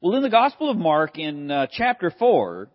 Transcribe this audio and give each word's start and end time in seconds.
Well, 0.00 0.14
in 0.14 0.22
the 0.22 0.30
Gospel 0.30 0.70
of 0.70 0.76
Mark, 0.76 1.18
in 1.18 1.50
uh, 1.50 1.66
chapter 1.72 2.12
4, 2.16 2.68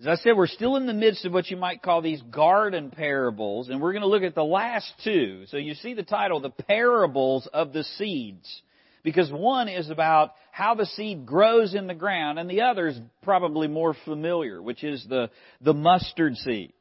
as 0.00 0.06
I 0.08 0.16
said, 0.16 0.36
we're 0.36 0.48
still 0.48 0.74
in 0.74 0.88
the 0.88 0.92
midst 0.92 1.24
of 1.24 1.32
what 1.32 1.48
you 1.48 1.56
might 1.56 1.80
call 1.80 2.02
these 2.02 2.20
garden 2.22 2.90
parables, 2.90 3.68
and 3.68 3.80
we're 3.80 3.92
going 3.92 4.02
to 4.02 4.08
look 4.08 4.24
at 4.24 4.34
the 4.34 4.42
last 4.42 4.92
two. 5.04 5.44
So 5.46 5.58
you 5.58 5.74
see 5.74 5.94
the 5.94 6.02
title, 6.02 6.40
The 6.40 6.50
Parables 6.50 7.48
of 7.52 7.72
the 7.72 7.84
Seeds. 7.84 8.62
Because 9.04 9.30
one 9.30 9.68
is 9.68 9.90
about 9.90 10.32
how 10.50 10.74
the 10.74 10.86
seed 10.86 11.24
grows 11.24 11.72
in 11.72 11.86
the 11.86 11.94
ground, 11.94 12.40
and 12.40 12.50
the 12.50 12.62
other 12.62 12.88
is 12.88 12.98
probably 13.22 13.68
more 13.68 13.94
familiar, 14.04 14.60
which 14.60 14.82
is 14.82 15.06
the, 15.08 15.30
the 15.60 15.72
mustard 15.72 16.34
seed. 16.34 16.72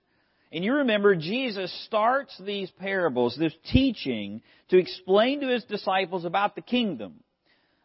And 0.51 0.63
you 0.63 0.73
remember 0.77 1.15
Jesus 1.15 1.71
starts 1.85 2.35
these 2.43 2.71
parables, 2.79 3.37
this 3.37 3.53
teaching, 3.71 4.41
to 4.69 4.79
explain 4.79 5.41
to 5.41 5.47
his 5.47 5.63
disciples 5.65 6.25
about 6.25 6.55
the 6.55 6.61
kingdom 6.61 7.21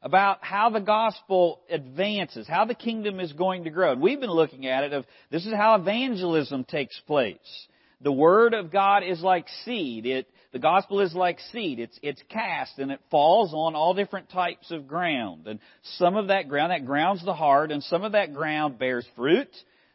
about 0.07 0.39
how 0.41 0.71
the 0.71 0.81
gospel 0.81 1.63
advances, 1.69 2.47
how 2.47 2.65
the 2.65 2.77
kingdom 2.77 3.19
is 3.19 3.33
going 3.33 3.65
to 3.65 3.71
grow. 3.71 3.91
And 3.91 4.01
we've 4.01 4.21
been 4.21 4.31
looking 4.31 4.65
at 4.65 4.85
it 4.85 4.93
of 4.93 5.05
this 5.33 5.45
is 5.45 5.53
how 5.53 5.75
evangelism 5.75 6.63
takes 6.63 6.97
place. 7.09 7.67
The 8.03 8.13
word 8.13 8.55
of 8.55 8.71
God 8.71 9.03
is 9.03 9.21
like 9.21 9.47
seed. 9.65 10.07
It, 10.07 10.29
the 10.53 10.61
gospel 10.61 11.01
is 11.01 11.13
like 11.13 11.41
seed. 11.51 11.81
It's, 11.81 11.99
it's 12.05 12.23
cast 12.29 12.79
and 12.79 12.93
it 12.93 13.01
falls 13.11 13.53
on 13.53 13.75
all 13.75 13.95
different 13.95 14.31
types 14.31 14.71
of 14.71 14.87
ground. 14.87 15.49
And 15.49 15.59
some 15.99 16.15
of 16.15 16.29
that 16.29 16.49
ground, 16.49 16.71
that 16.71 16.87
ground's 16.87 17.25
the 17.25 17.35
heart, 17.35 17.73
and 17.73 17.83
some 17.83 18.05
of 18.05 18.13
that 18.13 18.33
ground 18.33 18.79
bears 18.79 19.09
fruit. 19.17 19.51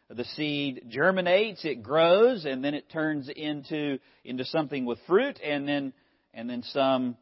The 0.09 0.25
seed 0.36 0.88
germinates, 0.89 1.64
it 1.64 1.84
grows, 1.84 2.44
and 2.44 2.62
then 2.62 2.73
it 2.73 2.91
turns 2.91 3.30
into, 3.34 3.98
into 4.25 4.44
something 4.44 4.84
with 4.84 5.00
fruit, 5.08 5.39
and 5.41 5.66
then, 5.66 5.94
and 6.34 6.50
then 6.50 6.64
some, 6.64 7.16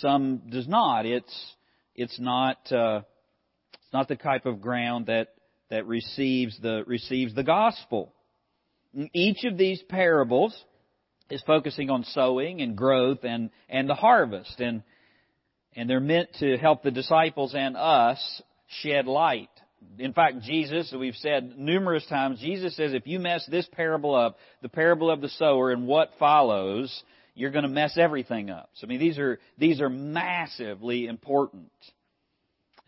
some 0.00 0.40
does 0.48 0.66
not. 0.66 1.04
It's, 1.04 1.54
it's 1.98 2.18
not 2.20 2.58
uh, 2.70 3.02
it's 3.74 3.92
not 3.92 4.08
the 4.08 4.16
type 4.16 4.46
of 4.46 4.60
ground 4.60 5.06
that 5.06 5.34
that 5.68 5.86
receives 5.86 6.58
the 6.60 6.84
receives 6.86 7.34
the 7.34 7.42
gospel. 7.42 8.14
Each 9.12 9.44
of 9.44 9.58
these 9.58 9.82
parables 9.88 10.56
is 11.28 11.42
focusing 11.46 11.90
on 11.90 12.04
sowing 12.04 12.62
and 12.62 12.76
growth 12.76 13.24
and 13.24 13.50
and 13.68 13.88
the 13.88 13.94
harvest 13.94 14.60
and 14.60 14.82
and 15.74 15.90
they're 15.90 16.00
meant 16.00 16.28
to 16.38 16.56
help 16.56 16.82
the 16.82 16.90
disciples 16.90 17.54
and 17.54 17.76
us 17.76 18.42
shed 18.82 19.06
light. 19.06 19.50
In 19.98 20.12
fact, 20.12 20.42
Jesus, 20.42 20.92
we've 20.96 21.14
said 21.16 21.56
numerous 21.56 22.06
times, 22.06 22.40
Jesus 22.40 22.76
says 22.76 22.94
if 22.94 23.06
you 23.06 23.18
mess 23.18 23.46
this 23.50 23.68
parable 23.72 24.14
up, 24.14 24.38
the 24.62 24.68
parable 24.68 25.10
of 25.10 25.20
the 25.20 25.28
sower 25.28 25.70
and 25.70 25.86
what 25.86 26.10
follows, 26.18 27.02
you're 27.38 27.52
going 27.52 27.62
to 27.62 27.68
mess 27.70 27.96
everything 27.96 28.50
up. 28.50 28.68
So, 28.74 28.86
I 28.86 28.88
mean, 28.88 28.98
these 28.98 29.18
are, 29.18 29.38
these 29.56 29.80
are 29.80 29.88
massively 29.88 31.06
important. 31.06 31.70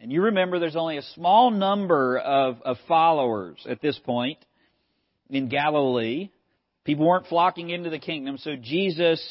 And 0.01 0.11
you 0.11 0.23
remember 0.23 0.59
there's 0.59 0.77
only 0.77 0.97
a 0.97 1.03
small 1.15 1.51
number 1.51 2.17
of, 2.19 2.63
of 2.65 2.79
followers 2.89 3.59
at 3.69 3.83
this 3.83 3.99
point 3.99 4.39
in 5.29 5.51
Galilee. 5.51 6.31
People 6.85 7.07
weren't 7.07 7.27
flocking 7.27 7.69
into 7.69 7.91
the 7.91 7.99
kingdom, 7.99 8.39
so 8.39 8.53
Jesus 8.57 9.23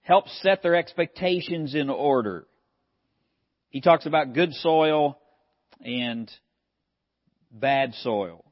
helps 0.00 0.30
set 0.42 0.62
their 0.62 0.74
expectations 0.74 1.74
in 1.74 1.90
order. 1.90 2.46
He 3.68 3.82
talks 3.82 4.06
about 4.06 4.32
good 4.32 4.54
soil 4.54 5.18
and 5.82 6.30
bad 7.52 7.92
soil. 7.96 8.46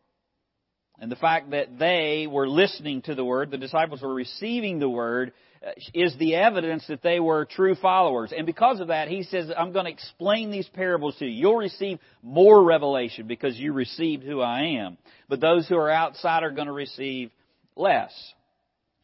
And 1.00 1.10
the 1.10 1.16
fact 1.16 1.52
that 1.52 1.78
they 1.78 2.26
were 2.30 2.46
listening 2.46 3.00
to 3.02 3.14
the 3.14 3.24
word, 3.24 3.50
the 3.50 3.56
disciples 3.56 4.02
were 4.02 4.12
receiving 4.12 4.78
the 4.78 4.90
word, 4.90 5.32
is 5.94 6.16
the 6.18 6.34
evidence 6.34 6.86
that 6.88 7.02
they 7.02 7.20
were 7.20 7.44
true 7.44 7.74
followers. 7.74 8.32
And 8.36 8.46
because 8.46 8.80
of 8.80 8.88
that, 8.88 9.08
he 9.08 9.22
says, 9.22 9.50
I'm 9.56 9.72
going 9.72 9.86
to 9.86 9.90
explain 9.90 10.50
these 10.50 10.68
parables 10.68 11.16
to 11.18 11.26
you. 11.26 11.32
You'll 11.32 11.56
receive 11.56 11.98
more 12.22 12.62
revelation 12.62 13.26
because 13.26 13.58
you 13.58 13.72
received 13.72 14.24
who 14.24 14.40
I 14.40 14.78
am. 14.78 14.98
But 15.28 15.40
those 15.40 15.66
who 15.66 15.76
are 15.76 15.90
outside 15.90 16.42
are 16.42 16.50
going 16.50 16.66
to 16.66 16.72
receive 16.72 17.30
less. 17.76 18.12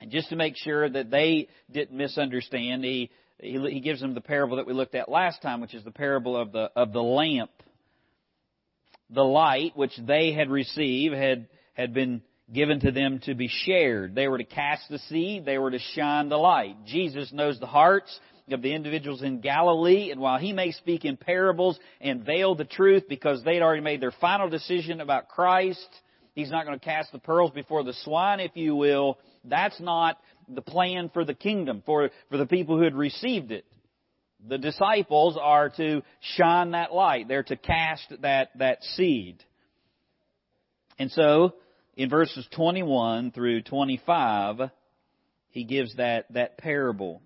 And 0.01 0.11
just 0.11 0.31
to 0.31 0.37
make 0.37 0.57
sure 0.57 0.89
that 0.89 1.11
they 1.11 1.49
didn't 1.71 1.97
misunderstand, 1.97 2.85
he, 2.85 3.11
he, 3.39 3.59
he 3.71 3.81
gives 3.81 4.01
them 4.01 4.15
the 4.15 4.21
parable 4.21 4.57
that 4.57 4.67
we 4.67 4.73
looked 4.73 4.95
at 4.95 5.11
last 5.11 5.43
time, 5.43 5.61
which 5.61 5.75
is 5.75 5.85
the 5.85 5.91
parable 5.91 6.37
of 6.37 6.53
the, 6.53 6.71
of 6.77 6.93
the 6.93 7.03
lamp. 7.03 7.51
The 9.11 9.25
light 9.25 9.73
which 9.77 9.93
they 9.99 10.33
had 10.33 10.51
received 10.51 11.15
had, 11.15 11.49
had 11.75 11.93
been 11.93 12.23
given 12.53 12.81
to 12.81 12.91
them 12.91 13.21
to 13.25 13.35
be 13.35 13.49
shared. 13.49 14.15
They 14.15 14.29
were 14.29 14.39
to 14.39 14.45
cast 14.45 14.89
the 14.89 14.99
seed, 14.99 15.45
they 15.45 15.59
were 15.59 15.71
to 15.71 15.79
shine 15.95 16.29
the 16.29 16.37
light. 16.37 16.77
Jesus 16.87 17.33
knows 17.33 17.59
the 17.59 17.67
hearts 17.67 18.19
of 18.51 18.63
the 18.63 18.75
individuals 18.75 19.23
in 19.23 19.41
Galilee, 19.41 20.11
and 20.11 20.21
while 20.21 20.39
he 20.39 20.53
may 20.53 20.73
speak 20.73 21.05
in 21.05 21.17
parables 21.17 21.79
and 22.01 22.25
veil 22.25 22.55
the 22.55 22.65
truth 22.65 23.05
because 23.09 23.45
they'd 23.45 23.63
already 23.63 23.83
made 23.83 24.01
their 24.01 24.13
final 24.21 24.49
decision 24.49 25.01
about 25.01 25.29
Christ, 25.29 25.87
he's 26.35 26.51
not 26.51 26.67
going 26.67 26.79
to 26.79 26.85
cast 26.85 27.13
the 27.13 27.19
pearls 27.19 27.53
before 27.53 27.85
the 27.85 27.95
swine, 28.05 28.41
if 28.41 28.53
you 28.55 28.75
will. 28.75 29.19
That's 29.45 29.79
not 29.81 30.19
the 30.49 30.63
plan 30.63 31.11
for 31.13 31.25
the 31.25 31.35
kingdom, 31.35 31.83
for, 31.87 32.11
for 32.29 32.37
the 32.37 32.47
people 32.47 32.77
who 32.77 32.85
had 32.85 32.95
received 32.95 33.53
it. 33.53 33.65
The 34.49 34.59
disciples 34.59 35.39
are 35.41 35.69
to 35.77 36.03
shine 36.37 36.71
that 36.73 36.93
light. 36.93 37.29
They're 37.29 37.43
to 37.45 37.57
cast 37.57 38.13
that, 38.23 38.49
that 38.57 38.83
seed. 38.83 39.45
And 40.99 41.11
so, 41.11 41.55
in 42.01 42.09
verses 42.09 42.47
21 42.53 43.31
through 43.31 43.61
25, 43.61 44.71
he 45.51 45.65
gives 45.65 45.95
that, 45.97 46.33
that 46.33 46.57
parable. 46.57 47.21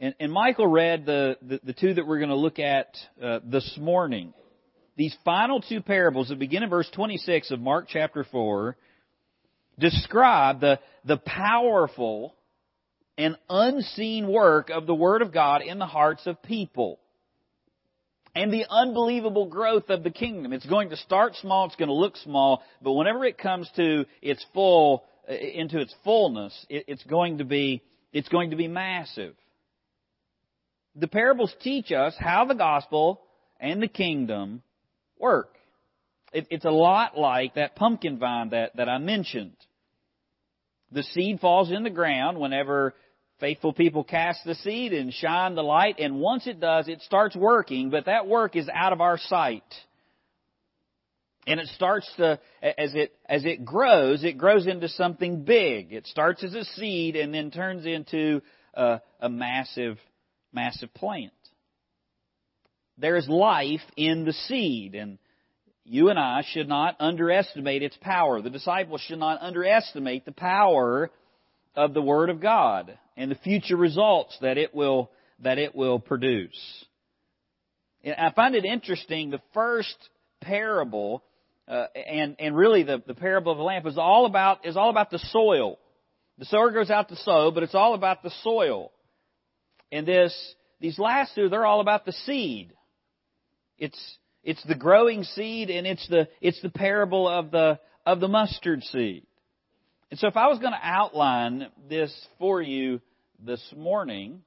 And, 0.00 0.16
and 0.18 0.32
Michael 0.32 0.66
read 0.66 1.06
the, 1.06 1.36
the, 1.40 1.60
the, 1.62 1.72
two 1.72 1.94
that 1.94 2.04
we're 2.04 2.18
going 2.18 2.30
to 2.30 2.34
look 2.34 2.58
at 2.58 2.88
uh, 3.22 3.38
this 3.44 3.78
morning. 3.80 4.34
These 4.96 5.16
final 5.24 5.60
two 5.60 5.80
parables 5.80 6.30
that 6.30 6.40
begin 6.40 6.64
in 6.64 6.70
verse 6.70 6.90
26 6.92 7.52
of 7.52 7.60
Mark 7.60 7.86
chapter 7.88 8.26
4 8.32 8.76
describe 9.78 10.60
the, 10.60 10.80
the 11.04 11.18
powerful 11.18 12.34
and 13.16 13.36
unseen 13.48 14.26
work 14.26 14.70
of 14.70 14.88
the 14.88 14.94
Word 14.94 15.22
of 15.22 15.32
God 15.32 15.62
in 15.62 15.78
the 15.78 15.86
hearts 15.86 16.26
of 16.26 16.42
people 16.42 16.98
and 18.34 18.52
the 18.52 18.64
unbelievable 18.68 19.46
growth 19.46 19.90
of 19.90 20.02
the 20.02 20.10
kingdom. 20.10 20.52
It's 20.52 20.66
going 20.66 20.90
to 20.90 20.96
start 20.96 21.34
small, 21.36 21.66
it's 21.66 21.76
going 21.76 21.88
to 21.88 21.94
look 21.94 22.16
small, 22.16 22.62
but 22.82 22.92
whenever 22.92 23.24
it 23.24 23.38
comes 23.38 23.70
to 23.76 24.06
its 24.20 24.44
full, 24.52 25.04
into 25.28 25.78
its 25.78 25.94
fullness, 26.02 26.66
it's 26.68 27.04
going 27.04 27.38
to 27.38 27.44
be, 27.44 27.82
it's 28.12 28.28
going 28.28 28.50
to 28.50 28.56
be 28.56 28.68
massive. 28.68 29.34
The 30.96 31.08
parables 31.08 31.54
teach 31.60 31.92
us 31.92 32.14
how 32.18 32.44
the 32.44 32.54
gospel 32.54 33.20
and 33.60 33.82
the 33.82 33.88
kingdom 33.88 34.62
work. 35.18 35.56
it's 36.32 36.64
a 36.64 36.70
lot 36.70 37.16
like 37.16 37.54
that 37.54 37.76
pumpkin 37.76 38.18
vine 38.18 38.50
that, 38.50 38.76
that 38.76 38.88
I 38.88 38.98
mentioned. 38.98 39.56
The 40.92 41.02
seed 41.02 41.40
falls 41.40 41.72
in 41.72 41.82
the 41.82 41.90
ground 41.90 42.38
whenever 42.38 42.94
Faithful 43.40 43.72
people 43.72 44.04
cast 44.04 44.44
the 44.44 44.54
seed 44.54 44.92
and 44.92 45.12
shine 45.12 45.56
the 45.56 45.62
light, 45.62 45.96
and 45.98 46.20
once 46.20 46.46
it 46.46 46.60
does, 46.60 46.86
it 46.86 47.02
starts 47.02 47.34
working, 47.34 47.90
but 47.90 48.06
that 48.06 48.28
work 48.28 48.54
is 48.54 48.68
out 48.72 48.92
of 48.92 49.00
our 49.00 49.18
sight. 49.18 49.64
And 51.46 51.58
it 51.58 51.66
starts 51.68 52.10
to, 52.16 52.38
as 52.62 52.94
it, 52.94 53.12
as 53.28 53.44
it 53.44 53.64
grows, 53.64 54.22
it 54.24 54.38
grows 54.38 54.66
into 54.66 54.88
something 54.88 55.42
big. 55.42 55.92
It 55.92 56.06
starts 56.06 56.44
as 56.44 56.54
a 56.54 56.64
seed 56.64 57.16
and 57.16 57.34
then 57.34 57.50
turns 57.50 57.84
into 57.84 58.40
a, 58.72 59.00
a 59.20 59.28
massive, 59.28 59.98
massive 60.52 60.94
plant. 60.94 61.32
There 62.96 63.16
is 63.16 63.28
life 63.28 63.82
in 63.96 64.24
the 64.24 64.32
seed, 64.32 64.94
and 64.94 65.18
you 65.84 66.08
and 66.08 66.18
I 66.18 66.44
should 66.52 66.68
not 66.68 66.96
underestimate 67.00 67.82
its 67.82 67.96
power. 68.00 68.40
The 68.40 68.48
disciples 68.48 69.00
should 69.00 69.18
not 69.18 69.42
underestimate 69.42 70.24
the 70.24 70.32
power 70.32 71.10
of 71.74 71.92
the 71.92 72.02
Word 72.02 72.30
of 72.30 72.40
God 72.40 72.96
and 73.16 73.30
the 73.30 73.36
future 73.36 73.76
results 73.76 74.36
that 74.40 74.58
it 74.58 74.74
will, 74.74 75.10
that 75.40 75.58
it 75.58 75.74
will 75.74 75.98
produce. 75.98 76.84
I 78.04 78.32
find 78.34 78.54
it 78.54 78.64
interesting, 78.64 79.30
the 79.30 79.40
first 79.54 79.96
parable, 80.40 81.24
uh, 81.66 81.86
and, 81.94 82.36
and 82.38 82.54
really 82.56 82.82
the, 82.82 83.02
the 83.06 83.14
parable 83.14 83.52
of 83.52 83.58
the 83.58 83.64
lamp 83.64 83.86
is 83.86 83.96
all 83.96 84.26
about, 84.26 84.66
is 84.66 84.76
all 84.76 84.90
about 84.90 85.10
the 85.10 85.18
soil. 85.18 85.78
The 86.38 86.44
sower 86.46 86.70
goes 86.70 86.90
out 86.90 87.08
to 87.08 87.16
sow, 87.16 87.50
but 87.50 87.62
it's 87.62 87.74
all 87.74 87.94
about 87.94 88.22
the 88.22 88.32
soil. 88.42 88.92
And 89.90 90.06
this, 90.06 90.34
these 90.80 90.98
last 90.98 91.34
two, 91.34 91.48
they're 91.48 91.64
all 91.64 91.80
about 91.80 92.04
the 92.04 92.12
seed. 92.12 92.72
It's, 93.78 94.18
it's 94.42 94.62
the 94.64 94.74
growing 94.74 95.22
seed 95.22 95.70
and 95.70 95.86
it's 95.86 96.06
the, 96.08 96.28
it's 96.40 96.60
the 96.60 96.70
parable 96.70 97.28
of 97.28 97.50
the, 97.50 97.78
of 98.04 98.20
the 98.20 98.28
mustard 98.28 98.82
seed. 98.84 99.24
And 100.14 100.18
so 100.20 100.28
if 100.28 100.36
I 100.36 100.46
was 100.46 100.60
going 100.60 100.70
to 100.70 100.78
outline 100.80 101.66
this 101.90 102.14
for 102.38 102.62
you 102.62 103.00
this 103.44 103.60
morning, 103.76 104.42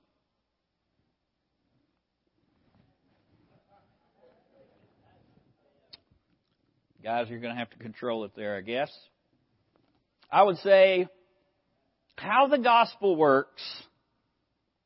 guys, 7.03 7.27
you're 7.29 7.41
going 7.41 7.53
to 7.53 7.59
have 7.59 7.69
to 7.71 7.77
control 7.79 8.23
it 8.23 8.31
there, 8.33 8.55
I 8.55 8.61
guess. 8.61 8.89
I 10.31 10.43
would 10.43 10.55
say 10.59 11.09
how 12.15 12.47
the 12.47 12.59
gospel 12.59 13.17
works 13.17 13.61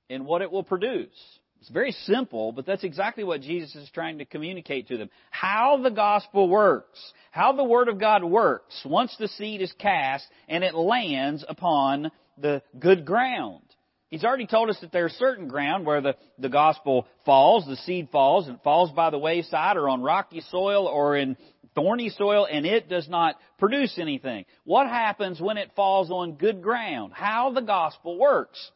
and 0.09 0.25
what 0.25 0.41
it 0.41 0.51
will 0.51 0.63
produce. 0.63 1.09
It's 1.61 1.69
very 1.69 1.91
simple, 1.91 2.51
but 2.51 2.65
that's 2.65 2.83
exactly 2.83 3.23
what 3.23 3.41
Jesus 3.41 3.75
is 3.75 3.89
trying 3.93 4.17
to 4.17 4.25
communicate 4.25 4.87
to 4.87 4.97
them. 4.97 5.11
How 5.29 5.79
the 5.81 5.91
gospel 5.91 6.49
works. 6.49 6.99
How 7.29 7.53
the 7.53 7.63
Word 7.63 7.87
of 7.87 7.99
God 7.99 8.23
works 8.23 8.81
once 8.83 9.15
the 9.19 9.27
seed 9.27 9.61
is 9.61 9.71
cast 9.77 10.25
and 10.49 10.63
it 10.63 10.73
lands 10.73 11.45
upon 11.47 12.11
the 12.35 12.63
good 12.79 13.05
ground. 13.05 13.61
He's 14.09 14.23
already 14.23 14.47
told 14.47 14.71
us 14.71 14.77
that 14.81 14.91
there's 14.91 15.13
certain 15.13 15.47
ground 15.47 15.85
where 15.85 16.01
the, 16.01 16.15
the 16.39 16.49
gospel 16.49 17.07
falls, 17.25 17.67
the 17.67 17.77
seed 17.77 18.09
falls, 18.11 18.47
and 18.47 18.59
falls 18.63 18.91
by 18.91 19.11
the 19.11 19.19
wayside 19.19 19.77
or 19.77 19.87
on 19.87 20.01
rocky 20.01 20.41
soil 20.49 20.87
or 20.87 21.15
in 21.15 21.37
thorny 21.75 22.09
soil, 22.09 22.47
and 22.51 22.65
it 22.65 22.89
does 22.89 23.07
not 23.07 23.35
produce 23.59 23.99
anything. 23.99 24.45
What 24.63 24.87
happens 24.87 25.39
when 25.39 25.57
it 25.57 25.71
falls 25.75 26.09
on 26.09 26.33
good 26.33 26.63
ground? 26.63 27.13
How 27.13 27.51
the 27.51 27.61
gospel 27.61 28.17
works. 28.17 28.71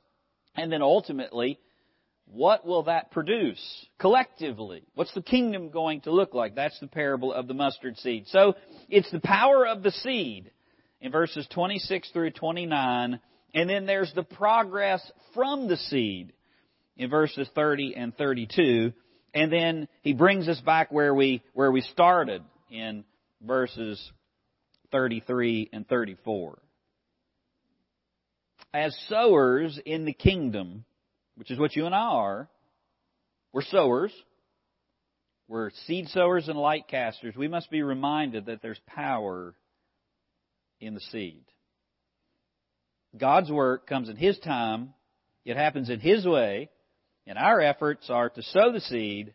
And 0.56 0.72
then 0.72 0.82
ultimately, 0.82 1.60
what 2.28 2.66
will 2.66 2.84
that 2.84 3.12
produce 3.12 3.62
collectively? 4.00 4.84
What's 4.96 5.14
the 5.14 5.22
kingdom 5.22 5.70
going 5.70 6.02
to 6.02 6.12
look 6.12 6.34
like? 6.34 6.56
That's 6.56 6.80
the 6.80 6.88
parable 6.88 7.32
of 7.32 7.48
the 7.48 7.54
mustard 7.54 7.98
seed. 7.98 8.28
So, 8.28 8.56
it's 8.90 9.10
the 9.12 9.20
power 9.20 9.66
of 9.68 9.84
the 9.84 9.92
seed 9.92 10.52
in 11.02 11.12
verses 11.12 11.48
26 11.52 12.12
through 12.12 12.32
29 12.32 13.20
and 13.56 13.70
then 13.70 13.86
there's 13.86 14.14
the 14.14 14.24
progress 14.24 15.02
from 15.34 15.70
the 15.70 15.78
seed 15.78 16.34
in 16.98 17.10
verses 17.10 17.50
30 17.56 17.96
and 17.96 18.16
32. 18.16 18.92
And 19.34 19.52
then 19.52 19.88
he 20.02 20.14
brings 20.14 20.50
us 20.50 20.60
back 20.60 20.92
where 20.92 21.16
we, 21.16 21.42
where 21.54 21.72
we 21.72 21.82
started 21.82 22.44
in 22.70 23.06
verses 23.42 24.12
33 24.92 25.70
and 25.72 25.88
34. 25.88 26.60
As 28.74 28.96
sowers 29.08 29.80
in 29.86 30.04
the 30.04 30.14
kingdom, 30.14 30.84
which 31.36 31.52
is 31.52 31.60
what 31.60 31.76
you 31.76 31.86
and 31.86 31.96
I 31.96 32.00
are, 32.00 32.50
we're 33.52 33.62
sowers. 33.62 34.14
We're 35.48 35.70
seed 35.86 36.08
sowers 36.10 36.48
and 36.48 36.58
light 36.58 36.88
casters. 36.88 37.36
We 37.36 37.48
must 37.48 37.70
be 37.70 37.84
reminded 37.84 38.48
that 38.48 38.62
there's 38.62 38.80
power 38.88 39.54
in 40.80 40.94
the 40.94 41.00
seed. 41.00 41.44
God's 43.18 43.52
work 43.52 43.88
comes 43.88 44.10
in 44.10 44.18
His 44.18 44.38
time, 44.40 44.94
it 45.46 45.56
happens 45.56 45.90
in 45.90 46.00
His 46.00 46.26
way, 46.26 46.70
and 47.28 47.38
our 47.38 47.62
efforts 47.62 48.10
are 48.10 48.30
to 48.30 48.42
sow 48.42 48.72
the 48.72 48.82
seed. 48.82 49.34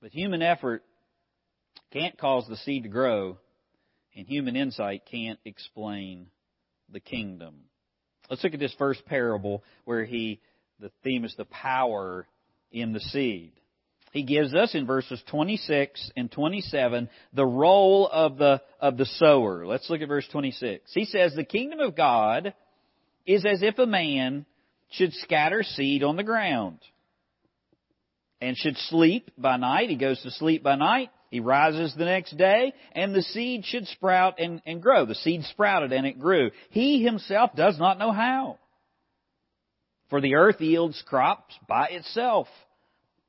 But 0.00 0.12
human 0.12 0.42
effort 0.42 0.82
can't 1.92 2.18
cause 2.18 2.46
the 2.48 2.56
seed 2.56 2.84
to 2.84 2.88
grow, 2.88 3.38
and 4.16 4.26
human 4.26 4.56
insight 4.56 5.02
can't 5.10 5.38
explain 5.44 6.28
the 6.90 7.00
kingdom. 7.00 7.64
Let's 8.30 8.44
look 8.44 8.54
at 8.54 8.60
this 8.60 8.74
first 8.78 9.04
parable 9.06 9.62
where 9.84 10.04
he, 10.04 10.40
the 10.80 10.90
theme 11.02 11.24
is 11.24 11.34
the 11.36 11.46
power 11.46 12.26
in 12.70 12.92
the 12.92 13.00
seed 13.00 13.52
he 14.12 14.22
gives 14.22 14.54
us 14.54 14.74
in 14.74 14.86
verses 14.86 15.22
26 15.30 16.10
and 16.16 16.30
27 16.30 17.08
the 17.32 17.46
role 17.46 18.08
of 18.10 18.38
the, 18.38 18.62
of 18.80 18.96
the 18.96 19.06
sower. 19.06 19.66
Let's 19.66 19.88
look 19.90 20.00
at 20.00 20.08
verse 20.08 20.26
26. 20.30 20.90
He 20.92 21.04
says, 21.04 21.34
the 21.34 21.44
kingdom 21.44 21.80
of 21.80 21.96
God 21.96 22.54
is 23.26 23.44
as 23.44 23.62
if 23.62 23.78
a 23.78 23.86
man 23.86 24.46
should 24.90 25.12
scatter 25.14 25.62
seed 25.62 26.02
on 26.02 26.16
the 26.16 26.22
ground 26.22 26.78
and 28.40 28.56
should 28.56 28.76
sleep 28.76 29.30
by 29.36 29.56
night. 29.56 29.90
He 29.90 29.96
goes 29.96 30.22
to 30.22 30.30
sleep 30.30 30.62
by 30.62 30.76
night. 30.76 31.10
He 31.30 31.40
rises 31.40 31.94
the 31.94 32.04
next 32.04 32.36
day, 32.36 32.72
and 32.92 33.14
the 33.14 33.22
seed 33.22 33.64
should 33.64 33.86
sprout 33.86 34.38
and, 34.38 34.62
and 34.64 34.80
grow. 34.80 35.04
The 35.04 35.14
seed 35.14 35.44
sprouted 35.44 35.92
and 35.92 36.06
it 36.06 36.18
grew. 36.18 36.50
He 36.70 37.02
himself 37.02 37.50
does 37.54 37.78
not 37.78 37.98
know 37.98 38.12
how. 38.12 38.58
For 40.08 40.20
the 40.20 40.36
earth 40.36 40.60
yields 40.60 41.02
crops 41.06 41.54
by 41.68 41.88
itself 41.88 42.48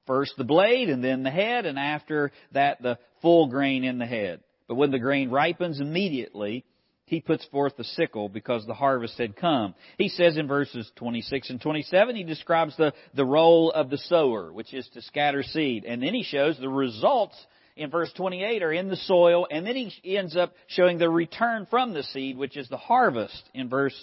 First 0.10 0.38
the 0.38 0.44
blade 0.44 0.90
and 0.90 1.04
then 1.04 1.22
the 1.22 1.30
head, 1.30 1.68
and 1.68 1.78
after 1.78 2.32
that 2.54 2.82
the 2.82 2.98
full 3.22 3.46
grain 3.46 3.84
in 3.84 4.00
the 4.00 4.08
head. 4.08 4.40
But 4.68 4.74
when 4.74 4.90
the 4.90 4.98
grain 4.98 5.30
ripens 5.30 5.80
immediately, 5.80 6.66
he 7.06 7.22
puts 7.22 7.46
forth 7.46 7.78
the 7.78 7.84
sickle 7.84 8.28
because 8.28 8.66
the 8.66 8.74
harvest 8.74 9.20
had 9.20 9.36
come. 9.36 9.76
He 10.00 10.10
says 10.10 10.36
in 10.36 10.48
verses 10.48 10.92
26 10.96 11.52
and 11.52 11.62
27, 11.62 12.16
he 12.16 12.24
describes 12.24 12.76
the, 12.76 12.92
the 13.14 13.24
role 13.24 13.70
of 13.70 13.92
the 13.92 14.00
sower, 14.00 14.52
which 14.52 14.74
is 14.74 14.90
to 14.96 15.02
scatter 15.04 15.44
seed. 15.44 15.86
And 15.86 16.02
then 16.02 16.16
he 16.16 16.24
shows 16.24 16.58
the 16.58 16.70
results 16.70 17.36
in 17.80 17.90
verse 17.90 18.12
28 18.18 18.62
are 18.62 18.74
in 18.74 18.90
the 18.90 18.98
soil, 18.98 19.48
and 19.50 19.66
then 19.66 19.76
he 19.76 20.18
ends 20.18 20.36
up 20.36 20.54
showing 20.68 20.98
the 20.98 21.10
return 21.10 21.66
from 21.70 21.94
the 21.94 22.04
seed, 22.04 22.38
which 22.38 22.58
is 22.58 22.68
the 22.68 22.78
harvest 22.78 23.42
in 23.54 23.70
verse, 23.70 23.96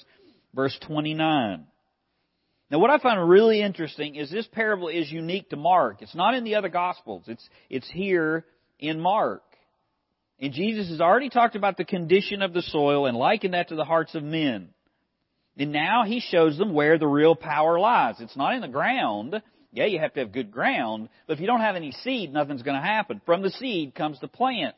verse 0.54 0.76
29. 0.86 1.66
Now 2.70 2.78
what 2.78 2.90
I 2.90 2.98
find 2.98 3.28
really 3.28 3.60
interesting 3.60 4.16
is 4.16 4.30
this 4.30 4.48
parable 4.50 4.88
is 4.88 5.12
unique 5.12 5.50
to 5.50 5.56
Mark. 5.56 6.00
It's 6.00 6.14
not 6.14 6.34
in 6.34 6.42
the 6.42 6.54
other 6.54 6.70
Gospels. 6.70 7.24
It's, 7.26 7.46
it's 7.68 7.88
here 7.90 8.46
in 8.78 8.98
Mark. 8.98 9.42
And 10.40 10.54
Jesus 10.54 10.88
has 10.88 11.02
already 11.02 11.28
talked 11.28 11.54
about 11.54 11.76
the 11.76 11.84
condition 11.84 12.40
of 12.40 12.54
the 12.54 12.62
soil 12.62 13.04
and 13.04 13.16
likened 13.16 13.52
that 13.52 13.68
to 13.68 13.76
the 13.76 13.84
hearts 13.84 14.14
of 14.14 14.22
men. 14.22 14.70
And 15.58 15.70
now 15.70 16.04
he 16.06 16.20
shows 16.20 16.56
them 16.56 16.72
where 16.72 16.98
the 16.98 17.06
real 17.06 17.34
power 17.34 17.78
lies. 17.78 18.16
It's 18.20 18.36
not 18.36 18.54
in 18.54 18.62
the 18.62 18.68
ground. 18.68 19.42
Yeah, 19.76 19.86
you 19.86 20.00
have 20.00 20.14
to 20.14 20.20
have 20.20 20.32
good 20.32 20.50
ground, 20.50 21.08
but 21.26 21.34
if 21.34 21.40
you 21.40 21.46
don't 21.46 21.60
have 21.60 21.76
any 21.76 21.92
seed, 21.92 22.32
nothing's 22.32 22.62
going 22.62 22.80
to 22.80 22.86
happen. 22.86 23.20
From 23.24 23.42
the 23.42 23.50
seed 23.50 23.94
comes 23.94 24.18
the 24.20 24.28
plant. 24.28 24.74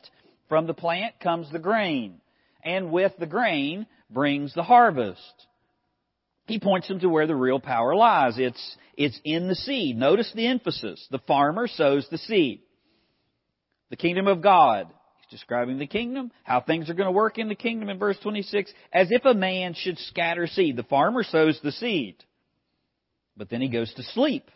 From 0.49 0.67
the 0.67 0.75
plant 0.75 1.21
comes 1.21 1.51
the 1.51 1.59
grain. 1.59 2.21
And 2.63 2.91
with 2.91 3.13
the 3.19 3.27
grain 3.27 3.87
brings 4.11 4.53
the 4.55 4.63
harvest 4.63 5.47
he 6.49 6.59
points 6.59 6.89
them 6.89 6.99
to 7.01 7.09
where 7.11 7.27
the 7.27 7.37
real 7.37 7.61
power 7.61 7.95
lies. 7.95 8.39
It's, 8.39 8.77
it's 8.97 9.21
in 9.23 9.49
the 9.49 9.55
seed. 9.55 9.97
Notice 9.97 10.33
the 10.35 10.47
emphasis. 10.47 11.07
The 11.11 11.21
farmer 11.21 11.69
sows 11.69 12.09
the 12.11 12.17
seed. 12.17 12.63
The 13.91 13.97
kingdom 13.97 14.27
of 14.27 14.41
God. 14.41 14.89
He's 15.19 15.39
describing 15.39 15.79
the 15.79 15.87
kingdom, 15.87 16.33
how 16.45 16.63
things 16.63 16.89
are 16.89 16.95
going 16.95 17.07
to 17.07 17.13
work 17.13 17.39
in 17.39 17.49
the 17.49 17.55
kingdom 17.55 17.91
in 17.91 17.99
verse 17.99 18.17
26, 18.23 18.73
as 18.93 19.09
if 19.11 19.27
a 19.27 19.35
man 19.35 19.75
should 19.75 19.99
scatter 19.99 20.47
seed. 20.47 20.77
The 20.77 20.85
farmer 20.85 21.23
sows 21.23 21.61
the 21.63 21.73
seed. 21.73 22.17
But 23.37 23.51
then 23.51 23.61
he 23.61 23.69
goes 23.69 23.93
to 23.95 24.03
sleep. 24.03 24.51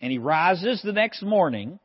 And 0.00 0.10
he 0.10 0.18
rises 0.18 0.80
the 0.82 0.92
next 0.92 1.22
morning, 1.22 1.78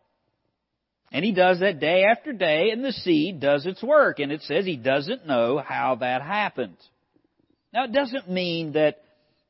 and 1.11 1.23
he 1.23 1.33
does 1.33 1.59
that 1.59 1.79
day 1.79 2.05
after 2.09 2.33
day, 2.33 2.69
and 2.71 2.83
the 2.83 2.91
seed 2.91 3.39
does 3.39 3.65
its 3.65 3.83
work. 3.83 4.19
And 4.19 4.31
it 4.31 4.41
says 4.43 4.65
he 4.65 4.77
doesn't 4.77 5.27
know 5.27 5.57
how 5.57 5.95
that 5.95 6.21
happened. 6.21 6.77
Now, 7.73 7.85
it 7.85 7.91
doesn't 7.91 8.29
mean 8.29 8.73
that, 8.73 9.01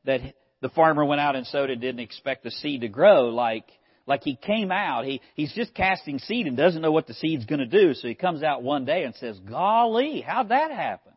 that 0.05 0.21
the 0.61 0.69
farmer 0.69 1.05
went 1.05 1.21
out 1.21 1.35
and 1.35 1.45
sowed 1.45 1.69
and 1.69 1.79
didn't 1.79 2.01
expect 2.01 2.43
the 2.43 2.51
seed 2.51 2.81
to 2.81 2.87
grow 2.87 3.29
like, 3.29 3.65
like 4.07 4.23
he 4.23 4.35
came 4.35 4.71
out. 4.71 5.05
He, 5.05 5.21
he's 5.35 5.53
just 5.53 5.75
casting 5.75 6.17
seed 6.17 6.47
and 6.47 6.57
doesn't 6.57 6.81
know 6.81 6.91
what 6.91 7.05
the 7.05 7.13
seed's 7.13 7.45
going 7.45 7.59
to 7.59 7.65
do. 7.67 7.93
So 7.93 8.07
he 8.07 8.15
comes 8.15 8.41
out 8.41 8.63
one 8.63 8.85
day 8.85 9.03
and 9.03 9.13
says, 9.15 9.39
golly, 9.39 10.21
how'd 10.21 10.49
that 10.49 10.71
happen? 10.71 11.13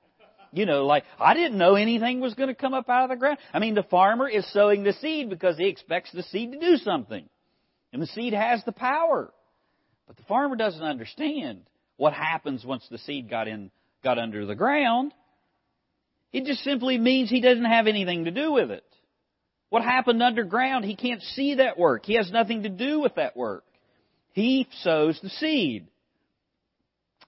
You 0.53 0.67
know, 0.67 0.87
like, 0.87 1.05
I 1.19 1.35
didn't 1.35 1.59
know 1.59 1.75
anything 1.75 2.21
was 2.21 2.35
going 2.35 2.49
to 2.49 2.55
come 2.55 2.73
up 2.75 2.89
out 2.89 3.05
of 3.05 3.11
the 3.11 3.17
ground. 3.17 3.39
I 3.53 3.59
mean, 3.59 3.75
the 3.75 3.83
farmer 3.83 4.29
is 4.29 4.51
sowing 4.53 4.83
the 4.83 4.95
seed 4.95 5.29
because 5.29 5.59
he 5.59 5.67
expects 5.67 6.11
the 6.13 6.23
seed 6.23 6.53
to 6.53 6.59
do 6.59 6.77
something. 6.77 7.29
And 7.93 8.03
the 8.03 8.07
seed 8.07 8.33
has 8.33 8.63
the 8.65 8.73
power. 8.73 9.33
But 10.07 10.17
the 10.17 10.23
farmer 10.25 10.57
doesn't 10.57 10.83
understand 10.83 11.63
what 11.97 12.13
happens 12.13 12.65
once 12.65 12.87
the 12.91 12.99
seed 12.99 13.29
got 13.29 13.49
in, 13.49 13.71
got 14.03 14.19
under 14.19 14.47
the 14.47 14.55
ground. 14.55 15.13
It 16.33 16.45
just 16.45 16.63
simply 16.63 16.99
means 16.99 17.31
he 17.31 17.41
doesn't 17.41 17.65
have 17.65 17.87
anything 17.87 18.25
to 18.25 18.31
do 18.31 18.53
with 18.53 18.71
it. 18.71 18.85
What 19.71 19.83
happened 19.83 20.23
underground, 20.23 20.85
he 20.85 20.97
can't 20.97 21.23
see 21.23 21.57
that 21.57 21.79
work. 21.79 22.07
He 22.07 22.15
has 22.15 22.31
nothing 22.31 22.63
to 22.63 22.69
do 22.69 23.01
with 23.01 23.17
that 23.17 23.37
work. 23.37 23.65
He 24.33 24.67
sows 24.83 25.19
the 25.23 25.29
seed. 25.29 25.89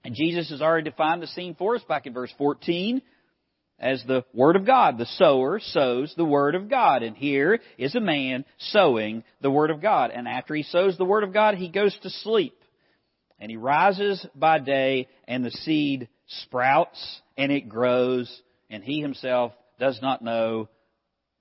And 0.03 0.15
Jesus 0.15 0.49
has 0.49 0.61
already 0.61 0.89
defined 0.89 1.21
the 1.21 1.27
scene 1.27 1.55
for 1.55 1.75
us 1.75 1.83
back 1.87 2.07
in 2.07 2.13
verse 2.13 2.33
14 2.37 3.01
as 3.81 4.03
the 4.07 4.23
Word 4.31 4.55
of 4.55 4.65
God. 4.65 4.97
The 4.97 5.07
sower 5.07 5.59
sows 5.59 6.13
the 6.15 6.23
Word 6.23 6.55
of 6.55 6.69
God. 6.69 7.03
And 7.03 7.17
here 7.17 7.59
is 7.77 7.95
a 7.95 7.99
man 7.99 8.45
sowing 8.57 9.23
the 9.41 9.51
Word 9.51 9.71
of 9.71 9.81
God. 9.81 10.11
And 10.11 10.27
after 10.27 10.53
he 10.53 10.63
sows 10.63 10.97
the 10.97 11.05
Word 11.05 11.23
of 11.23 11.33
God, 11.33 11.55
he 11.55 11.67
goes 11.67 11.97
to 12.03 12.09
sleep. 12.09 12.55
And 13.39 13.49
he 13.49 13.57
rises 13.57 14.25
by 14.35 14.59
day 14.59 15.09
and 15.27 15.43
the 15.43 15.51
seed 15.51 16.07
sprouts 16.27 17.21
and 17.35 17.51
it 17.51 17.67
grows 17.67 18.41
and 18.69 18.83
he 18.83 19.01
himself 19.01 19.51
does 19.79 19.99
not 20.01 20.21
know 20.21 20.69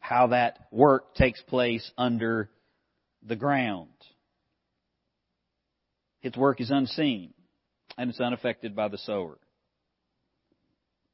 how 0.01 0.29
that 0.29 0.59
work 0.73 1.15
takes 1.15 1.43
place 1.43 1.89
under 1.99 2.49
the 3.23 3.37
ground. 3.37 3.91
His 6.21 6.35
work 6.37 6.61
is 6.63 6.71
unseen 6.71 7.35
and 7.99 8.09
it's 8.09 8.19
unaffected 8.19 8.75
by 8.75 8.89
the 8.89 8.99
sower. 8.99 9.39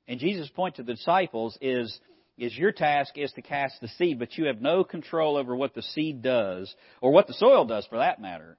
And 0.08 0.20
Jesus' 0.20 0.48
point 0.50 0.76
to 0.76 0.82
the 0.82 0.94
disciples 0.94 1.58
is, 1.60 1.98
is 2.38 2.56
your 2.56 2.72
task 2.72 3.16
is 3.16 3.32
to 3.32 3.42
cast 3.42 3.80
the 3.80 3.88
seed, 3.88 4.18
but 4.18 4.36
you 4.36 4.46
have 4.46 4.60
no 4.60 4.84
control 4.84 5.36
over 5.36 5.54
what 5.56 5.75
the 5.75 5.82
seed 5.82 6.22
does, 6.22 6.75
or 7.00 7.12
what 7.12 7.26
the 7.26 7.34
soil 7.34 7.64
does 7.64 7.86
for 7.86 7.98
that 7.98 8.20
matter. 8.20 8.56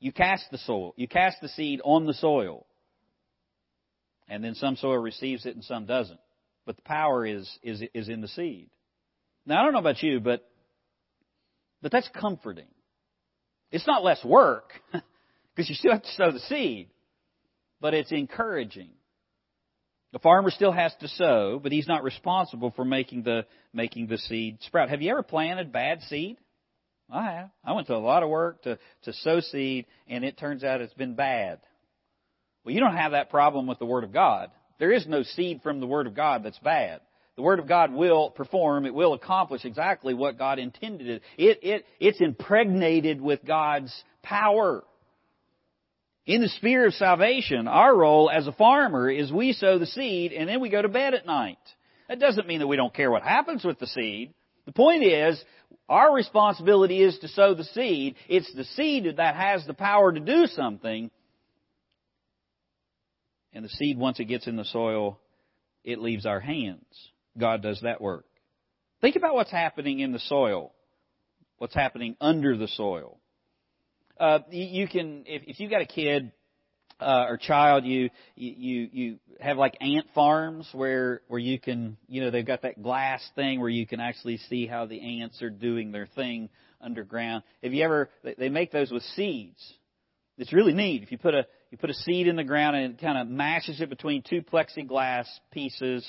You 0.00 0.12
cast 0.12 0.44
the 0.50 0.58
soil, 0.58 0.94
you 0.96 1.08
cast 1.08 1.40
the 1.40 1.48
seed 1.48 1.80
on 1.84 2.06
the 2.06 2.14
soil. 2.14 2.66
And 4.28 4.44
then 4.44 4.54
some 4.54 4.76
soil 4.76 4.98
receives 4.98 5.46
it 5.46 5.54
and 5.54 5.64
some 5.64 5.86
doesn't 5.86 6.20
but 6.68 6.76
the 6.76 6.82
power 6.82 7.24
is, 7.24 7.50
is, 7.62 7.82
is 7.94 8.10
in 8.10 8.20
the 8.20 8.28
seed. 8.28 8.68
Now, 9.46 9.58
I 9.58 9.64
don't 9.64 9.72
know 9.72 9.78
about 9.78 10.02
you, 10.02 10.20
but 10.20 10.46
But 11.80 11.90
that's 11.90 12.10
comforting. 12.14 12.68
It's 13.72 13.86
not 13.86 14.04
less 14.04 14.22
work, 14.22 14.72
because 14.92 15.70
you 15.70 15.74
still 15.74 15.92
have 15.92 16.02
to 16.02 16.12
sow 16.12 16.30
the 16.30 16.40
seed, 16.40 16.90
but 17.80 17.94
it's 17.94 18.12
encouraging. 18.12 18.90
The 20.12 20.18
farmer 20.18 20.50
still 20.50 20.72
has 20.72 20.94
to 21.00 21.08
sow, 21.08 21.60
but 21.62 21.70
he's 21.70 21.86
not 21.86 22.02
responsible 22.02 22.72
for 22.74 22.84
making 22.84 23.24
the 23.24 23.44
making 23.72 24.06
the 24.06 24.18
seed 24.18 24.58
sprout. 24.62 24.88
Have 24.88 25.02
you 25.02 25.10
ever 25.10 25.22
planted 25.22 25.72
bad 25.72 26.00
seed? 26.02 26.38
I 27.10 27.24
have. 27.24 27.50
I 27.64 27.72
went 27.72 27.86
to 27.88 27.94
a 27.94 27.98
lot 27.98 28.22
of 28.22 28.30
work 28.30 28.62
to 28.62 28.78
to 29.02 29.12
sow 29.12 29.40
seed, 29.40 29.86
and 30.08 30.24
it 30.24 30.38
turns 30.38 30.64
out 30.64 30.80
it's 30.80 30.94
been 30.94 31.14
bad. 31.14 31.60
Well, 32.64 32.74
you 32.74 32.80
don't 32.80 32.96
have 32.96 33.12
that 33.12 33.30
problem 33.30 33.66
with 33.66 33.78
the 33.78 33.86
Word 33.86 34.04
of 34.04 34.12
God. 34.12 34.50
There 34.78 34.92
is 34.92 35.06
no 35.06 35.22
seed 35.22 35.60
from 35.62 35.80
the 35.80 35.86
Word 35.86 36.06
of 36.06 36.14
God 36.14 36.42
that's 36.42 36.58
bad. 36.58 37.00
The 37.36 37.42
Word 37.42 37.60
of 37.60 37.68
God 37.68 37.92
will 37.92 38.30
perform, 38.30 38.84
it 38.84 38.94
will 38.94 39.12
accomplish 39.12 39.64
exactly 39.64 40.12
what 40.12 40.38
God 40.38 40.58
intended 40.58 41.06
it. 41.08 41.22
It, 41.36 41.60
it, 41.62 41.86
it's 42.00 42.20
impregnated 42.20 43.20
with 43.20 43.44
God's 43.44 43.94
power. 44.22 44.82
In 46.28 46.42
the 46.42 46.48
sphere 46.48 46.86
of 46.86 46.92
salvation, 46.92 47.66
our 47.66 47.96
role 47.96 48.30
as 48.30 48.46
a 48.46 48.52
farmer 48.52 49.10
is 49.10 49.32
we 49.32 49.54
sow 49.54 49.78
the 49.78 49.86
seed 49.86 50.34
and 50.34 50.46
then 50.46 50.60
we 50.60 50.68
go 50.68 50.82
to 50.82 50.88
bed 50.88 51.14
at 51.14 51.24
night. 51.24 51.56
That 52.06 52.20
doesn't 52.20 52.46
mean 52.46 52.58
that 52.58 52.66
we 52.66 52.76
don't 52.76 52.92
care 52.92 53.10
what 53.10 53.22
happens 53.22 53.64
with 53.64 53.78
the 53.78 53.86
seed. 53.86 54.34
The 54.66 54.72
point 54.72 55.04
is, 55.04 55.42
our 55.88 56.14
responsibility 56.14 57.02
is 57.02 57.18
to 57.20 57.28
sow 57.28 57.54
the 57.54 57.64
seed. 57.64 58.16
It's 58.28 58.52
the 58.52 58.64
seed 58.64 59.16
that 59.16 59.36
has 59.36 59.66
the 59.66 59.72
power 59.72 60.12
to 60.12 60.20
do 60.20 60.46
something. 60.48 61.10
And 63.54 63.64
the 63.64 63.70
seed, 63.70 63.96
once 63.96 64.20
it 64.20 64.26
gets 64.26 64.46
in 64.46 64.56
the 64.56 64.66
soil, 64.66 65.18
it 65.82 65.98
leaves 65.98 66.26
our 66.26 66.40
hands. 66.40 66.84
God 67.38 67.62
does 67.62 67.80
that 67.84 68.02
work. 68.02 68.26
Think 69.00 69.16
about 69.16 69.34
what's 69.34 69.50
happening 69.50 70.00
in 70.00 70.12
the 70.12 70.18
soil, 70.18 70.74
what's 71.56 71.74
happening 71.74 72.16
under 72.20 72.54
the 72.54 72.68
soil. 72.68 73.17
Uh, 74.18 74.40
you 74.50 74.88
can, 74.88 75.24
if, 75.26 75.42
if 75.46 75.60
you've 75.60 75.70
got 75.70 75.80
a 75.80 75.86
kid 75.86 76.32
uh, 77.00 77.26
or 77.28 77.36
child, 77.36 77.84
you 77.84 78.10
you 78.34 78.88
you 78.92 79.18
have 79.40 79.56
like 79.56 79.76
ant 79.80 80.06
farms 80.14 80.68
where 80.72 81.22
where 81.28 81.38
you 81.38 81.60
can, 81.60 81.96
you 82.08 82.20
know, 82.20 82.30
they've 82.30 82.46
got 82.46 82.62
that 82.62 82.82
glass 82.82 83.22
thing 83.36 83.60
where 83.60 83.68
you 83.68 83.86
can 83.86 84.00
actually 84.00 84.38
see 84.48 84.66
how 84.66 84.86
the 84.86 85.20
ants 85.20 85.40
are 85.42 85.50
doing 85.50 85.92
their 85.92 86.06
thing 86.06 86.48
underground. 86.80 87.44
Have 87.62 87.72
you 87.72 87.84
ever? 87.84 88.10
They 88.38 88.48
make 88.48 88.72
those 88.72 88.90
with 88.90 89.04
seeds. 89.14 89.74
It's 90.38 90.52
really 90.52 90.74
neat. 90.74 91.02
If 91.02 91.12
you 91.12 91.18
put 91.18 91.34
a 91.34 91.46
you 91.70 91.78
put 91.78 91.90
a 91.90 91.94
seed 91.94 92.26
in 92.26 92.36
the 92.36 92.44
ground 92.44 92.76
and 92.76 92.94
it 92.94 93.00
kind 93.00 93.18
of 93.18 93.28
mashes 93.28 93.80
it 93.80 93.88
between 93.88 94.22
two 94.22 94.42
plexiglass 94.42 95.26
pieces 95.52 96.04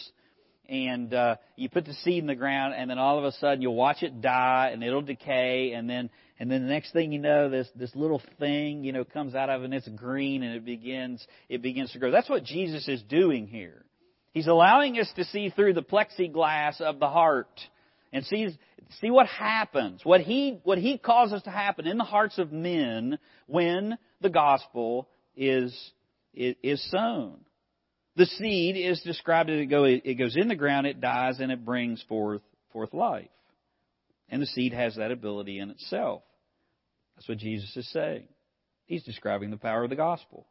and 0.69 1.13
uh, 1.13 1.35
you 1.55 1.67
put 1.69 1.85
the 1.85 1.93
seed 1.93 2.19
in 2.19 2.27
the 2.27 2.35
ground, 2.35 2.73
and 2.77 2.89
then 2.89 2.99
all 2.99 3.17
of 3.17 3.25
a 3.25 3.31
sudden 3.33 3.61
you'll 3.61 3.75
watch 3.75 4.03
it 4.03 4.21
die, 4.21 4.69
and 4.71 4.83
it'll 4.83 5.01
decay, 5.01 5.73
and 5.73 5.89
then 5.89 6.09
and 6.39 6.49
then 6.49 6.61
the 6.61 6.69
next 6.69 6.93
thing 6.93 7.11
you 7.11 7.19
know, 7.19 7.49
this 7.49 7.67
this 7.75 7.93
little 7.95 8.21
thing 8.39 8.83
you 8.83 8.93
know 8.93 9.03
comes 9.03 9.35
out 9.35 9.49
of, 9.49 9.61
it 9.61 9.65
and 9.65 9.73
it's 9.73 9.87
green, 9.89 10.43
and 10.43 10.55
it 10.55 10.65
begins 10.65 11.25
it 11.49 11.61
begins 11.61 11.91
to 11.91 11.99
grow. 11.99 12.11
That's 12.11 12.29
what 12.29 12.43
Jesus 12.43 12.87
is 12.87 13.01
doing 13.03 13.47
here. 13.47 13.83
He's 14.31 14.47
allowing 14.47 14.99
us 14.99 15.11
to 15.15 15.25
see 15.25 15.49
through 15.49 15.73
the 15.73 15.81
plexiglass 15.81 16.79
of 16.81 16.99
the 16.99 17.09
heart 17.09 17.59
and 18.13 18.23
see 18.25 18.55
see 19.01 19.11
what 19.11 19.27
happens, 19.27 20.01
what 20.03 20.21
he 20.21 20.59
what 20.63 20.77
he 20.77 20.97
causes 20.97 21.41
to 21.43 21.49
happen 21.49 21.87
in 21.87 21.97
the 21.97 22.03
hearts 22.03 22.37
of 22.37 22.51
men 22.51 23.17
when 23.47 23.97
the 24.21 24.29
gospel 24.29 25.09
is 25.35 25.75
is 26.33 26.81
sown. 26.91 27.39
The 28.19 28.25
seed 28.25 28.75
is 28.75 28.99
described 28.99 29.49
as 29.49 29.61
it, 29.61 29.67
go, 29.67 29.85
it 29.85 30.17
goes 30.17 30.35
in 30.35 30.49
the 30.49 30.55
ground, 30.55 30.85
it 30.85 30.99
dies, 30.99 31.39
and 31.39 31.53
it 31.53 31.63
brings 31.63 32.03
forth, 32.09 32.41
forth 32.73 32.93
life. 32.93 33.29
And 34.27 34.41
the 34.41 34.45
seed 34.45 34.73
has 34.73 34.97
that 34.97 35.11
ability 35.11 35.57
in 35.57 35.69
itself. 35.69 36.21
That's 37.15 37.29
what 37.29 37.37
Jesus 37.37 37.73
is 37.77 37.89
saying. 37.93 38.27
He's 38.87 39.05
describing 39.05 39.51
the 39.51 39.57
power 39.57 39.85
of 39.85 39.89
the 39.89 39.95
gospel. 39.95 40.45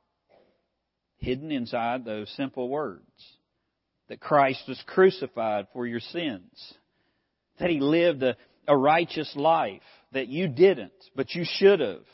Hidden 1.19 1.53
inside 1.53 2.07
those 2.07 2.31
simple 2.39 2.71
words. 2.71 3.03
That 4.09 4.19
Christ 4.19 4.63
was 4.67 4.83
crucified 4.87 5.67
for 5.75 5.87
your 5.87 6.01
sins. 6.01 6.73
That 7.59 7.69
He 7.69 7.81
lived 7.81 8.23
a, 8.23 8.35
a 8.67 8.75
righteous 8.75 9.31
life 9.37 9.83
that 10.13 10.29
you 10.29 10.49
didn't, 10.49 10.93
but 11.15 11.35
you 11.35 11.45
should 11.45 11.81
have 11.81 12.07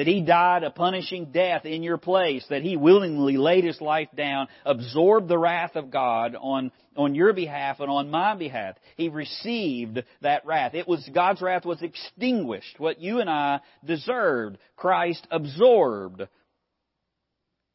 that 0.00 0.06
He 0.06 0.22
died 0.22 0.62
a 0.62 0.70
punishing 0.70 1.26
death 1.26 1.66
in 1.66 1.82
your 1.82 1.98
place, 1.98 2.42
that 2.48 2.62
He 2.62 2.74
willingly 2.74 3.36
laid 3.36 3.64
His 3.64 3.82
life 3.82 4.08
down, 4.16 4.48
absorbed 4.64 5.28
the 5.28 5.36
wrath 5.36 5.76
of 5.76 5.90
God 5.90 6.34
on, 6.40 6.72
on 6.96 7.14
your 7.14 7.34
behalf 7.34 7.80
and 7.80 7.90
on 7.90 8.10
my 8.10 8.34
behalf. 8.34 8.76
He 8.96 9.10
received 9.10 10.02
that 10.22 10.46
wrath. 10.46 10.72
It 10.72 10.88
was, 10.88 11.06
God's 11.12 11.42
wrath 11.42 11.66
was 11.66 11.82
extinguished. 11.82 12.80
What 12.80 12.98
you 13.02 13.20
and 13.20 13.28
I 13.28 13.60
deserved, 13.84 14.56
Christ 14.74 15.26
absorbed. 15.30 16.22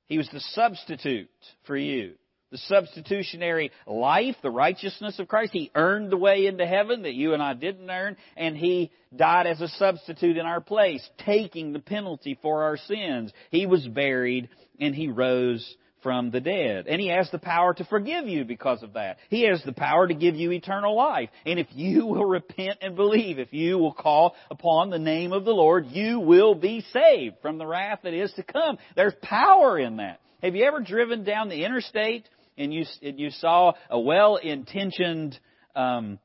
He 0.08 0.18
was 0.18 0.28
the 0.34 0.40
substitute 0.40 1.30
for 1.68 1.78
you 1.78 2.16
the 2.52 2.58
substitutionary 2.58 3.72
life, 3.88 4.36
the 4.42 4.52
righteousness 4.52 5.20
of 5.20 5.28
Christ. 5.28 5.52
He 5.54 5.72
earned 5.76 6.12
the 6.12 6.18
way 6.18 6.46
into 6.46 6.66
heaven 6.66 7.04
that 7.04 7.14
you 7.14 7.34
and 7.34 7.42
I 7.42 7.54
didn't 7.54 7.90
earn, 7.90 8.18
and 8.38 8.56
He 8.56 8.92
died 9.16 9.48
as 9.48 9.62
a 9.62 9.68
substitute 9.68 10.38
in 10.38 10.46
our 10.46 10.62
place, 10.62 11.08
taking 11.26 11.74
the 11.74 11.80
penalty 11.80 12.38
for 12.42 12.64
our 12.64 12.78
sins. 12.78 13.32
He 13.52 13.66
was 13.66 13.88
buried, 13.88 14.50
and 14.80 14.94
He 14.94 15.08
rose 15.08 15.76
from 16.06 16.30
the 16.30 16.40
dead. 16.40 16.86
And 16.88 17.02
He 17.02 17.08
has 17.08 17.32
the 17.32 17.40
power 17.40 17.74
to 17.74 17.84
forgive 17.86 18.28
you 18.28 18.46
because 18.46 18.84
of 18.84 18.94
that. 18.94 19.18
He 19.30 19.48
has 19.48 19.64
the 19.66 19.74
power 19.74 20.08
to 20.08 20.14
give 20.14 20.36
you 20.36 20.52
eternal 20.52 20.96
life. 20.96 21.30
And 21.48 21.58
if 21.58 21.68
you 21.72 22.06
will 22.06 22.26
repent 22.26 22.78
and 22.82 22.96
believe, 22.96 23.40
if 23.40 23.52
you 23.54 23.80
will 23.80 23.94
call 23.94 24.36
upon 24.52 24.92
the 24.92 25.00
name 25.00 25.34
of 25.34 25.46
the 25.46 25.52
Lord, 25.52 25.88
you 25.88 26.20
will 26.20 26.54
be 26.54 26.86
saved 26.94 27.38
from 27.42 27.58
the 27.58 27.66
wrath 27.66 28.02
that 28.04 28.14
is 28.14 28.32
to 28.34 28.44
come. 28.44 28.78
There's 28.96 29.16
power 29.24 29.80
in 29.80 29.98
that. 29.98 30.20
Have 30.44 30.56
you 30.56 30.66
ever 30.66 30.80
driven 30.80 31.24
down 31.24 31.50
the 31.50 31.66
interstate 31.66 32.30
and 32.58 32.74
you 32.74 32.86
and 33.02 33.20
you 33.20 33.30
saw 33.32 33.74
a 33.90 34.00
well-intentioned 34.00 35.38
um, 35.76 36.20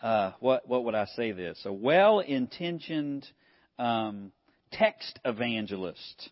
uh, 0.00 0.32
what 0.40 0.68
what 0.68 0.84
would 0.84 0.94
I 0.94 1.06
say 1.16 1.32
this? 1.32 1.60
A 1.64 1.72
well-intentioned 1.72 3.26
um, 3.78 4.32
text 4.72 5.18
evangelist 5.24 6.30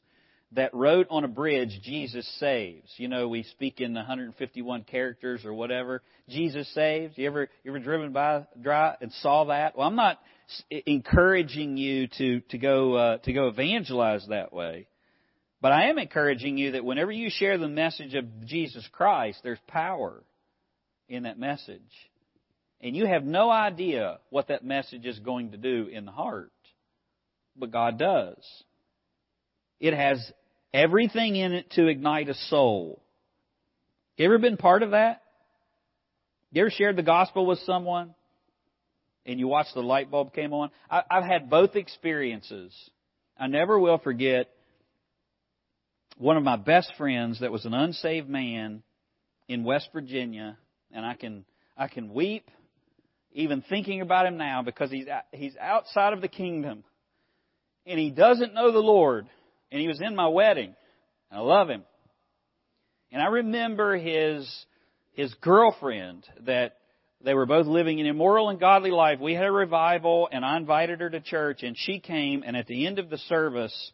that 0.52 0.74
wrote 0.74 1.06
on 1.10 1.24
a 1.24 1.28
bridge, 1.28 1.80
"Jesus 1.82 2.28
saves." 2.38 2.92
You 2.98 3.08
know, 3.08 3.28
we 3.28 3.44
speak 3.44 3.80
in 3.80 3.94
151 3.94 4.84
characters 4.84 5.44
or 5.44 5.54
whatever. 5.54 6.02
Jesus 6.28 6.72
saves. 6.74 7.16
You 7.16 7.26
ever 7.26 7.48
you 7.64 7.70
ever 7.70 7.78
driven 7.78 8.12
by 8.12 8.46
dry 8.60 8.94
and 9.00 9.10
saw 9.14 9.44
that? 9.44 9.76
Well, 9.76 9.86
I'm 9.88 9.96
not 9.96 10.18
encouraging 10.70 11.76
you 11.76 12.08
to 12.18 12.40
to 12.40 12.58
go 12.58 12.94
uh, 12.94 13.18
to 13.18 13.32
go 13.32 13.48
evangelize 13.48 14.26
that 14.28 14.52
way. 14.52 14.86
But 15.62 15.70
I 15.70 15.90
am 15.90 15.98
encouraging 15.98 16.58
you 16.58 16.72
that 16.72 16.84
whenever 16.84 17.12
you 17.12 17.30
share 17.30 17.56
the 17.56 17.68
message 17.68 18.14
of 18.14 18.46
Jesus 18.46 18.86
Christ, 18.90 19.38
there's 19.44 19.60
power 19.68 20.24
in 21.08 21.22
that 21.22 21.38
message. 21.38 21.80
And 22.80 22.96
you 22.96 23.06
have 23.06 23.22
no 23.22 23.48
idea 23.48 24.18
what 24.30 24.48
that 24.48 24.64
message 24.64 25.06
is 25.06 25.20
going 25.20 25.52
to 25.52 25.56
do 25.56 25.86
in 25.86 26.04
the 26.04 26.10
heart. 26.10 26.50
But 27.56 27.70
God 27.70 27.96
does. 27.96 28.36
It 29.78 29.94
has 29.94 30.18
everything 30.74 31.36
in 31.36 31.52
it 31.52 31.70
to 31.72 31.86
ignite 31.86 32.28
a 32.28 32.34
soul. 32.34 33.00
You 34.16 34.24
ever 34.24 34.38
been 34.38 34.56
part 34.56 34.82
of 34.82 34.90
that? 34.90 35.22
You 36.50 36.62
ever 36.62 36.70
shared 36.70 36.96
the 36.96 37.04
gospel 37.04 37.46
with 37.46 37.60
someone 37.60 38.16
and 39.24 39.38
you 39.38 39.46
watched 39.46 39.74
the 39.74 39.80
light 39.80 40.10
bulb 40.10 40.34
came 40.34 40.52
on? 40.52 40.70
I, 40.90 41.02
have 41.08 41.24
had 41.24 41.50
both 41.50 41.76
experiences. 41.76 42.74
I 43.38 43.46
never 43.46 43.78
will 43.78 43.98
forget 43.98 44.48
one 46.16 46.36
of 46.36 46.42
my 46.42 46.56
best 46.56 46.92
friends 46.96 47.40
that 47.40 47.52
was 47.52 47.64
an 47.64 47.74
unsaved 47.74 48.28
man 48.28 48.82
in 49.48 49.64
West 49.64 49.88
Virginia, 49.92 50.56
and 50.92 51.04
I 51.04 51.14
can 51.14 51.44
I 51.76 51.88
can 51.88 52.12
weep 52.12 52.50
even 53.32 53.62
thinking 53.62 54.00
about 54.02 54.26
him 54.26 54.36
now 54.36 54.62
because 54.62 54.90
he's 54.90 55.06
he's 55.32 55.56
outside 55.56 56.12
of 56.12 56.20
the 56.20 56.28
kingdom, 56.28 56.84
and 57.86 57.98
he 57.98 58.10
doesn't 58.10 58.54
know 58.54 58.72
the 58.72 58.78
Lord, 58.78 59.26
and 59.70 59.80
he 59.80 59.88
was 59.88 60.00
in 60.00 60.14
my 60.14 60.28
wedding, 60.28 60.74
and 61.30 61.40
I 61.40 61.42
love 61.42 61.68
him, 61.68 61.82
and 63.10 63.22
I 63.22 63.26
remember 63.26 63.96
his 63.96 64.66
his 65.12 65.32
girlfriend 65.34 66.26
that 66.46 66.76
they 67.24 67.34
were 67.34 67.46
both 67.46 67.66
living 67.66 68.00
an 68.00 68.06
immoral 68.06 68.48
and 68.48 68.58
godly 68.58 68.90
life. 68.90 69.20
We 69.20 69.34
had 69.34 69.46
a 69.46 69.52
revival, 69.52 70.28
and 70.32 70.44
I 70.44 70.56
invited 70.56 71.00
her 71.00 71.10
to 71.10 71.20
church, 71.20 71.62
and 71.62 71.76
she 71.78 72.00
came, 72.00 72.42
and 72.44 72.56
at 72.56 72.66
the 72.66 72.86
end 72.86 72.98
of 72.98 73.10
the 73.10 73.18
service 73.18 73.92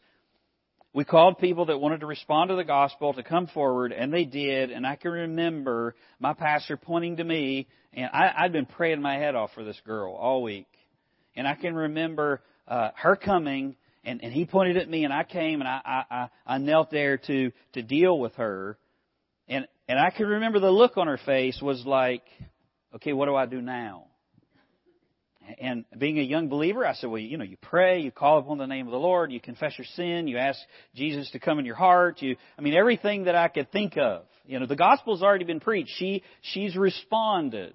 we 0.92 1.04
called 1.04 1.38
people 1.38 1.66
that 1.66 1.78
wanted 1.78 2.00
to 2.00 2.06
respond 2.06 2.48
to 2.48 2.56
the 2.56 2.64
gospel 2.64 3.12
to 3.12 3.22
come 3.22 3.46
forward, 3.48 3.92
and 3.92 4.12
they 4.12 4.24
did. 4.24 4.70
And 4.70 4.86
I 4.86 4.96
can 4.96 5.10
remember 5.10 5.94
my 6.18 6.32
pastor 6.32 6.76
pointing 6.76 7.16
to 7.16 7.24
me, 7.24 7.68
and 7.92 8.10
I, 8.12 8.32
I'd 8.38 8.52
been 8.52 8.66
praying 8.66 9.02
my 9.02 9.16
head 9.16 9.34
off 9.34 9.50
for 9.54 9.64
this 9.64 9.80
girl 9.84 10.14
all 10.14 10.42
week. 10.42 10.66
And 11.36 11.46
I 11.46 11.54
can 11.54 11.74
remember 11.74 12.42
uh, 12.66 12.90
her 12.96 13.16
coming, 13.16 13.76
and, 14.02 14.24
and 14.24 14.32
he 14.32 14.44
pointed 14.44 14.76
at 14.76 14.88
me, 14.88 15.04
and 15.04 15.12
I 15.12 15.24
came, 15.24 15.60
and 15.60 15.68
I, 15.68 16.04
I, 16.10 16.28
I 16.46 16.58
knelt 16.58 16.90
there 16.90 17.18
to 17.18 17.52
to 17.74 17.82
deal 17.82 18.18
with 18.18 18.34
her. 18.36 18.78
And 19.46 19.68
and 19.88 19.98
I 19.98 20.10
can 20.10 20.26
remember 20.26 20.58
the 20.58 20.70
look 20.70 20.96
on 20.96 21.06
her 21.06 21.20
face 21.24 21.60
was 21.62 21.84
like, 21.86 22.24
okay, 22.96 23.12
what 23.12 23.26
do 23.26 23.36
I 23.36 23.46
do 23.46 23.60
now? 23.60 24.07
And 25.58 25.84
being 25.96 26.18
a 26.18 26.22
young 26.22 26.48
believer, 26.48 26.86
I 26.86 26.94
said, 26.94 27.10
well, 27.10 27.20
you 27.20 27.38
know, 27.38 27.44
you 27.44 27.56
pray, 27.60 28.00
you 28.00 28.10
call 28.10 28.38
upon 28.38 28.58
the 28.58 28.66
name 28.66 28.86
of 28.86 28.92
the 28.92 28.98
Lord, 28.98 29.32
you 29.32 29.40
confess 29.40 29.72
your 29.78 29.86
sin, 29.94 30.28
you 30.28 30.38
ask 30.38 30.58
Jesus 30.94 31.30
to 31.30 31.38
come 31.38 31.58
in 31.58 31.64
your 31.64 31.74
heart, 31.74 32.20
you, 32.20 32.36
I 32.58 32.62
mean, 32.62 32.74
everything 32.74 33.24
that 33.24 33.34
I 33.34 33.48
could 33.48 33.72
think 33.72 33.96
of. 33.96 34.24
You 34.46 34.60
know, 34.60 34.66
the 34.66 34.76
gospel's 34.76 35.22
already 35.22 35.44
been 35.44 35.60
preached. 35.60 35.90
She, 35.96 36.22
she's 36.40 36.76
responded. 36.76 37.74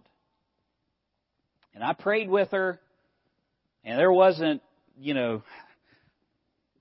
And 1.73 1.83
I 1.83 1.93
prayed 1.93 2.29
with 2.29 2.51
her, 2.51 2.79
and 3.83 3.97
there 3.97 4.11
wasn't, 4.11 4.61
you 4.99 5.13
know, 5.13 5.43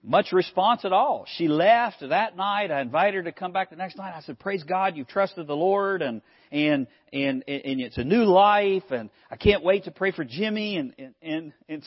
much 0.03 0.33
response 0.33 0.85
at 0.85 0.93
all. 0.93 1.25
She 1.37 1.49
left 1.49 2.01
that 2.01 2.37
night. 2.37 2.71
I 2.71 2.81
invited 2.81 3.15
her 3.15 3.23
to 3.25 3.33
come 3.33 3.53
back 3.53 3.71
the 3.71 3.77
next 3.77 3.97
night. 3.97 4.13
I 4.17 4.21
said, 4.23 4.39
"Praise 4.39 4.65
God, 4.65 4.97
you've 4.97 5.09
trusted 5.09 5.47
the 5.47 5.55
Lord, 5.55 6.03
and 6.03 6.23
and 6.53 6.87
and 7.13 7.43
and 7.49 7.81
it's 7.81 7.99
a 7.99 8.05
new 8.05 8.25
life, 8.25 8.85
and 8.91 9.11
I 9.31 9.37
can't 9.37 9.65
wait 9.65 9.85
to 9.85 9.91
pray 9.91 10.13
for 10.13 10.25
Jimmy." 10.25 10.77
And 10.77 10.95
and 10.99 11.15
and, 11.23 11.53
and 11.69 11.83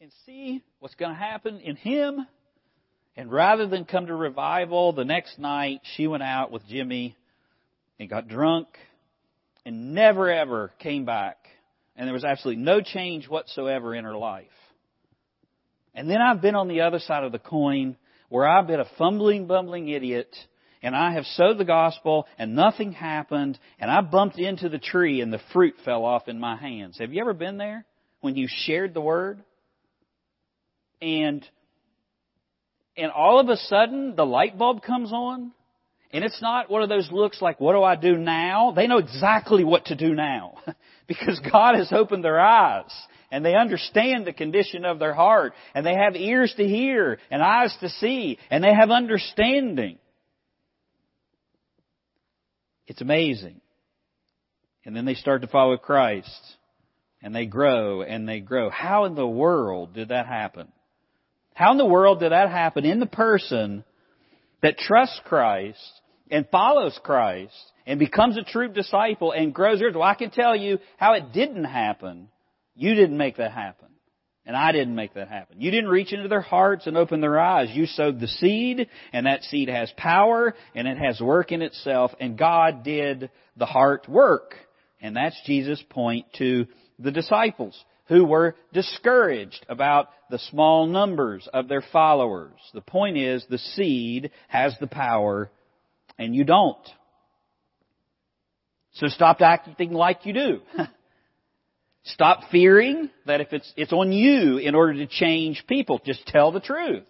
and 0.00 0.12
see 0.24 0.62
what's 0.78 0.94
going 0.94 1.12
to 1.12 1.18
happen 1.18 1.60
in 1.60 1.76
him. 1.76 2.26
And 3.16 3.32
rather 3.32 3.66
than 3.66 3.86
come 3.86 4.06
to 4.06 4.14
revival 4.14 4.92
the 4.92 5.04
next 5.04 5.38
night, 5.38 5.80
she 5.96 6.06
went 6.06 6.22
out 6.22 6.52
with 6.52 6.66
Jimmy 6.68 7.16
and 7.98 8.08
got 8.08 8.28
drunk 8.28 8.68
and 9.64 9.94
never 9.94 10.30
ever 10.30 10.72
came 10.78 11.04
back. 11.06 11.38
And 11.96 12.06
there 12.06 12.14
was 12.14 12.24
absolutely 12.24 12.62
no 12.62 12.80
change 12.82 13.28
whatsoever 13.28 13.94
in 13.94 14.04
her 14.04 14.16
life. 14.16 14.46
And 15.96 16.10
then 16.10 16.20
I've 16.20 16.42
been 16.42 16.54
on 16.54 16.68
the 16.68 16.82
other 16.82 16.98
side 16.98 17.24
of 17.24 17.32
the 17.32 17.38
coin 17.38 17.96
where 18.28 18.46
I've 18.46 18.66
been 18.66 18.80
a 18.80 18.88
fumbling, 18.98 19.46
bumbling 19.46 19.88
idiot 19.88 20.28
and 20.82 20.94
I 20.94 21.14
have 21.14 21.24
sowed 21.24 21.56
the 21.56 21.64
gospel 21.64 22.26
and 22.38 22.54
nothing 22.54 22.92
happened 22.92 23.58
and 23.80 23.90
I 23.90 24.02
bumped 24.02 24.38
into 24.38 24.68
the 24.68 24.78
tree 24.78 25.22
and 25.22 25.32
the 25.32 25.40
fruit 25.54 25.74
fell 25.86 26.04
off 26.04 26.28
in 26.28 26.38
my 26.38 26.56
hands. 26.56 26.98
Have 26.98 27.14
you 27.14 27.20
ever 27.22 27.32
been 27.32 27.56
there 27.56 27.86
when 28.20 28.36
you 28.36 28.46
shared 28.46 28.92
the 28.92 29.00
word? 29.00 29.42
And 31.00 31.44
and 32.94 33.10
all 33.10 33.40
of 33.40 33.48
a 33.48 33.56
sudden 33.56 34.16
the 34.16 34.26
light 34.26 34.58
bulb 34.58 34.82
comes 34.82 35.12
on 35.12 35.52
and 36.12 36.24
it's 36.24 36.42
not 36.42 36.70
one 36.70 36.82
of 36.82 36.90
those 36.90 37.10
looks 37.10 37.40
like, 37.40 37.58
what 37.58 37.72
do 37.72 37.82
I 37.82 37.96
do 37.96 38.18
now? 38.18 38.72
They 38.76 38.86
know 38.86 38.98
exactly 38.98 39.64
what 39.64 39.86
to 39.86 39.96
do 39.96 40.14
now. 40.14 40.58
because 41.06 41.40
God 41.40 41.74
has 41.74 41.92
opened 41.92 42.24
their 42.24 42.40
eyes. 42.40 42.92
And 43.30 43.44
they 43.44 43.54
understand 43.54 44.26
the 44.26 44.32
condition 44.32 44.84
of 44.84 44.98
their 44.98 45.14
heart. 45.14 45.54
And 45.74 45.84
they 45.84 45.94
have 45.94 46.16
ears 46.16 46.54
to 46.56 46.66
hear 46.66 47.18
and 47.30 47.42
eyes 47.42 47.76
to 47.80 47.88
see. 47.88 48.38
And 48.50 48.62
they 48.62 48.72
have 48.72 48.90
understanding. 48.90 49.98
It's 52.86 53.00
amazing. 53.00 53.60
And 54.84 54.94
then 54.94 55.04
they 55.04 55.14
start 55.14 55.42
to 55.42 55.48
follow 55.48 55.76
Christ. 55.76 56.40
And 57.22 57.34
they 57.34 57.46
grow 57.46 58.02
and 58.02 58.28
they 58.28 58.40
grow. 58.40 58.70
How 58.70 59.04
in 59.04 59.14
the 59.14 59.26
world 59.26 59.94
did 59.94 60.08
that 60.08 60.26
happen? 60.26 60.68
How 61.54 61.72
in 61.72 61.78
the 61.78 61.86
world 61.86 62.20
did 62.20 62.32
that 62.32 62.50
happen 62.50 62.84
in 62.84 63.00
the 63.00 63.06
person 63.06 63.82
that 64.62 64.78
trusts 64.78 65.20
Christ 65.24 65.80
and 66.30 66.48
follows 66.50 66.98
Christ 67.02 67.54
and 67.86 67.98
becomes 67.98 68.36
a 68.36 68.42
true 68.42 68.68
disciple 68.68 69.32
and 69.32 69.54
grows. 69.54 69.80
Well, 69.80 70.02
I 70.02 70.14
can 70.14 70.30
tell 70.30 70.56
you 70.56 70.78
how 70.96 71.14
it 71.14 71.32
didn't 71.32 71.64
happen. 71.64 72.28
You 72.76 72.94
didn't 72.94 73.16
make 73.16 73.38
that 73.38 73.52
happen. 73.52 73.88
And 74.44 74.56
I 74.56 74.70
didn't 74.70 74.94
make 74.94 75.14
that 75.14 75.28
happen. 75.28 75.60
You 75.60 75.72
didn't 75.72 75.90
reach 75.90 76.12
into 76.12 76.28
their 76.28 76.40
hearts 76.40 76.86
and 76.86 76.96
open 76.96 77.20
their 77.20 77.40
eyes. 77.40 77.70
You 77.72 77.86
sowed 77.86 78.20
the 78.20 78.28
seed, 78.28 78.88
and 79.12 79.26
that 79.26 79.42
seed 79.42 79.68
has 79.68 79.92
power, 79.96 80.54
and 80.72 80.86
it 80.86 80.98
has 80.98 81.20
work 81.20 81.50
in 81.50 81.62
itself, 81.62 82.12
and 82.20 82.38
God 82.38 82.84
did 82.84 83.30
the 83.56 83.66
heart 83.66 84.08
work. 84.08 84.54
And 85.00 85.16
that's 85.16 85.40
Jesus' 85.46 85.82
point 85.90 86.26
to 86.38 86.66
the 87.00 87.10
disciples 87.10 87.76
who 88.06 88.24
were 88.24 88.54
discouraged 88.72 89.66
about 89.68 90.10
the 90.30 90.38
small 90.38 90.86
numbers 90.86 91.48
of 91.52 91.66
their 91.66 91.82
followers. 91.92 92.54
The 92.72 92.80
point 92.80 93.16
is, 93.16 93.44
the 93.50 93.58
seed 93.58 94.30
has 94.46 94.74
the 94.80 94.86
power 94.86 95.50
and 96.18 96.34
you 96.34 96.44
don't. 96.44 96.88
So 98.94 99.08
stop 99.08 99.40
acting 99.40 99.92
like 99.92 100.24
you 100.24 100.32
do. 100.32 100.60
stop 102.06 102.50
fearing 102.50 103.10
that 103.26 103.40
if 103.40 103.52
it's, 103.52 103.72
it's 103.76 103.92
on 103.92 104.12
you 104.12 104.58
in 104.58 104.74
order 104.74 104.94
to 104.94 105.06
change 105.06 105.64
people. 105.66 106.00
Just 106.04 106.26
tell 106.26 106.52
the 106.52 106.60
truth. 106.60 107.04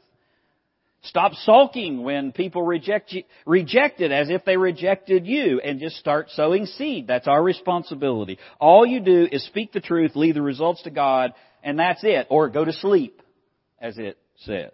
Stop 1.03 1.33
sulking 1.45 2.03
when 2.03 2.33
people 2.33 2.63
reject 2.63 3.13
you, 3.13 3.23
reject 3.45 4.01
it 4.01 4.11
as 4.11 4.29
if 4.29 4.45
they 4.45 4.57
rejected 4.57 5.27
you 5.27 5.61
and 5.61 5.79
just 5.79 5.97
start 5.97 6.31
sowing 6.31 6.67
seed. 6.67 7.07
That's 7.07 7.29
our 7.29 7.43
responsibility. 7.43 8.39
All 8.59 8.85
you 8.85 9.01
do 9.01 9.29
is 9.31 9.45
speak 9.47 9.73
the 9.73 9.81
truth, 9.81 10.17
leave 10.17 10.35
the 10.35 10.43
results 10.43 10.83
to 10.83 10.91
God, 10.91 11.33
and 11.63 11.79
that's 11.79 12.03
it. 12.03 12.27
Or 12.29 12.49
go 12.49 12.65
to 12.65 12.73
sleep, 12.73 13.23
as 13.81 13.99
it 13.99 14.19
says. 14.39 14.73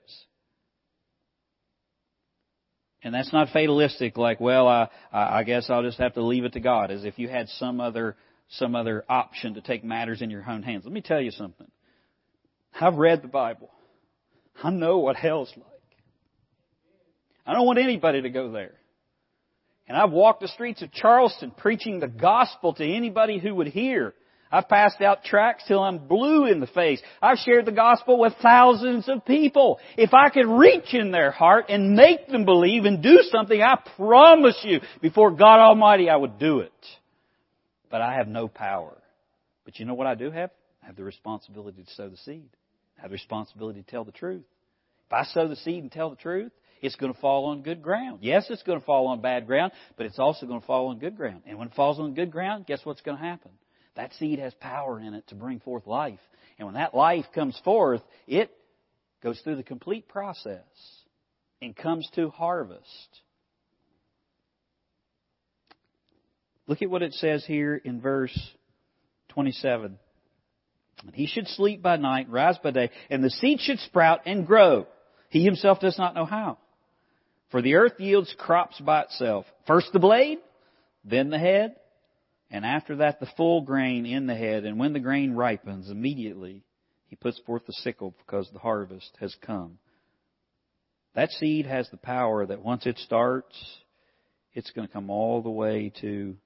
And 3.02 3.12
that's 3.12 3.32
not 3.32 3.48
fatalistic 3.52 4.16
like, 4.16 4.40
well, 4.40 4.68
I, 4.68 4.88
I 5.12 5.42
guess 5.42 5.68
I'll 5.68 5.82
just 5.82 5.98
have 5.98 6.14
to 6.14 6.22
leave 6.22 6.44
it 6.44 6.52
to 6.52 6.60
God, 6.60 6.90
as 6.90 7.04
if 7.04 7.18
you 7.18 7.28
had 7.28 7.48
some 7.48 7.80
other, 7.80 8.16
some 8.52 8.74
other 8.74 9.04
option 9.08 9.54
to 9.54 9.60
take 9.60 9.84
matters 9.84 10.22
in 10.22 10.30
your 10.30 10.44
own 10.48 10.62
hands. 10.62 10.84
Let 10.84 10.92
me 10.92 11.00
tell 11.00 11.20
you 11.20 11.30
something. 11.30 11.70
I've 12.78 12.96
read 12.96 13.22
the 13.22 13.28
Bible. 13.28 13.70
I 14.62 14.70
know 14.70 14.98
what 14.98 15.16
hell's 15.16 15.52
like. 15.56 15.66
I 17.46 17.54
don't 17.54 17.66
want 17.66 17.78
anybody 17.78 18.22
to 18.22 18.30
go 18.30 18.52
there. 18.52 18.74
And 19.88 19.96
I've 19.96 20.12
walked 20.12 20.40
the 20.40 20.48
streets 20.48 20.82
of 20.82 20.92
Charleston 20.92 21.50
preaching 21.50 21.98
the 21.98 22.08
gospel 22.08 22.74
to 22.74 22.84
anybody 22.84 23.38
who 23.38 23.54
would 23.54 23.66
hear. 23.66 24.14
I've 24.50 24.68
passed 24.68 25.00
out 25.00 25.24
tracts 25.24 25.64
till 25.66 25.80
I'm 25.80 26.06
blue 26.06 26.44
in 26.44 26.60
the 26.60 26.66
face. 26.66 27.00
I've 27.22 27.38
shared 27.38 27.64
the 27.64 27.72
gospel 27.72 28.18
with 28.18 28.34
thousands 28.42 29.08
of 29.08 29.24
people. 29.24 29.80
If 29.96 30.12
I 30.12 30.28
could 30.28 30.46
reach 30.46 30.92
in 30.92 31.10
their 31.10 31.30
heart 31.30 31.66
and 31.70 31.96
make 31.96 32.28
them 32.28 32.44
believe 32.44 32.84
and 32.84 33.02
do 33.02 33.22
something, 33.32 33.60
I 33.60 33.76
promise 33.96 34.58
you, 34.62 34.80
before 35.00 35.30
God 35.30 35.58
Almighty, 35.58 36.10
I 36.10 36.16
would 36.16 36.38
do 36.38 36.60
it. 36.60 36.72
But 37.92 38.00
I 38.00 38.14
have 38.14 38.26
no 38.26 38.48
power. 38.48 38.96
But 39.66 39.78
you 39.78 39.84
know 39.84 39.92
what 39.92 40.06
I 40.06 40.14
do 40.14 40.30
have? 40.30 40.50
I 40.82 40.86
have 40.86 40.96
the 40.96 41.04
responsibility 41.04 41.84
to 41.84 41.90
sow 41.92 42.08
the 42.08 42.16
seed. 42.16 42.48
I 42.98 43.02
have 43.02 43.10
the 43.10 43.16
responsibility 43.16 43.82
to 43.82 43.90
tell 43.90 44.04
the 44.04 44.12
truth. 44.12 44.46
If 45.06 45.12
I 45.12 45.24
sow 45.24 45.46
the 45.46 45.56
seed 45.56 45.82
and 45.82 45.92
tell 45.92 46.08
the 46.08 46.16
truth, 46.16 46.52
it's 46.80 46.96
going 46.96 47.12
to 47.12 47.20
fall 47.20 47.44
on 47.44 47.60
good 47.62 47.82
ground. 47.82 48.20
Yes, 48.22 48.46
it's 48.48 48.62
going 48.62 48.80
to 48.80 48.84
fall 48.84 49.08
on 49.08 49.20
bad 49.20 49.46
ground, 49.46 49.72
but 49.98 50.06
it's 50.06 50.18
also 50.18 50.46
going 50.46 50.62
to 50.62 50.66
fall 50.66 50.88
on 50.88 51.00
good 51.00 51.18
ground. 51.18 51.42
And 51.46 51.58
when 51.58 51.68
it 51.68 51.74
falls 51.74 52.00
on 52.00 52.14
good 52.14 52.32
ground, 52.32 52.66
guess 52.66 52.80
what's 52.82 53.02
going 53.02 53.18
to 53.18 53.22
happen? 53.22 53.50
That 53.94 54.14
seed 54.14 54.38
has 54.38 54.54
power 54.54 54.98
in 54.98 55.12
it 55.12 55.28
to 55.28 55.34
bring 55.34 55.60
forth 55.60 55.86
life. 55.86 56.18
And 56.58 56.66
when 56.66 56.76
that 56.76 56.94
life 56.94 57.26
comes 57.34 57.60
forth, 57.62 58.00
it 58.26 58.50
goes 59.22 59.38
through 59.42 59.56
the 59.56 59.62
complete 59.62 60.08
process 60.08 60.64
and 61.60 61.76
comes 61.76 62.08
to 62.14 62.30
harvest. 62.30 63.20
Look 66.72 66.80
at 66.80 66.88
what 66.88 67.02
it 67.02 67.12
says 67.12 67.44
here 67.44 67.76
in 67.76 68.00
verse 68.00 68.34
27. 69.28 69.98
He 71.12 71.26
should 71.26 71.46
sleep 71.48 71.82
by 71.82 71.98
night, 71.98 72.30
rise 72.30 72.56
by 72.64 72.70
day, 72.70 72.90
and 73.10 73.22
the 73.22 73.28
seed 73.28 73.60
should 73.60 73.78
sprout 73.80 74.20
and 74.24 74.46
grow. 74.46 74.86
He 75.28 75.44
himself 75.44 75.80
does 75.80 75.98
not 75.98 76.14
know 76.14 76.24
how. 76.24 76.56
For 77.50 77.60
the 77.60 77.74
earth 77.74 78.00
yields 78.00 78.34
crops 78.38 78.80
by 78.80 79.02
itself. 79.02 79.44
First 79.66 79.92
the 79.92 79.98
blade, 79.98 80.38
then 81.04 81.28
the 81.28 81.38
head, 81.38 81.76
and 82.50 82.64
after 82.64 82.96
that 82.96 83.20
the 83.20 83.28
full 83.36 83.60
grain 83.60 84.06
in 84.06 84.26
the 84.26 84.34
head, 84.34 84.64
and 84.64 84.78
when 84.78 84.94
the 84.94 84.98
grain 84.98 85.34
ripens, 85.34 85.90
immediately 85.90 86.62
he 87.08 87.16
puts 87.16 87.38
forth 87.40 87.66
the 87.66 87.74
sickle 87.74 88.14
because 88.24 88.48
the 88.50 88.60
harvest 88.60 89.14
has 89.20 89.36
come. 89.42 89.76
That 91.14 91.32
seed 91.32 91.66
has 91.66 91.90
the 91.90 91.98
power 91.98 92.46
that 92.46 92.64
once 92.64 92.86
it 92.86 92.96
starts, 92.96 93.62
it's 94.54 94.70
going 94.70 94.88
to 94.88 94.92
come 94.94 95.10
all 95.10 95.42
the 95.42 95.50
way 95.50 95.92
to 96.00 96.38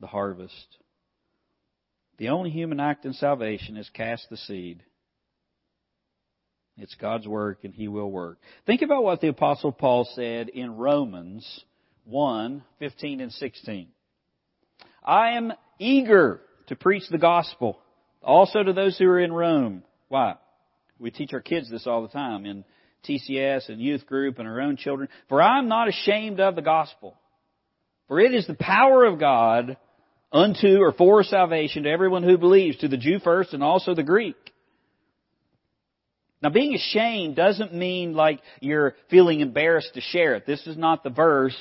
the 0.00 0.06
harvest. 0.06 0.78
The 2.18 2.28
only 2.28 2.50
human 2.50 2.80
act 2.80 3.04
in 3.04 3.12
salvation 3.12 3.76
is 3.76 3.88
cast 3.90 4.28
the 4.30 4.36
seed. 4.36 4.82
It's 6.76 6.94
God's 6.96 7.26
work 7.26 7.64
and 7.64 7.74
He 7.74 7.88
will 7.88 8.10
work. 8.10 8.38
Think 8.66 8.82
about 8.82 9.04
what 9.04 9.20
the 9.20 9.28
apostle 9.28 9.72
Paul 9.72 10.08
said 10.14 10.48
in 10.48 10.76
Romans 10.76 11.64
1, 12.04 12.62
15 12.78 13.20
and 13.20 13.32
16. 13.32 13.88
I 15.04 15.30
am 15.32 15.52
eager 15.78 16.40
to 16.68 16.76
preach 16.76 17.04
the 17.10 17.18
gospel 17.18 17.78
also 18.22 18.62
to 18.62 18.72
those 18.72 18.98
who 18.98 19.06
are 19.06 19.20
in 19.20 19.32
Rome. 19.32 19.82
Why? 20.08 20.36
We 20.98 21.10
teach 21.10 21.32
our 21.32 21.40
kids 21.40 21.70
this 21.70 21.86
all 21.86 22.02
the 22.02 22.08
time 22.08 22.46
in 22.46 22.64
TCS 23.06 23.68
and 23.68 23.80
youth 23.80 24.06
group 24.06 24.38
and 24.38 24.48
our 24.48 24.60
own 24.60 24.76
children. 24.76 25.08
For 25.28 25.42
I 25.42 25.58
am 25.58 25.68
not 25.68 25.88
ashamed 25.88 26.40
of 26.40 26.56
the 26.56 26.62
gospel. 26.62 27.16
For 28.08 28.20
it 28.20 28.34
is 28.34 28.46
the 28.46 28.54
power 28.54 29.04
of 29.04 29.18
God 29.18 29.76
unto 30.32 30.78
or 30.80 30.92
for 30.92 31.22
salvation 31.22 31.84
to 31.84 31.90
everyone 31.90 32.22
who 32.22 32.38
believes, 32.38 32.78
to 32.78 32.88
the 32.88 32.96
Jew 32.96 33.18
first 33.20 33.54
and 33.54 33.62
also 33.62 33.94
the 33.94 34.02
Greek. 34.02 34.36
Now 36.42 36.50
being 36.50 36.74
ashamed 36.74 37.36
doesn't 37.36 37.72
mean 37.72 38.14
like 38.14 38.40
you're 38.60 38.94
feeling 39.08 39.40
embarrassed 39.40 39.94
to 39.94 40.00
share 40.00 40.34
it. 40.34 40.44
This 40.46 40.66
is 40.66 40.76
not 40.76 41.02
the 41.02 41.10
verse 41.10 41.56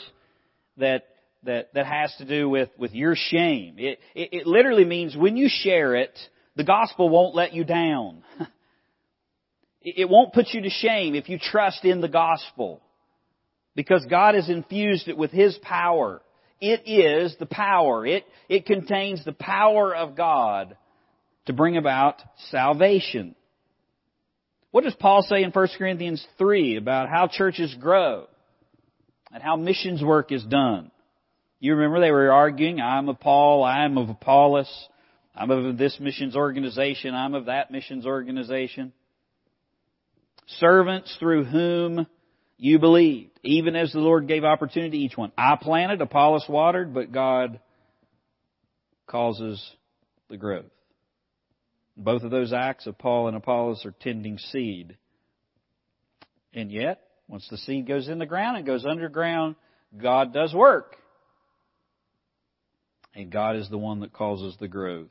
that 0.78 1.06
that, 1.46 1.74
that 1.74 1.86
has 1.86 2.14
to 2.18 2.26
do 2.26 2.50
with, 2.50 2.70
with 2.78 2.94
your 2.94 3.16
shame. 3.16 3.76
It, 3.78 4.00
it, 4.16 4.30
it 4.32 4.48
literally 4.48 4.86
means 4.86 5.16
when 5.16 5.38
you 5.38 5.50
share 5.50 5.96
it, 5.96 6.18
the 6.56 6.64
gospel 6.64 7.10
won't 7.10 7.36
let 7.36 7.54
you 7.54 7.64
down. 7.64 8.24
it 9.82 10.10
won't 10.10 10.34
put 10.34 10.48
you 10.54 10.62
to 10.62 10.70
shame 10.70 11.16
if 11.16 11.30
you 11.30 11.40
trust 11.40 11.84
in 11.84 12.02
the 12.02 12.08
gospel. 12.08 12.82
Because 13.76 14.06
God 14.10 14.36
has 14.36 14.50
infused 14.50 15.08
it 15.08 15.18
with 15.18 15.32
His 15.32 15.58
power. 15.62 16.22
It 16.62 16.88
is 16.88 17.36
the 17.40 17.46
power. 17.46 18.06
It, 18.06 18.24
it 18.48 18.66
contains 18.66 19.24
the 19.24 19.34
power 19.34 19.96
of 19.96 20.16
God 20.16 20.78
to 21.46 21.54
bring 21.54 21.78
about 21.78 22.22
salvation. 22.50 23.36
What 24.72 24.86
does 24.86 24.96
Paul 24.96 25.24
say 25.24 25.44
in 25.44 25.52
1 25.52 25.68
Corinthians 25.78 26.26
3 26.38 26.78
about 26.78 27.10
how 27.10 27.28
churches 27.28 27.76
grow 27.80 28.28
and 29.32 29.44
how 29.44 29.56
missions 29.56 30.02
work 30.02 30.32
is 30.32 30.44
done? 30.44 30.90
You 31.60 31.76
remember 31.76 32.02
they 32.02 32.12
were 32.12 32.32
arguing, 32.32 32.82
I'm 32.82 33.08
of 33.08 33.20
Paul, 33.20 33.64
I'm 33.64 33.98
of 33.98 34.10
Apollos, 34.10 34.70
I'm 35.36 35.50
of 35.52 35.78
this 35.78 35.98
missions 36.00 36.36
organization, 36.36 37.14
I'm 37.14 37.36
of 37.36 37.46
that 37.46 37.72
missions 37.72 38.06
organization. 38.06 38.94
Servants 40.48 41.16
through 41.20 41.46
whom 41.46 42.08
you 42.58 42.80
believed, 42.80 43.32
even 43.44 43.76
as 43.76 43.92
the 43.92 44.00
Lord 44.00 44.28
gave 44.28 44.44
opportunity 44.44 44.98
to 44.98 45.04
each 45.04 45.18
one. 45.18 45.32
I 45.38 45.58
planted, 45.62 46.02
Apollos 46.02 46.46
watered, 46.48 46.94
but 46.94 47.12
God 47.12 47.60
causes 49.08 49.64
the 50.30 50.38
growth. 50.38 50.66
Both 51.96 52.24
of 52.24 52.32
those 52.32 52.54
acts 52.54 52.88
of 52.88 52.98
Paul 52.98 53.28
and 53.28 53.38
Apollos 53.38 53.86
are 53.86 53.94
tending 54.00 54.38
seed. 54.38 54.98
And 56.54 56.72
yet, 56.72 57.02
once 57.28 57.48
the 57.50 57.58
seed 57.58 57.88
goes 57.88 58.08
in 58.08 58.20
the 58.20 58.26
ground 58.26 58.58
and 58.58 58.66
goes 58.66 58.86
underground, 58.86 59.56
God 59.96 60.34
does 60.34 60.54
work. 60.54 60.96
And 63.16 63.32
God 63.32 63.56
is 63.56 63.70
the 63.70 63.78
one 63.78 64.00
that 64.00 64.14
causes 64.14 64.56
the 64.60 64.68
growth. 64.68 65.10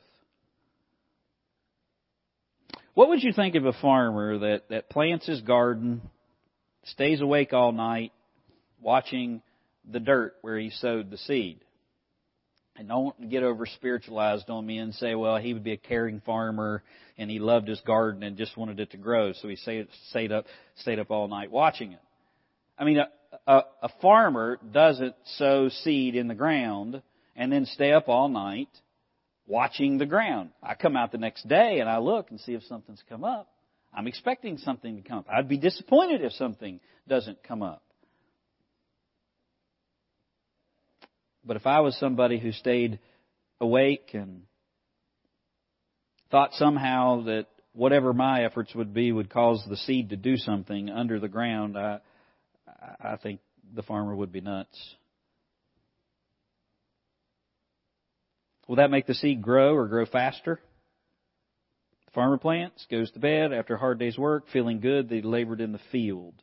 What 2.94 3.09
would 3.09 3.22
you 3.22 3.33
think 3.33 3.55
of 3.55 3.64
a 3.64 3.72
farmer 3.72 4.38
that, 4.38 4.68
that 4.70 4.90
plants 4.90 5.26
his 5.26 5.40
garden, 5.40 6.02
stays 6.84 7.20
awake 7.20 7.52
all 7.52 7.72
night, 7.72 8.12
watching 8.80 9.42
the 9.90 10.00
dirt 10.00 10.34
where 10.42 10.58
he 10.58 10.70
sowed 10.70 11.10
the 11.10 11.18
seed? 11.18 11.60
And 12.76 12.88
don't 12.88 13.28
get 13.28 13.42
over 13.42 13.66
spiritualized 13.66 14.48
on 14.48 14.64
me 14.64 14.78
and 14.78 14.94
say, 14.94 15.14
well, 15.14 15.36
he 15.36 15.52
would 15.52 15.64
be 15.64 15.72
a 15.72 15.76
caring 15.76 16.20
farmer 16.20 16.82
and 17.18 17.30
he 17.30 17.38
loved 17.38 17.68
his 17.68 17.80
garden 17.82 18.22
and 18.22 18.38
just 18.38 18.56
wanted 18.56 18.80
it 18.80 18.92
to 18.92 18.96
grow, 18.96 19.32
so 19.34 19.48
he 19.48 19.56
stayed, 19.56 20.32
up, 20.32 20.46
stayed 20.76 20.98
up 20.98 21.10
all 21.10 21.28
night 21.28 21.50
watching 21.50 21.92
it. 21.92 22.00
I 22.78 22.84
mean, 22.84 22.98
a, 22.98 23.08
a, 23.46 23.62
a 23.82 23.88
farmer 24.00 24.58
doesn't 24.72 25.14
sow 25.36 25.68
seed 25.68 26.16
in 26.16 26.28
the 26.28 26.34
ground 26.34 27.02
and 27.36 27.52
then 27.52 27.66
stay 27.66 27.92
up 27.92 28.08
all 28.08 28.28
night 28.28 28.68
watching 29.46 29.98
the 29.98 30.06
ground. 30.06 30.50
I 30.62 30.74
come 30.74 30.96
out 30.96 31.12
the 31.12 31.18
next 31.18 31.46
day 31.46 31.80
and 31.80 31.88
I 31.88 31.98
look 31.98 32.30
and 32.30 32.40
see 32.40 32.54
if 32.54 32.62
something's 32.64 33.02
come 33.08 33.24
up. 33.24 33.48
I'm 33.94 34.07
expecting 34.07 34.59
something 34.59 34.96
to 34.96 35.02
come 35.02 35.18
up. 35.18 35.26
I'd 35.31 35.48
be 35.48 35.59
disappointed 35.59 36.22
if 36.22 36.33
something 36.33 36.81
doesn't 37.09 37.42
come 37.42 37.62
up. 37.62 37.83
But 41.44 41.57
if 41.57 41.66
I 41.66 41.81
was 41.81 41.96
somebody 41.98 42.38
who 42.38 42.52
stayed 42.52 43.00
awake 43.61 44.11
and 44.14 44.42
thought 46.31 46.55
somehow 46.55 47.24
that 47.24 47.46
whatever 47.72 48.12
my 48.12 48.44
efforts 48.44 48.74
would 48.74 48.94
be 48.94 49.12
would 49.12 49.28
cause 49.28 49.62
the 49.68 49.76
seed 49.76 50.11
to 50.11 50.16
do 50.16 50.37
something 50.37 50.88
under 50.88 51.18
the 51.18 51.28
ground, 51.28 51.76
I, 51.76 52.00
I 53.00 53.16
think 53.16 53.40
the 53.74 53.83
farmer 53.83 54.14
would 54.14 54.33
be 54.33 54.40
nuts. 54.40 54.78
Will 58.68 58.76
that 58.76 58.90
make 58.90 59.07
the 59.07 59.14
seed 59.14 59.42
grow 59.42 59.74
or 59.74 59.88
grow 59.88 60.07
faster? 60.07 60.61
Farmer 62.14 62.38
plants, 62.38 62.87
goes 62.90 63.11
to 63.12 63.18
bed 63.18 63.53
after 63.53 63.75
a 63.75 63.79
hard 63.79 63.98
day's 63.98 64.18
work, 64.18 64.44
feeling 64.53 64.81
good 64.81 65.09
they 65.09 65.22
labored 65.22 65.61
in 65.61 65.72
the 65.72 65.81
field. 65.90 66.35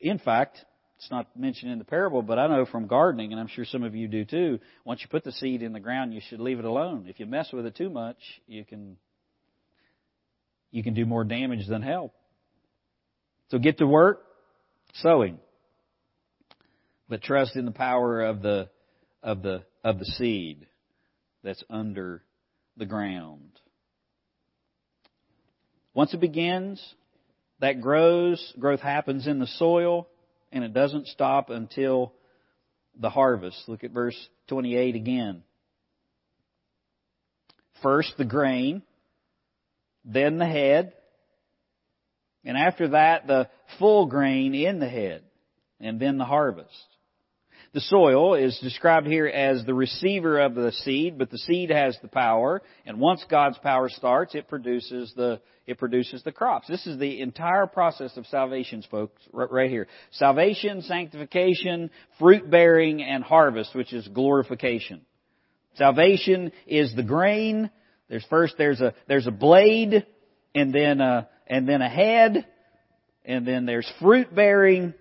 In 0.00 0.18
fact, 0.18 0.64
it's 0.96 1.10
not 1.10 1.36
mentioned 1.36 1.72
in 1.72 1.78
the 1.78 1.84
parable, 1.84 2.22
but 2.22 2.38
I 2.38 2.46
know 2.46 2.66
from 2.66 2.86
gardening, 2.86 3.32
and 3.32 3.40
I'm 3.40 3.48
sure 3.48 3.64
some 3.64 3.82
of 3.82 3.94
you 3.94 4.06
do 4.06 4.24
too, 4.24 4.60
once 4.84 5.00
you 5.00 5.08
put 5.08 5.24
the 5.24 5.32
seed 5.32 5.62
in 5.62 5.72
the 5.72 5.80
ground, 5.80 6.14
you 6.14 6.20
should 6.28 6.40
leave 6.40 6.58
it 6.58 6.64
alone. 6.64 7.06
If 7.08 7.18
you 7.18 7.26
mess 7.26 7.52
with 7.52 7.66
it 7.66 7.74
too 7.74 7.90
much, 7.90 8.18
you 8.46 8.64
can 8.64 8.96
you 10.70 10.84
can 10.84 10.94
do 10.94 11.04
more 11.04 11.24
damage 11.24 11.66
than 11.66 11.82
help. 11.82 12.14
So 13.48 13.58
get 13.58 13.78
to 13.78 13.86
work 13.86 14.22
sowing. 14.94 15.38
But 17.08 17.22
trust 17.22 17.56
in 17.56 17.64
the 17.64 17.72
power 17.72 18.22
of 18.22 18.40
the 18.40 18.68
of 19.22 19.42
the, 19.42 19.64
of 19.82 19.98
the 19.98 20.04
seed 20.04 20.66
that's 21.42 21.62
under 21.68 22.22
the 22.80 22.86
ground. 22.86 23.60
Once 25.94 26.12
it 26.14 26.20
begins, 26.20 26.82
that 27.60 27.80
grows, 27.80 28.52
growth 28.58 28.80
happens 28.80 29.26
in 29.26 29.38
the 29.38 29.46
soil, 29.46 30.08
and 30.50 30.64
it 30.64 30.72
doesn't 30.72 31.06
stop 31.06 31.50
until 31.50 32.12
the 32.98 33.10
harvest. 33.10 33.56
Look 33.68 33.84
at 33.84 33.92
verse 33.92 34.16
28 34.48 34.96
again. 34.96 35.42
First 37.82 38.14
the 38.18 38.24
grain, 38.24 38.82
then 40.04 40.38
the 40.38 40.46
head, 40.46 40.94
and 42.44 42.56
after 42.56 42.88
that 42.88 43.26
the 43.26 43.48
full 43.78 44.06
grain 44.06 44.54
in 44.54 44.80
the 44.80 44.88
head, 44.88 45.22
and 45.80 46.00
then 46.00 46.16
the 46.18 46.24
harvest. 46.24 46.86
The 47.72 47.80
soil 47.80 48.34
is 48.34 48.58
described 48.58 49.06
here 49.06 49.28
as 49.28 49.64
the 49.64 49.74
receiver 49.74 50.40
of 50.40 50.56
the 50.56 50.72
seed, 50.72 51.18
but 51.18 51.30
the 51.30 51.38
seed 51.38 51.70
has 51.70 51.96
the 52.02 52.08
power, 52.08 52.62
and 52.84 52.98
once 52.98 53.24
God's 53.30 53.58
power 53.58 53.88
starts, 53.88 54.34
it 54.34 54.48
produces 54.48 55.12
the, 55.14 55.40
it 55.68 55.78
produces 55.78 56.24
the 56.24 56.32
crops. 56.32 56.66
This 56.66 56.84
is 56.88 56.98
the 56.98 57.20
entire 57.20 57.68
process 57.68 58.16
of 58.16 58.26
salvation, 58.26 58.82
folks, 58.90 59.22
right 59.32 59.70
here. 59.70 59.86
Salvation, 60.10 60.82
sanctification, 60.82 61.90
fruit 62.18 62.50
bearing, 62.50 63.04
and 63.04 63.22
harvest, 63.22 63.72
which 63.76 63.92
is 63.92 64.08
glorification. 64.08 65.02
Salvation 65.76 66.50
is 66.66 66.92
the 66.96 67.04
grain. 67.04 67.70
There's 68.08 68.26
first, 68.28 68.54
there's 68.58 68.80
a, 68.80 68.94
there's 69.06 69.28
a 69.28 69.32
blade, 69.32 70.06
and 70.56 70.74
then 70.74 71.00
a, 71.00 71.28
and 71.46 71.68
then 71.68 71.82
a 71.82 71.88
head, 71.88 72.46
and 73.24 73.46
then 73.46 73.64
there's 73.64 73.88
fruit 74.00 74.34
bearing, 74.34 74.92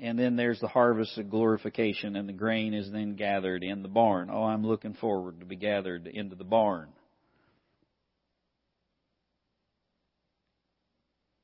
and 0.00 0.18
then 0.18 0.36
there's 0.36 0.60
the 0.60 0.68
harvest 0.68 1.18
of 1.18 1.30
glorification, 1.30 2.16
and 2.16 2.28
the 2.28 2.32
grain 2.32 2.72
is 2.72 2.90
then 2.90 3.16
gathered 3.16 3.62
in 3.62 3.82
the 3.82 3.88
barn. 3.88 4.30
Oh, 4.32 4.44
I'm 4.44 4.66
looking 4.66 4.94
forward 4.94 5.40
to 5.40 5.46
be 5.46 5.56
gathered 5.56 6.06
into 6.06 6.36
the 6.36 6.44
barn. 6.44 6.88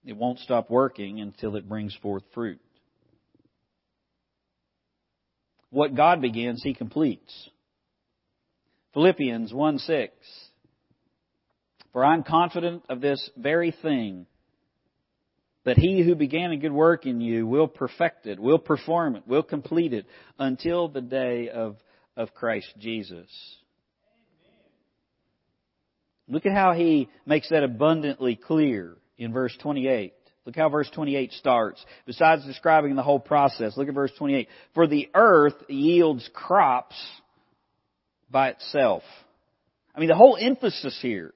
It 0.07 0.17
won't 0.17 0.39
stop 0.39 0.71
working 0.71 1.21
until 1.21 1.57
it 1.57 1.69
brings 1.69 1.95
forth 1.97 2.23
fruit. 2.33 2.61
What 5.71 5.95
God 5.95 6.23
begins, 6.23 6.63
He 6.63 6.73
completes. 6.73 7.51
Philippians 8.95 9.53
1 9.53 9.79
6. 9.79 10.13
For 11.93 12.05
I'm 12.05 12.23
confident 12.23 12.85
of 12.89 13.01
this 13.01 13.29
very 13.37 13.73
thing 13.83 14.27
that 15.67 15.77
he 15.77 16.01
who 16.03 16.15
began 16.15 16.53
a 16.53 16.57
good 16.57 16.73
work 16.73 17.07
in 17.07 17.21
you 17.21 17.45
will 17.45 17.67
perfect 17.67 18.25
it, 18.27 18.39
will 18.39 18.59
perform 18.59 19.17
it, 19.17 19.27
will 19.27 19.43
complete 19.43 19.93
it 19.93 20.07
until 20.39 20.89
the 20.89 21.01
day 21.01 21.51
of, 21.51 21.77
of 22.17 22.33
Christ 22.33 22.73
Jesus. 22.79 23.29
Look 26.29 26.47
at 26.47 26.53
how 26.53 26.73
he 26.73 27.09
makes 27.27 27.51
that 27.51 27.65
abundantly 27.65 28.37
clear 28.37 28.97
in 29.19 29.33
verse 29.33 29.57
28. 29.61 30.15
Look 30.45 30.55
how 30.55 30.69
verse 30.69 30.89
28 30.95 31.33
starts. 31.33 31.85
Besides 32.07 32.45
describing 32.47 32.95
the 32.95 33.03
whole 33.03 33.19
process, 33.19 33.77
look 33.77 33.89
at 33.89 33.95
verse 33.95 34.13
28. 34.17 34.49
For 34.73 34.87
the 34.87 35.09
earth 35.15 35.57
yields 35.69 36.31
crops 36.33 36.97
by 38.31 38.51
itself. 38.51 39.03
I 39.97 39.99
mean, 39.99 40.09
the 40.09 40.15
whole 40.15 40.39
emphasis 40.41 40.97
here 41.03 41.35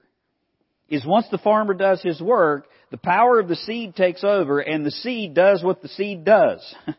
is 0.87 1.05
once 1.05 1.25
the 1.31 1.37
farmer 1.37 1.73
does 1.73 2.01
his 2.01 2.21
work, 2.21 2.67
the 2.91 2.97
power 2.97 3.39
of 3.39 3.47
the 3.47 3.55
seed 3.55 3.95
takes 3.95 4.23
over 4.23 4.59
and 4.59 4.85
the 4.85 4.91
seed 4.91 5.33
does 5.33 5.63
what 5.63 5.81
the 5.81 5.87
seed 5.87 6.25
does. 6.25 6.75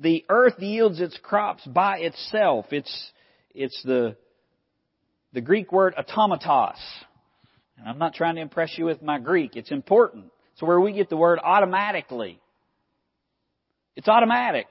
the 0.00 0.24
earth 0.28 0.58
yields 0.58 1.00
its 1.00 1.16
crops 1.22 1.64
by 1.64 1.98
itself. 1.98 2.66
It's, 2.72 3.12
it's 3.54 3.80
the, 3.84 4.16
the 5.32 5.40
Greek 5.40 5.70
word 5.70 5.94
automatos. 5.96 6.74
And 7.78 7.88
I'm 7.88 7.98
not 7.98 8.14
trying 8.14 8.34
to 8.34 8.40
impress 8.40 8.76
you 8.76 8.84
with 8.84 9.00
my 9.00 9.20
Greek. 9.20 9.54
It's 9.54 9.70
important. 9.70 10.26
It's 10.54 10.62
where 10.62 10.80
we 10.80 10.92
get 10.92 11.08
the 11.08 11.16
word 11.16 11.38
automatically. 11.42 12.40
It's 13.94 14.08
automatic. 14.08 14.66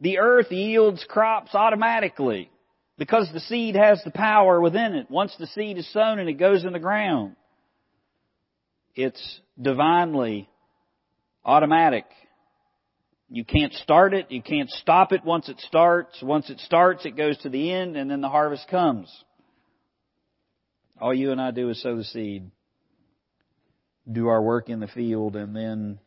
The 0.00 0.18
earth 0.18 0.52
yields 0.52 1.04
crops 1.08 1.56
automatically. 1.56 2.50
Because 2.98 3.30
the 3.32 3.40
seed 3.40 3.76
has 3.76 4.02
the 4.04 4.10
power 4.10 4.60
within 4.60 4.94
it. 4.94 5.08
Once 5.08 5.34
the 5.38 5.46
seed 5.46 5.78
is 5.78 5.90
sown 5.92 6.18
and 6.18 6.28
it 6.28 6.34
goes 6.34 6.64
in 6.64 6.72
the 6.72 6.80
ground, 6.80 7.36
it's 8.96 9.40
divinely 9.60 10.48
automatic. 11.44 12.04
You 13.30 13.44
can't 13.44 13.72
start 13.74 14.14
it, 14.14 14.32
you 14.32 14.42
can't 14.42 14.68
stop 14.70 15.12
it 15.12 15.24
once 15.24 15.48
it 15.48 15.60
starts. 15.60 16.20
Once 16.20 16.50
it 16.50 16.58
starts, 16.60 17.06
it 17.06 17.16
goes 17.16 17.38
to 17.38 17.48
the 17.48 17.72
end 17.72 17.96
and 17.96 18.10
then 18.10 18.20
the 18.20 18.28
harvest 18.28 18.66
comes. 18.68 19.08
All 21.00 21.14
you 21.14 21.30
and 21.30 21.40
I 21.40 21.52
do 21.52 21.70
is 21.70 21.80
sow 21.80 21.96
the 21.96 22.02
seed, 22.02 22.50
do 24.10 24.26
our 24.26 24.42
work 24.42 24.68
in 24.68 24.80
the 24.80 24.88
field, 24.88 25.36
and 25.36 25.54
then 25.54 26.00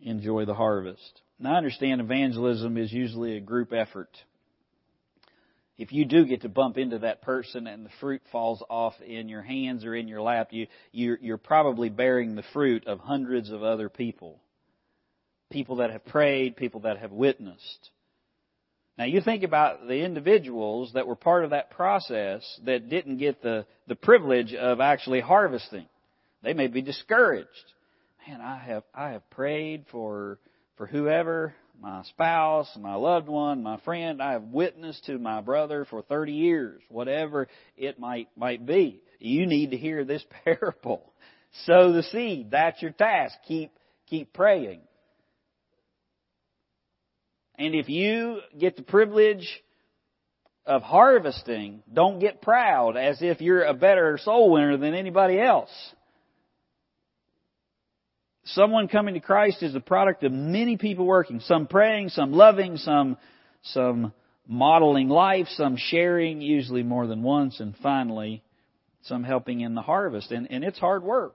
enjoy 0.00 0.44
the 0.44 0.54
harvest. 0.54 1.22
Now 1.38 1.54
I 1.54 1.56
understand 1.56 2.02
evangelism 2.02 2.76
is 2.76 2.92
usually 2.92 3.38
a 3.38 3.40
group 3.40 3.72
effort. 3.72 4.10
If 5.78 5.92
you 5.92 6.04
do 6.04 6.26
get 6.26 6.42
to 6.42 6.48
bump 6.48 6.76
into 6.76 6.98
that 6.98 7.22
person 7.22 7.68
and 7.68 7.86
the 7.86 7.90
fruit 8.00 8.20
falls 8.32 8.62
off 8.68 8.94
in 9.00 9.28
your 9.28 9.42
hands 9.42 9.84
or 9.84 9.94
in 9.94 10.08
your 10.08 10.20
lap, 10.20 10.48
you, 10.50 10.66
you're, 10.90 11.18
you're 11.22 11.38
probably 11.38 11.88
bearing 11.88 12.34
the 12.34 12.42
fruit 12.52 12.88
of 12.88 12.98
hundreds 12.98 13.50
of 13.50 13.62
other 13.62 13.88
people. 13.88 14.40
People 15.50 15.76
that 15.76 15.90
have 15.90 16.04
prayed, 16.04 16.56
people 16.56 16.80
that 16.80 16.98
have 16.98 17.12
witnessed. 17.12 17.90
Now 18.98 19.04
you 19.04 19.20
think 19.20 19.44
about 19.44 19.86
the 19.86 20.04
individuals 20.04 20.92
that 20.94 21.06
were 21.06 21.14
part 21.14 21.44
of 21.44 21.50
that 21.50 21.70
process 21.70 22.42
that 22.64 22.90
didn't 22.90 23.18
get 23.18 23.40
the, 23.40 23.64
the 23.86 23.94
privilege 23.94 24.54
of 24.54 24.80
actually 24.80 25.20
harvesting. 25.20 25.86
They 26.42 26.54
may 26.54 26.66
be 26.66 26.82
discouraged. 26.82 27.48
Man, 28.26 28.40
I 28.40 28.58
have, 28.58 28.82
I 28.92 29.10
have 29.10 29.30
prayed 29.30 29.86
for, 29.92 30.40
for 30.76 30.86
whoever, 30.86 31.54
my 31.80 32.02
spouse, 32.04 32.68
my 32.78 32.94
loved 32.94 33.28
one, 33.28 33.62
my 33.62 33.78
friend. 33.80 34.22
I 34.22 34.32
have 34.32 34.44
witnessed 34.44 35.04
to 35.06 35.18
my 35.18 35.40
brother 35.40 35.84
for 35.84 36.02
30 36.02 36.32
years, 36.32 36.82
whatever 36.88 37.48
it 37.76 37.98
might, 37.98 38.28
might 38.36 38.66
be. 38.66 39.02
You 39.18 39.46
need 39.46 39.70
to 39.70 39.76
hear 39.76 40.04
this 40.04 40.24
parable. 40.44 41.12
Sow 41.64 41.92
the 41.92 42.02
seed. 42.02 42.50
That's 42.50 42.80
your 42.82 42.90
task. 42.90 43.34
Keep, 43.46 43.72
keep 44.06 44.32
praying. 44.32 44.80
And 47.56 47.74
if 47.74 47.88
you 47.88 48.40
get 48.56 48.76
the 48.76 48.82
privilege 48.82 49.48
of 50.64 50.82
harvesting, 50.82 51.82
don't 51.92 52.20
get 52.20 52.42
proud 52.42 52.96
as 52.96 53.18
if 53.20 53.40
you're 53.40 53.64
a 53.64 53.74
better 53.74 54.18
soul 54.22 54.52
winner 54.52 54.76
than 54.76 54.94
anybody 54.94 55.40
else. 55.40 55.70
Someone 58.52 58.88
coming 58.88 59.14
to 59.14 59.20
Christ 59.20 59.62
is 59.62 59.74
a 59.74 59.80
product 59.80 60.24
of 60.24 60.32
many 60.32 60.76
people 60.76 61.04
working, 61.04 61.40
some 61.40 61.66
praying, 61.66 62.10
some 62.10 62.32
loving, 62.32 62.76
some, 62.78 63.18
some 63.62 64.12
modeling 64.46 65.08
life, 65.08 65.46
some 65.50 65.76
sharing, 65.76 66.40
usually 66.40 66.82
more 66.82 67.06
than 67.06 67.22
once, 67.22 67.60
and 67.60 67.74
finally, 67.82 68.42
some 69.02 69.22
helping 69.22 69.60
in 69.60 69.74
the 69.74 69.82
harvest. 69.82 70.30
And, 70.30 70.50
and 70.50 70.64
it's 70.64 70.78
hard 70.78 71.02
work. 71.02 71.34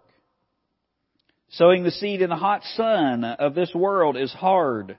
Sowing 1.52 1.84
the 1.84 1.92
seed 1.92 2.24
in 2.24 2.30
the 2.32 2.36
hot 2.36 2.64
sun 2.76 3.24
of 3.24 3.54
this 3.54 3.72
world 3.76 4.18
is 4.18 4.34
hard. 4.34 4.98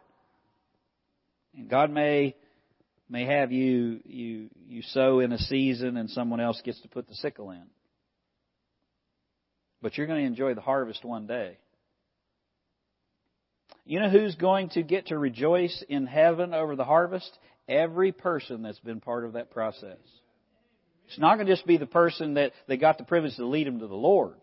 And 1.57 1.69
God 1.69 1.91
may 1.91 2.37
may 3.09 3.27
have 3.27 3.51
you 3.51 4.01
you 4.05 4.51
you 4.69 4.83
sow 4.83 5.19
in 5.19 5.33
a 5.33 5.39
season 5.39 5.97
and 5.97 6.09
someone 6.11 6.41
else 6.41 6.61
gets 6.65 6.81
to 6.83 6.89
put 6.89 7.09
the 7.09 7.15
sickle 7.17 7.51
in. 7.51 7.65
But 9.83 9.99
you're 9.99 10.07
going 10.07 10.21
to 10.21 10.27
enjoy 10.27 10.55
the 10.55 10.61
harvest 10.61 11.05
one 11.05 11.27
day. 11.27 11.59
You 13.87 14.01
know 14.01 14.09
who's 14.09 14.35
going 14.35 14.71
to 14.71 14.83
get 14.83 15.09
to 15.09 15.19
rejoice 15.19 15.85
in 15.89 16.07
heaven 16.07 16.55
over 16.55 16.75
the 16.75 16.85
harvest? 16.85 17.31
Every 17.69 18.13
person 18.13 18.63
that's 18.63 18.79
been 18.81 19.01
part 19.01 19.25
of 19.25 19.35
that 19.35 19.51
process. 19.51 19.99
It's 21.09 21.19
not 21.19 21.37
going 21.37 21.47
to 21.47 21.53
just 21.53 21.67
be 21.67 21.77
the 21.77 21.87
person 21.87 22.35
that, 22.35 22.53
that 22.67 22.79
got 22.79 22.99
the 22.99 23.05
privilege 23.05 23.37
to 23.37 23.47
lead 23.47 23.67
them 23.67 23.81
to 23.81 23.87
the 23.87 23.95
Lord. 23.95 24.37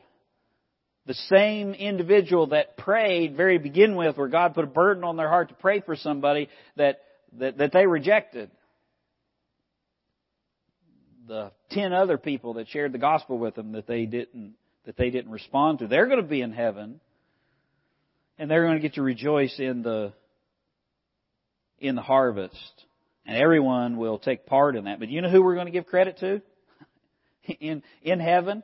The 1.08 1.16
same 1.16 1.74
individual 1.74 2.48
that 2.48 2.78
prayed 2.78 3.36
very 3.36 3.58
begin 3.58 3.96
with 3.96 4.18
where 4.18 4.28
God 4.28 4.54
put 4.54 4.64
a 4.64 4.68
burden 4.68 5.04
on 5.04 5.18
their 5.18 5.30
heart 5.30 5.50
to 5.50 5.56
pray 5.56 5.82
for 5.82 5.96
somebody 5.96 6.48
that, 6.78 7.02
that, 7.40 7.58
that 7.58 7.72
they 7.72 7.88
rejected. 7.88 8.52
The 11.28 11.52
ten 11.72 11.94
other 11.94 12.18
people 12.18 12.56
that 12.56 12.68
shared 12.70 12.92
the 12.92 13.00
gospel 13.00 13.40
with 13.40 13.56
them 13.56 13.72
that 13.72 13.88
they 13.88 14.06
didn't, 14.06 14.54
that 14.86 14.98
they 14.98 15.10
didn't 15.10 15.32
respond 15.32 15.80
to. 15.80 15.88
They're 15.88 16.08
going 16.08 16.22
to 16.22 16.28
be 16.28 16.42
in 16.42 16.52
heaven. 16.52 17.00
And 18.42 18.50
they're 18.50 18.64
going 18.64 18.78
to 18.78 18.82
get 18.82 18.96
to 18.96 19.04
rejoice 19.04 19.60
in 19.60 19.84
the, 19.84 20.14
in 21.78 21.94
the 21.94 22.02
harvest. 22.02 22.56
And 23.24 23.38
everyone 23.38 23.98
will 23.98 24.18
take 24.18 24.48
part 24.48 24.76
in 24.76 24.86
that. 24.86 24.98
But 24.98 25.10
you 25.10 25.22
know 25.22 25.30
who 25.30 25.44
we're 25.44 25.54
going 25.54 25.68
to 25.68 25.72
give 25.72 25.86
credit 25.86 26.18
to? 26.22 26.42
In, 27.60 27.82
in 28.02 28.20
heaven, 28.20 28.64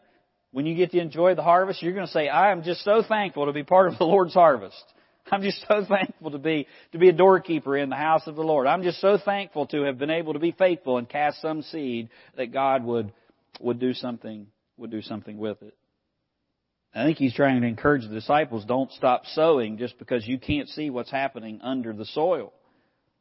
when 0.52 0.66
you 0.66 0.76
get 0.76 0.92
to 0.92 1.00
enjoy 1.00 1.34
the 1.36 1.44
harvest, 1.44 1.82
you're 1.82 1.94
going 1.94 2.06
to 2.06 2.12
say, 2.12 2.28
I 2.28 2.52
am 2.52 2.64
just 2.64 2.84
so 2.84 3.04
thankful 3.08 3.48
to 3.48 3.54
be 3.54 3.64
part 3.64 3.92
of 3.92 3.98
the 3.98 4.04
Lord's 4.04 4.34
harvest. 4.34 4.84
I'm 5.32 5.42
just 5.44 5.64
so 5.68 5.84
thankful 5.88 6.32
to 6.32 6.38
be, 6.38 6.68
to 6.92 6.98
be 6.98 7.10
a 7.10 7.14
doorkeeper 7.14 7.78
in 7.78 7.90
the 7.90 7.96
house 7.96 8.26
of 8.26 8.36
the 8.36 8.44
Lord. 8.44 8.66
I'm 8.66 8.84
just 8.84 9.00
so 9.02 9.18
thankful 9.24 9.68
to 9.68 9.84
have 9.84 10.00
been 10.00 10.12
able 10.12 10.34
to 10.34 10.40
be 10.40 10.52
faithful 10.52 10.98
and 10.98 11.08
cast 11.08 11.42
some 11.42 11.62
seed 11.64 12.10
that 12.36 12.52
God 12.52 12.84
would, 12.84 13.12
would 13.60 13.80
do 13.80 13.94
something, 13.94 14.48
would 14.78 14.92
do 14.92 15.02
something 15.02 15.38
with 15.38 15.62
it. 15.62 15.76
I 16.98 17.06
think 17.06 17.18
he's 17.18 17.34
trying 17.34 17.62
to 17.62 17.68
encourage 17.68 18.04
the 18.04 18.14
disciples, 18.14 18.66
don't 18.66 18.92
stop 18.94 19.24
sowing 19.34 19.78
just 19.78 20.00
because 20.00 20.28
you 20.28 20.40
can't 20.40 20.68
see 20.70 20.90
what's 20.90 21.12
happening 21.12 21.60
under 21.62 21.94
the 21.94 22.06
soil. 22.06 22.54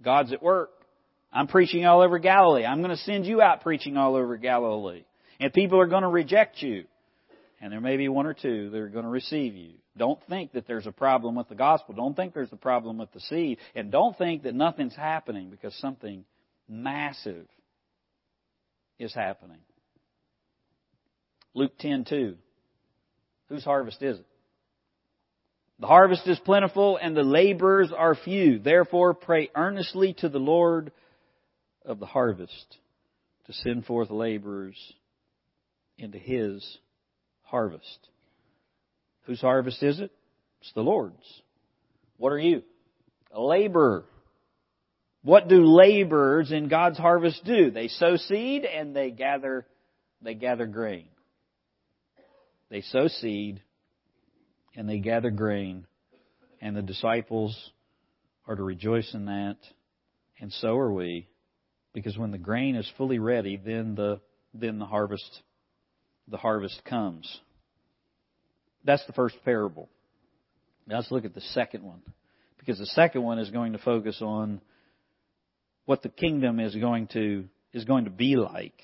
God's 0.03 0.33
at 0.33 0.43
work. 0.43 0.71
I'm 1.33 1.47
preaching 1.47 1.85
all 1.85 2.01
over 2.01 2.19
Galilee. 2.19 2.65
I'm 2.65 2.79
going 2.79 2.97
to 2.97 3.03
send 3.03 3.27
you 3.27 3.43
out 3.43 3.63
preaching 3.63 3.97
all 3.97 4.17
over 4.17 4.37
Galilee. 4.37 5.05
And 5.39 5.53
people 5.53 5.79
are 5.81 5.87
going 5.87 6.03
to 6.03 6.09
reject 6.09 6.63
you 6.63 6.85
and 7.61 7.73
there 7.73 7.81
may 7.81 7.97
be 7.97 8.09
one 8.09 8.27
or 8.27 8.35
two 8.35 8.71
that 8.71 8.79
are 8.79 8.89
going 8.89 9.05
to 9.05 9.11
receive 9.11 9.55
you. 9.55 9.73
Don't 9.97 10.21
think 10.29 10.53
that 10.53 10.67
there's 10.67 10.87
a 10.87 10.93
problem 10.93 11.37
with 11.37 11.49
the 11.49 11.55
gospel. 11.55 11.95
Don't 11.95 12.15
think 12.15 12.35
there's 12.35 12.53
a 12.53 12.57
problem 12.57 12.99
with 12.99 13.13
the 13.13 13.21
seed. 13.21 13.59
And 13.75 13.91
don't 13.91 14.17
think 14.19 14.43
that 14.43 14.55
nothing's 14.55 14.95
happening 14.95 15.49
because 15.51 15.75
something 15.77 16.25
massive 16.69 17.47
is 18.99 19.15
happening. 19.15 19.61
Luke 21.55 21.79
10:2. 21.79 22.37
Whose 23.49 23.65
harvest 23.65 24.03
is 24.03 24.19
it? 24.19 24.27
The 25.79 25.87
harvest 25.87 26.27
is 26.27 26.39
plentiful 26.39 26.99
and 27.01 27.17
the 27.17 27.23
laborers 27.23 27.93
are 27.97 28.15
few. 28.15 28.59
Therefore 28.59 29.15
pray 29.15 29.51
earnestly 29.55 30.15
to 30.19 30.29
the 30.29 30.39
Lord 30.39 30.91
of 31.85 31.99
the 31.99 32.07
harvest 32.07 32.79
to 33.47 33.53
send 33.53 33.85
forth 33.85 34.11
laborers 34.11 34.77
into 35.99 36.19
his 36.19 36.79
harvest. 37.43 38.09
Whose 39.23 39.41
harvest 39.41 39.83
is 39.83 40.01
it? 40.01 40.11
It's 40.61 40.73
the 40.75 40.83
Lord's. 40.83 41.43
What 42.17 42.33
are 42.33 42.39
you? 42.39 42.63
A 43.33 43.41
laborer. 43.41 44.05
What 45.23 45.49
do 45.49 45.65
laborers 45.65 46.53
in 46.53 46.69
God's 46.69 46.99
harvest 46.99 47.45
do? 47.45 47.71
They 47.71 47.89
sow 47.89 48.17
seed 48.17 48.65
and 48.65 48.95
they 48.95 49.11
gather, 49.11 49.67
they 50.23 50.35
gather 50.35 50.67
grain. 50.67 51.09
They 52.71 52.81
sow 52.81 53.09
seed 53.09 53.63
and 54.75 54.89
they 54.89 54.99
gather 54.99 55.31
grain. 55.31 55.87
And 56.61 56.77
the 56.77 56.83
disciples 56.83 57.57
are 58.47 58.57
to 58.57 58.63
rejoice 58.63 59.13
in 59.15 59.27
that. 59.27 59.57
And 60.41 60.53
so 60.53 60.77
are 60.77 60.93
we. 60.93 61.29
Because 61.93 62.17
when 62.19 62.31
the 62.31 62.39
grain 62.39 62.77
is 62.77 62.91
fully 62.97 63.19
ready, 63.19 63.57
then 63.57 63.95
the, 63.95 64.21
then 64.53 64.79
the 64.79 64.87
harvest 64.87 65.43
the 66.29 66.37
harvest 66.37 66.83
comes. 66.85 67.41
That's 68.85 69.05
the 69.07 69.13
first 69.13 69.37
parable. 69.45 69.89
Now 70.87 70.97
let's 70.97 71.11
look 71.11 71.25
at 71.25 71.35
the 71.35 71.41
second 71.41 71.83
one. 71.85 72.03
Because 72.59 72.79
the 72.79 72.87
second 72.87 73.23
one 73.23 73.39
is 73.39 73.51
going 73.51 73.73
to 73.73 73.79
focus 73.79 74.19
on 74.21 74.61
what 75.85 76.03
the 76.03 76.09
kingdom 76.09 76.59
is 76.59 76.75
going 76.75 77.09
to, 77.09 77.45
is 77.73 77.85
going 77.85 78.05
to 78.05 78.11
be 78.11 78.37
like 78.37 78.81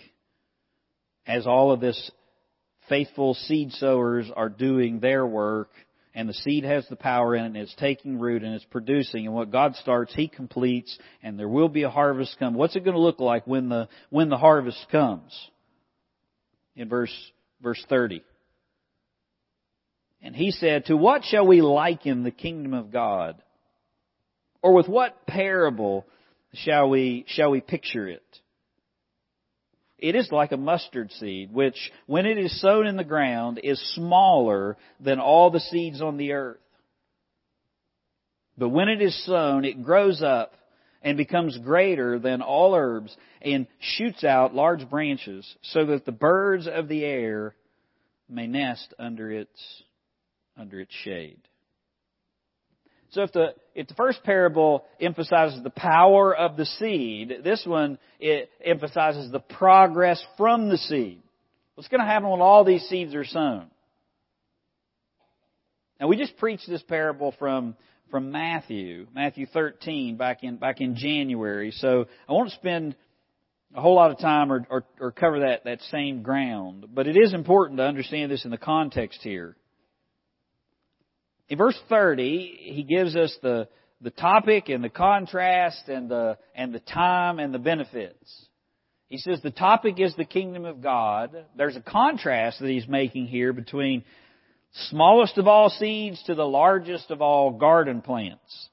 as 1.27 1.47
all 1.47 1.73
of 1.73 1.81
this 1.81 2.11
faithful 2.92 3.35
seed 3.35 3.72
sowers 3.72 4.31
are 4.37 4.48
doing 4.48 5.00
their 5.00 5.26
work 5.26 5.70
and 6.14 6.28
the 6.28 6.35
seed 6.35 6.64
has 6.64 6.87
the 6.88 6.96
power 6.96 7.35
in 7.35 7.44
it 7.44 7.46
and 7.46 7.57
it's 7.57 7.74
taking 7.76 8.18
root 8.18 8.42
and 8.42 8.55
it's 8.55 8.64
producing 8.66 9.26
and 9.26 9.35
what 9.35 9.50
God 9.50 9.74
starts 9.76 10.14
he 10.14 10.28
completes 10.28 10.98
and 11.22 11.38
there 11.38 11.48
will 11.48 11.70
be 11.70 11.85
a 11.85 11.90
harvest 11.90 12.37
come. 12.38 12.55
What's 12.55 12.76
it 12.76 12.85
going 12.85 12.96
to 12.96 13.00
look 13.00 13.20
like 13.20 13.46
when 13.46 13.68
the 13.68 13.88
when 14.11 14.28
the 14.28 14.37
harvest 14.37 14.87
comes? 14.90 15.33
in 16.76 16.88
verse, 16.88 17.14
verse 17.62 17.83
30. 17.88 18.22
And 20.22 20.37
he 20.37 20.50
said, 20.50 20.87
To 20.87 20.96
what 20.96 21.24
shall 21.24 21.46
we 21.46 21.61
liken 21.61 22.22
the 22.22 22.31
kingdom 22.31 22.74
of 22.74 22.92
God? 22.92 23.42
Or 24.62 24.72
with 24.72 24.88
what 24.88 25.26
parable 25.26 26.07
shall 26.55 26.88
we, 26.88 27.24
shall 27.28 27.50
we 27.50 27.61
picture 27.61 28.07
it? 28.07 28.22
It 30.03 30.17
is 30.17 30.33
like 30.33 30.51
a 30.51 30.57
mustard 30.57 31.12
seed, 31.12 31.55
which, 31.55 31.93
when 32.07 32.27
it 32.27 32.37
is 32.37 32.61
sown 32.61 32.88
in 32.88 32.97
the 32.97 33.05
ground, 33.05 33.61
is 33.62 33.81
smaller 33.95 34.77
than 34.99 35.21
all 35.21 35.51
the 35.51 35.61
seeds 35.61 36.03
on 36.03 36.17
the 36.17 36.33
earth. 36.33 36.59
But 38.59 38.71
when 38.71 38.88
it 38.88 39.01
is 39.01 39.25
sown, 39.25 39.65
it 39.65 39.85
grows 39.85 40.21
up 40.21 40.55
and 41.03 41.17
becomes 41.17 41.57
greater 41.57 42.19
than 42.19 42.43
all 42.43 42.75
herbs 42.75 43.17
and 43.41 43.69
shoots 43.79 44.25
out 44.25 44.57
large 44.57 44.91
branches 44.91 45.47
so 45.62 45.87
that 45.87 46.05
the 46.05 46.12
birds 46.12 46.67
of 46.67 46.88
the 46.88 47.05
air 47.05 47.55
may 48.29 48.49
nest 48.49 48.93
under 48.99 49.31
its, 49.31 49.83
under 50.57 50.81
its 50.81 50.93
shade. 51.05 51.41
So 53.11 53.23
if 53.23 53.33
the, 53.33 53.55
if 53.74 53.88
the 53.88 53.94
first 53.94 54.22
parable 54.22 54.85
emphasizes 55.00 55.62
the 55.62 55.70
power 55.70 56.35
of 56.35 56.56
the 56.56 56.66
seed, 56.66 57.40
this 57.42 57.64
one 57.66 57.98
it 58.20 58.50
emphasizes 58.64 59.30
the 59.30 59.40
progress 59.40 60.22
from 60.37 60.68
the 60.68 60.78
seed. 60.78 61.22
What's 61.74 61.88
going 61.88 62.00
to 62.00 62.06
happen 62.06 62.28
when 62.28 62.40
all 62.40 62.64
these 62.64 62.82
seeds 62.82 63.14
are 63.14 63.24
sown? 63.24 63.70
Now 66.00 66.08
we 66.08 66.16
just 66.16 66.37
preached 66.37 66.68
this 66.68 66.82
parable 66.82 67.35
from 67.38 67.76
from 68.11 68.30
Matthew, 68.30 69.06
Matthew 69.14 69.46
13, 69.46 70.16
back 70.16 70.44
in 70.44 70.56
back 70.56 70.80
in 70.80 70.96
January. 70.96 71.70
So 71.70 72.06
I 72.28 72.32
won't 72.32 72.50
spend 72.50 72.94
a 73.74 73.80
whole 73.80 73.94
lot 73.94 74.11
of 74.11 74.18
time 74.18 74.52
or, 74.52 74.66
or, 74.68 74.85
or 75.00 75.12
cover 75.12 75.40
that, 75.40 75.64
that 75.64 75.80
same 75.90 76.22
ground. 76.22 76.87
But 76.92 77.06
it 77.06 77.16
is 77.16 77.32
important 77.32 77.78
to 77.78 77.85
understand 77.85 78.30
this 78.30 78.44
in 78.44 78.50
the 78.50 78.58
context 78.58 79.20
here. 79.22 79.56
In 81.48 81.59
verse 81.59 81.78
30, 81.88 82.59
he 82.61 82.83
gives 82.83 83.14
us 83.16 83.37
the, 83.42 83.68
the 84.00 84.11
topic 84.11 84.68
and 84.68 84.83
the 84.83 84.88
contrast 84.88 85.88
and 85.88 86.11
the, 86.11 86.38
and 86.55 86.74
the 86.74 86.81
time 86.81 87.38
and 87.38 87.52
the 87.52 87.59
benefits. 87.59 88.48
He 89.09 89.18
says 89.18 89.40
the 89.42 89.50
topic 89.50 90.00
is 90.00 90.14
the 90.16 90.24
kingdom 90.24 90.64
of 90.64 90.81
God. 90.81 91.37
There's 91.57 91.76
a 91.76 91.83
contrast 91.83 92.61
that 92.61 92.68
he's 92.68 92.88
making 92.88 93.26
here 93.26 93.52
between 93.52 94.05
smallest 94.88 95.37
of 95.37 95.46
all 95.46 95.68
seeds 95.68 96.22
to 96.24 96.35
the 96.35 96.46
largest 96.46 97.11
of 97.11 97.20
all 97.20 97.50
garden 97.50 98.00
plants. 98.00 98.68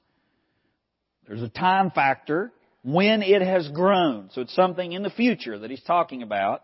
There's 1.28 1.42
a 1.42 1.48
time 1.48 1.90
factor 1.90 2.52
when 2.82 3.22
it 3.22 3.42
has 3.42 3.68
grown. 3.68 4.30
So 4.32 4.40
it's 4.40 4.54
something 4.54 4.92
in 4.92 5.02
the 5.02 5.10
future 5.10 5.58
that 5.58 5.70
he's 5.70 5.82
talking 5.82 6.22
about. 6.22 6.62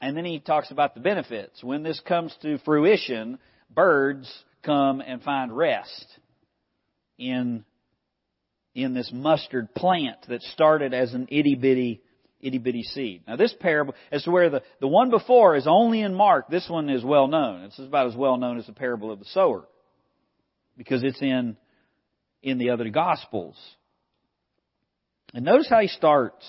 And 0.00 0.16
then 0.16 0.24
he 0.24 0.38
talks 0.38 0.70
about 0.70 0.94
the 0.94 1.00
benefits. 1.00 1.62
When 1.62 1.82
this 1.82 2.00
comes 2.00 2.34
to 2.42 2.58
fruition, 2.58 3.38
birds 3.74 4.32
come 4.62 5.00
and 5.00 5.22
find 5.22 5.56
rest 5.56 6.06
in, 7.18 7.64
in 8.74 8.94
this 8.94 9.10
mustard 9.12 9.74
plant 9.74 10.18
that 10.28 10.42
started 10.42 10.94
as 10.94 11.14
an 11.14 11.28
itty 11.30 11.54
bitty 11.54 12.02
itty 12.40 12.58
bitty 12.58 12.82
seed. 12.82 13.22
Now 13.26 13.36
this 13.36 13.54
parable, 13.58 13.94
as 14.12 14.22
to 14.24 14.30
where 14.30 14.50
the, 14.50 14.62
the 14.80 14.88
one 14.88 15.10
before 15.10 15.56
is 15.56 15.66
only 15.66 16.02
in 16.02 16.14
Mark, 16.14 16.48
this 16.48 16.68
one 16.68 16.88
is 16.88 17.04
well 17.04 17.26
known. 17.26 17.62
It's 17.62 17.78
about 17.78 18.06
as 18.06 18.16
well 18.16 18.36
known 18.36 18.58
as 18.58 18.66
the 18.66 18.72
parable 18.72 19.10
of 19.10 19.18
the 19.18 19.24
sower. 19.26 19.66
Because 20.76 21.02
it's 21.02 21.20
in, 21.20 21.56
in 22.42 22.58
the 22.58 22.70
other 22.70 22.88
gospels. 22.88 23.56
And 25.34 25.44
notice 25.44 25.68
how 25.68 25.80
he 25.80 25.88
starts. 25.88 26.46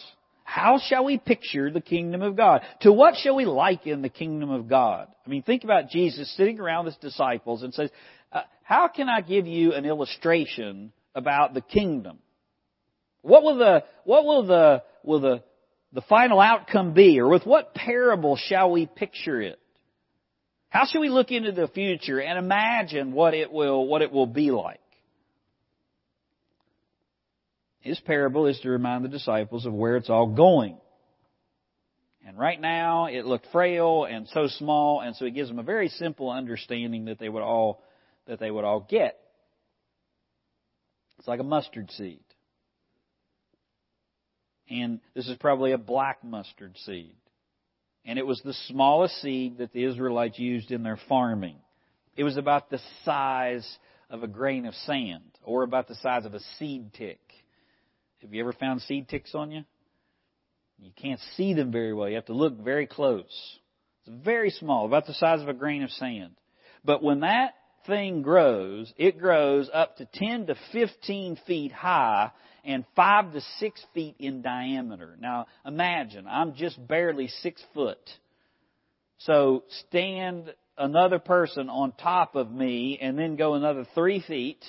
How 0.49 0.79
shall 0.83 1.05
we 1.05 1.19
picture 1.19 1.69
the 1.69 1.79
kingdom 1.79 2.23
of 2.23 2.35
God? 2.35 2.61
To 2.81 2.91
what 2.91 3.13
shall 3.15 3.35
we 3.35 3.45
liken 3.45 4.01
the 4.01 4.09
kingdom 4.09 4.49
of 4.49 4.67
God? 4.67 5.07
I 5.23 5.29
mean, 5.29 5.43
think 5.43 5.63
about 5.63 5.89
Jesus 5.89 6.35
sitting 6.35 6.59
around 6.59 6.87
his 6.87 6.95
disciples 6.95 7.61
and 7.61 7.71
says, 7.71 7.91
uh, 8.33 8.41
how 8.63 8.87
can 8.87 9.09
I 9.09 9.21
give 9.21 9.45
you 9.45 9.73
an 9.73 9.85
illustration 9.85 10.91
about 11.13 11.53
the 11.53 11.61
kingdom? 11.61 12.17
What 13.21 13.43
will 13.43 13.59
the, 13.59 13.83
what 14.05 14.25
will 14.25 14.47
the, 14.47 14.81
will 15.03 15.19
the, 15.19 15.43
the 15.93 16.01
final 16.01 16.39
outcome 16.39 16.95
be? 16.95 17.19
Or 17.19 17.29
with 17.29 17.45
what 17.45 17.75
parable 17.75 18.35
shall 18.35 18.71
we 18.71 18.87
picture 18.87 19.39
it? 19.39 19.59
How 20.69 20.87
shall 20.87 21.01
we 21.01 21.09
look 21.09 21.29
into 21.29 21.51
the 21.51 21.67
future 21.67 22.19
and 22.19 22.39
imagine 22.39 23.11
what 23.11 23.35
it 23.35 23.51
will, 23.51 23.85
what 23.85 24.01
it 24.01 24.11
will 24.11 24.25
be 24.25 24.49
like? 24.49 24.79
His 27.81 27.99
parable 27.99 28.45
is 28.45 28.59
to 28.61 28.69
remind 28.69 29.05
the 29.05 29.09
disciples 29.09 29.65
of 29.65 29.73
where 29.73 29.95
it's 29.95 30.09
all 30.09 30.27
going. 30.27 30.77
And 32.25 32.37
right 32.37 32.59
now, 32.59 33.05
it 33.05 33.25
looked 33.25 33.47
frail 33.51 34.05
and 34.05 34.27
so 34.27 34.47
small, 34.47 35.01
and 35.01 35.15
so 35.15 35.25
he 35.25 35.31
gives 35.31 35.49
them 35.49 35.59
a 35.59 35.63
very 35.63 35.89
simple 35.89 36.29
understanding 36.29 37.05
that 37.05 37.17
they 37.17 37.29
would 37.29 37.41
all, 37.41 37.81
that 38.27 38.39
they 38.39 38.51
would 38.51 38.65
all 38.65 38.81
get. 38.81 39.17
It's 41.17 41.27
like 41.27 41.39
a 41.39 41.43
mustard 41.43 41.89
seed. 41.91 42.23
And 44.69 44.99
this 45.15 45.27
is 45.27 45.37
probably 45.37 45.71
a 45.71 45.77
black 45.77 46.23
mustard 46.23 46.77
seed. 46.85 47.15
And 48.05 48.19
it 48.19 48.25
was 48.25 48.41
the 48.41 48.53
smallest 48.67 49.21
seed 49.21 49.57
that 49.57 49.73
the 49.73 49.83
Israelites 49.83 50.37
used 50.37 50.71
in 50.71 50.83
their 50.83 50.99
farming. 51.09 51.55
It 52.15 52.23
was 52.23 52.37
about 52.37 52.69
the 52.69 52.79
size 53.05 53.67
of 54.09 54.23
a 54.23 54.27
grain 54.27 54.65
of 54.65 54.73
sand, 54.73 55.23
or 55.43 55.63
about 55.63 55.87
the 55.87 55.95
size 55.95 56.25
of 56.25 56.33
a 56.33 56.39
seed 56.57 56.93
tick. 56.93 57.19
Have 58.21 58.33
you 58.33 58.41
ever 58.41 58.53
found 58.53 58.81
seed 58.81 59.07
ticks 59.07 59.33
on 59.33 59.51
you? 59.51 59.63
You 60.77 60.91
can't 60.95 61.19
see 61.35 61.53
them 61.53 61.71
very 61.71 61.93
well. 61.93 62.09
You 62.09 62.15
have 62.15 62.25
to 62.25 62.33
look 62.33 62.57
very 62.57 62.87
close. 62.87 63.59
It's 64.05 64.23
very 64.23 64.49
small, 64.49 64.85
about 64.85 65.07
the 65.07 65.13
size 65.13 65.41
of 65.41 65.49
a 65.49 65.53
grain 65.53 65.83
of 65.83 65.91
sand. 65.91 66.35
But 66.83 67.03
when 67.03 67.21
that 67.21 67.53
thing 67.85 68.21
grows, 68.21 68.93
it 68.97 69.19
grows 69.19 69.69
up 69.73 69.97
to 69.97 70.07
10 70.13 70.47
to 70.47 70.55
15 70.71 71.37
feet 71.45 71.71
high 71.71 72.31
and 72.63 72.85
5 72.95 73.33
to 73.33 73.41
6 73.41 73.85
feet 73.93 74.15
in 74.19 74.41
diameter. 74.41 75.17
Now 75.19 75.47
imagine, 75.65 76.27
I'm 76.27 76.55
just 76.55 76.85
barely 76.87 77.27
6 77.27 77.61
foot. 77.73 78.09
So 79.19 79.63
stand 79.87 80.53
another 80.77 81.19
person 81.19 81.69
on 81.69 81.91
top 81.91 82.35
of 82.35 82.49
me 82.49 82.97
and 83.01 83.19
then 83.19 83.35
go 83.35 83.55
another 83.55 83.85
3 83.95 84.23
feet 84.25 84.63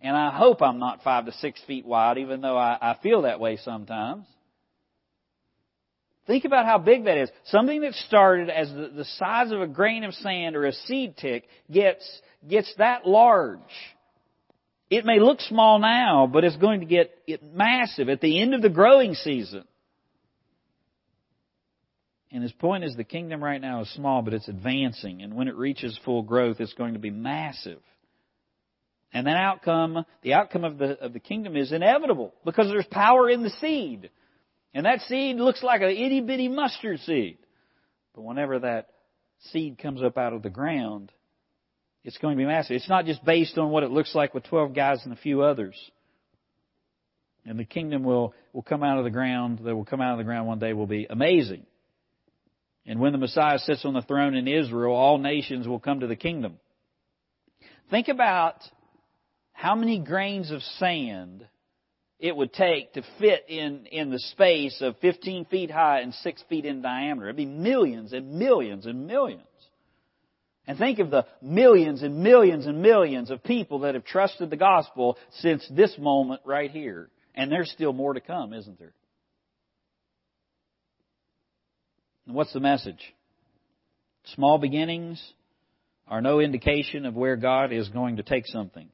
and 0.00 0.16
I 0.16 0.30
hope 0.30 0.62
I'm 0.62 0.78
not 0.78 1.02
five 1.02 1.26
to 1.26 1.32
six 1.32 1.60
feet 1.66 1.86
wide, 1.86 2.18
even 2.18 2.40
though 2.40 2.56
I, 2.56 2.76
I 2.80 2.96
feel 3.02 3.22
that 3.22 3.40
way 3.40 3.56
sometimes. 3.56 4.26
Think 6.26 6.44
about 6.44 6.66
how 6.66 6.78
big 6.78 7.04
that 7.04 7.18
is. 7.18 7.30
Something 7.46 7.82
that 7.82 7.94
started 7.94 8.50
as 8.50 8.68
the, 8.68 8.90
the 8.94 9.04
size 9.04 9.52
of 9.52 9.60
a 9.60 9.66
grain 9.66 10.02
of 10.02 10.12
sand 10.14 10.56
or 10.56 10.66
a 10.66 10.72
seed 10.72 11.16
tick 11.16 11.44
gets, 11.70 12.04
gets 12.48 12.72
that 12.78 13.06
large. 13.06 13.60
It 14.90 15.04
may 15.04 15.20
look 15.20 15.40
small 15.40 15.78
now, 15.78 16.28
but 16.32 16.44
it's 16.44 16.56
going 16.56 16.80
to 16.80 16.86
get 16.86 17.12
massive 17.54 18.08
at 18.08 18.20
the 18.20 18.40
end 18.40 18.54
of 18.54 18.62
the 18.62 18.68
growing 18.68 19.14
season. 19.14 19.64
And 22.32 22.42
his 22.42 22.52
point 22.52 22.84
is 22.84 22.96
the 22.96 23.04
kingdom 23.04 23.42
right 23.42 23.60
now 23.60 23.82
is 23.82 23.90
small, 23.94 24.22
but 24.22 24.34
it's 24.34 24.48
advancing. 24.48 25.22
And 25.22 25.34
when 25.34 25.48
it 25.48 25.56
reaches 25.56 25.98
full 26.04 26.22
growth, 26.22 26.60
it's 26.60 26.74
going 26.74 26.94
to 26.94 27.00
be 27.00 27.10
massive. 27.10 27.80
And 29.16 29.26
that 29.26 29.36
outcome, 29.38 30.04
the 30.20 30.34
outcome 30.34 30.64
of 30.64 30.76
the, 30.76 31.02
of 31.02 31.14
the 31.14 31.20
kingdom 31.20 31.56
is 31.56 31.72
inevitable 31.72 32.34
because 32.44 32.68
there's 32.68 32.84
power 32.84 33.30
in 33.30 33.42
the 33.42 33.48
seed. 33.48 34.10
And 34.74 34.84
that 34.84 35.00
seed 35.08 35.36
looks 35.36 35.62
like 35.62 35.80
an 35.80 35.88
itty 35.88 36.20
bitty 36.20 36.48
mustard 36.48 37.00
seed. 37.00 37.38
But 38.14 38.24
whenever 38.24 38.58
that 38.58 38.90
seed 39.52 39.78
comes 39.78 40.02
up 40.02 40.18
out 40.18 40.34
of 40.34 40.42
the 40.42 40.50
ground, 40.50 41.12
it's 42.04 42.18
going 42.18 42.36
to 42.36 42.38
be 42.38 42.44
massive. 42.44 42.76
It's 42.76 42.90
not 42.90 43.06
just 43.06 43.24
based 43.24 43.56
on 43.56 43.70
what 43.70 43.84
it 43.84 43.90
looks 43.90 44.14
like 44.14 44.34
with 44.34 44.44
12 44.44 44.74
guys 44.74 45.00
and 45.04 45.14
a 45.14 45.16
few 45.16 45.40
others. 45.40 45.76
And 47.46 47.58
the 47.58 47.64
kingdom 47.64 48.04
will, 48.04 48.34
will 48.52 48.60
come 48.60 48.82
out 48.82 48.98
of 48.98 49.04
the 49.04 49.10
ground, 49.10 49.60
that 49.64 49.74
will 49.74 49.86
come 49.86 50.02
out 50.02 50.12
of 50.12 50.18
the 50.18 50.24
ground 50.24 50.46
one 50.46 50.58
day 50.58 50.74
will 50.74 50.86
be 50.86 51.06
amazing. 51.08 51.64
And 52.84 53.00
when 53.00 53.12
the 53.12 53.18
Messiah 53.18 53.60
sits 53.60 53.86
on 53.86 53.94
the 53.94 54.02
throne 54.02 54.34
in 54.34 54.46
Israel, 54.46 54.94
all 54.94 55.16
nations 55.16 55.66
will 55.66 55.80
come 55.80 56.00
to 56.00 56.06
the 56.06 56.16
kingdom. 56.16 56.58
Think 57.90 58.08
about 58.08 58.56
how 59.56 59.74
many 59.74 59.98
grains 59.98 60.50
of 60.50 60.60
sand 60.78 61.46
it 62.18 62.36
would 62.36 62.52
take 62.52 62.92
to 62.92 63.02
fit 63.18 63.46
in, 63.48 63.86
in 63.86 64.10
the 64.10 64.18
space 64.18 64.82
of 64.82 64.98
15 64.98 65.46
feet 65.46 65.70
high 65.70 66.00
and 66.00 66.12
6 66.12 66.44
feet 66.50 66.66
in 66.66 66.82
diameter. 66.82 67.28
It'd 67.28 67.36
be 67.36 67.46
millions 67.46 68.12
and 68.12 68.34
millions 68.34 68.84
and 68.84 69.06
millions. 69.06 69.42
And 70.66 70.76
think 70.76 70.98
of 70.98 71.10
the 71.10 71.24
millions 71.40 72.02
and 72.02 72.18
millions 72.18 72.66
and 72.66 72.82
millions 72.82 73.30
of 73.30 73.42
people 73.42 73.80
that 73.80 73.94
have 73.94 74.04
trusted 74.04 74.50
the 74.50 74.56
gospel 74.56 75.16
since 75.38 75.66
this 75.70 75.96
moment 75.98 76.42
right 76.44 76.70
here. 76.70 77.08
And 77.34 77.50
there's 77.50 77.70
still 77.70 77.94
more 77.94 78.12
to 78.12 78.20
come, 78.20 78.52
isn't 78.52 78.78
there? 78.78 78.92
And 82.26 82.34
what's 82.34 82.52
the 82.52 82.60
message? 82.60 83.14
Small 84.34 84.58
beginnings 84.58 85.22
are 86.08 86.20
no 86.20 86.40
indication 86.40 87.06
of 87.06 87.14
where 87.14 87.36
God 87.36 87.72
is 87.72 87.88
going 87.88 88.16
to 88.16 88.22
take 88.22 88.46
something 88.46 88.90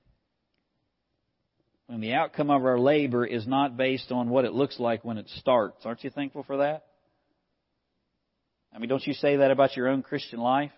when 1.93 2.01
the 2.01 2.15
outcome 2.15 2.49
of 2.51 2.65
our 2.65 2.79
labor 2.79 3.27
is 3.27 3.47
not 3.47 3.77
based 3.77 4.11
on 4.11 4.31
what 4.31 4.47
it 4.47 4.55
looks 4.55 4.81
like 4.81 5.05
when 5.05 5.19
it 5.19 5.29
starts. 5.37 5.85
Aren't 5.85 6.03
you 6.03 6.09
thankful 6.09 6.43
for 6.43 6.57
that? 6.57 6.87
I 8.75 8.79
mean, 8.79 8.89
don't 8.89 9.07
you 9.07 9.13
say 9.13 9.37
that 9.37 9.51
about 9.51 9.77
your 9.77 9.89
own 9.89 10.03
Christian 10.03 10.39
life? 10.39 10.71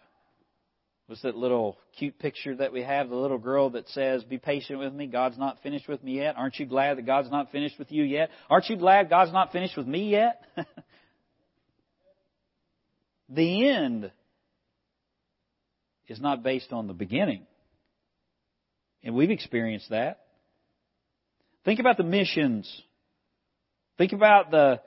What's 1.06 1.22
that 1.22 1.36
little 1.36 1.78
cute 2.00 2.18
picture 2.18 2.56
that 2.56 2.72
we 2.72 2.82
have? 2.82 3.10
The 3.10 3.14
little 3.14 3.38
girl 3.38 3.70
that 3.70 3.88
says, 3.90 4.24
Be 4.24 4.38
patient 4.38 4.80
with 4.80 4.92
me. 4.92 5.06
God's 5.06 5.38
not 5.38 5.62
finished 5.62 5.86
with 5.86 6.02
me 6.02 6.16
yet. 6.16 6.34
Aren't 6.36 6.58
you 6.58 6.66
glad 6.66 6.98
that 6.98 7.06
God's 7.06 7.30
not 7.30 7.52
finished 7.52 7.78
with 7.78 7.92
you 7.92 8.02
yet? 8.02 8.30
Aren't 8.50 8.68
you 8.68 8.74
glad 8.74 9.08
God's 9.08 9.32
not 9.32 9.52
finished 9.52 9.76
with 9.76 9.86
me 9.86 10.08
yet? 10.08 10.42
the 13.28 13.68
end 13.68 14.10
is 16.08 16.20
not 16.20 16.42
based 16.42 16.72
on 16.72 16.88
the 16.88 16.92
beginning. 16.92 17.46
And 19.04 19.14
we've 19.14 19.30
experienced 19.30 19.90
that. 19.90 20.23
Think 21.64 21.80
about 21.80 21.96
the 21.96 22.04
missions. 22.04 22.70
Think 23.96 24.12
about 24.12 24.50
the, 24.50 24.80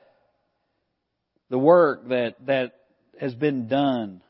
the 1.50 1.58
work 1.58 2.10
that, 2.10 2.36
that 2.46 2.74
has 3.20 3.34
been 3.34 3.68
done 3.68 4.22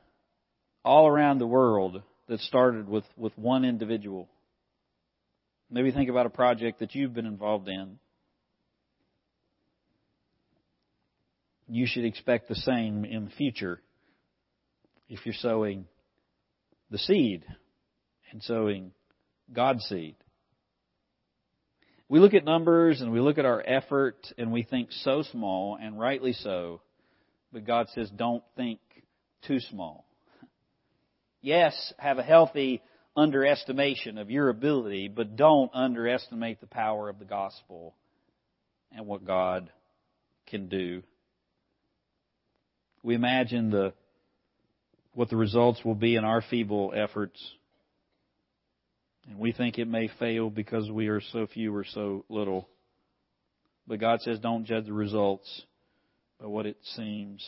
all 0.85 1.07
around 1.07 1.39
the 1.39 1.47
world 1.47 2.01
that 2.27 2.39
started 2.41 2.87
with, 2.87 3.03
with 3.17 3.37
one 3.37 3.65
individual. 3.65 4.29
Maybe 5.69 5.91
think 5.91 6.09
about 6.09 6.25
a 6.25 6.29
project 6.29 6.79
that 6.79 6.95
you've 6.95 7.13
been 7.13 7.25
involved 7.25 7.67
in. 7.67 7.99
You 11.67 11.85
should 11.85 12.05
expect 12.05 12.47
the 12.47 12.55
same 12.55 13.03
in 13.03 13.25
the 13.25 13.31
future 13.31 13.81
if 15.09 15.25
you're 15.25 15.35
sowing 15.35 15.85
the 16.89 16.97
seed 16.97 17.43
and 18.31 18.41
sowing 18.41 18.91
God's 19.51 19.83
seed. 19.83 20.15
We 22.09 22.19
look 22.19 22.33
at 22.33 22.45
numbers 22.45 23.01
and 23.01 23.11
we 23.11 23.19
look 23.19 23.37
at 23.37 23.45
our 23.45 23.61
effort 23.65 24.15
and 24.37 24.51
we 24.51 24.63
think 24.63 24.91
so 24.91 25.23
small, 25.23 25.77
and 25.79 25.99
rightly 25.99 26.33
so, 26.33 26.81
but 27.51 27.65
God 27.65 27.87
says 27.93 28.09
don't 28.09 28.43
think 28.55 28.79
too 29.45 29.59
small. 29.59 30.05
Yes, 31.41 31.93
have 31.97 32.17
a 32.17 32.23
healthy 32.23 32.81
underestimation 33.15 34.17
of 34.17 34.31
your 34.31 34.49
ability, 34.49 35.09
but 35.09 35.35
don't 35.35 35.71
underestimate 35.73 36.61
the 36.61 36.67
power 36.67 37.09
of 37.09 37.19
the 37.19 37.25
gospel 37.25 37.95
and 38.91 39.05
what 39.05 39.25
God 39.25 39.69
can 40.47 40.69
do. 40.69 41.03
We 43.03 43.15
imagine 43.15 43.69
the 43.69 43.93
what 45.13 45.29
the 45.29 45.35
results 45.35 45.83
will 45.83 45.95
be 45.95 46.15
in 46.15 46.23
our 46.23 46.43
feeble 46.43 46.93
efforts. 46.95 47.41
And 49.27 49.37
we 49.37 49.51
think 49.51 49.77
it 49.77 49.87
may 49.87 50.09
fail 50.19 50.49
because 50.49 50.89
we 50.89 51.07
are 51.07 51.21
so 51.31 51.47
few 51.47 51.75
or 51.75 51.83
so 51.83 52.25
little. 52.29 52.67
But 53.87 53.99
God 53.99 54.21
says 54.21 54.39
don't 54.39 54.65
judge 54.65 54.85
the 54.85 54.93
results 54.93 55.63
by 56.39 56.47
what 56.47 56.65
it 56.65 56.77
seems 56.95 57.45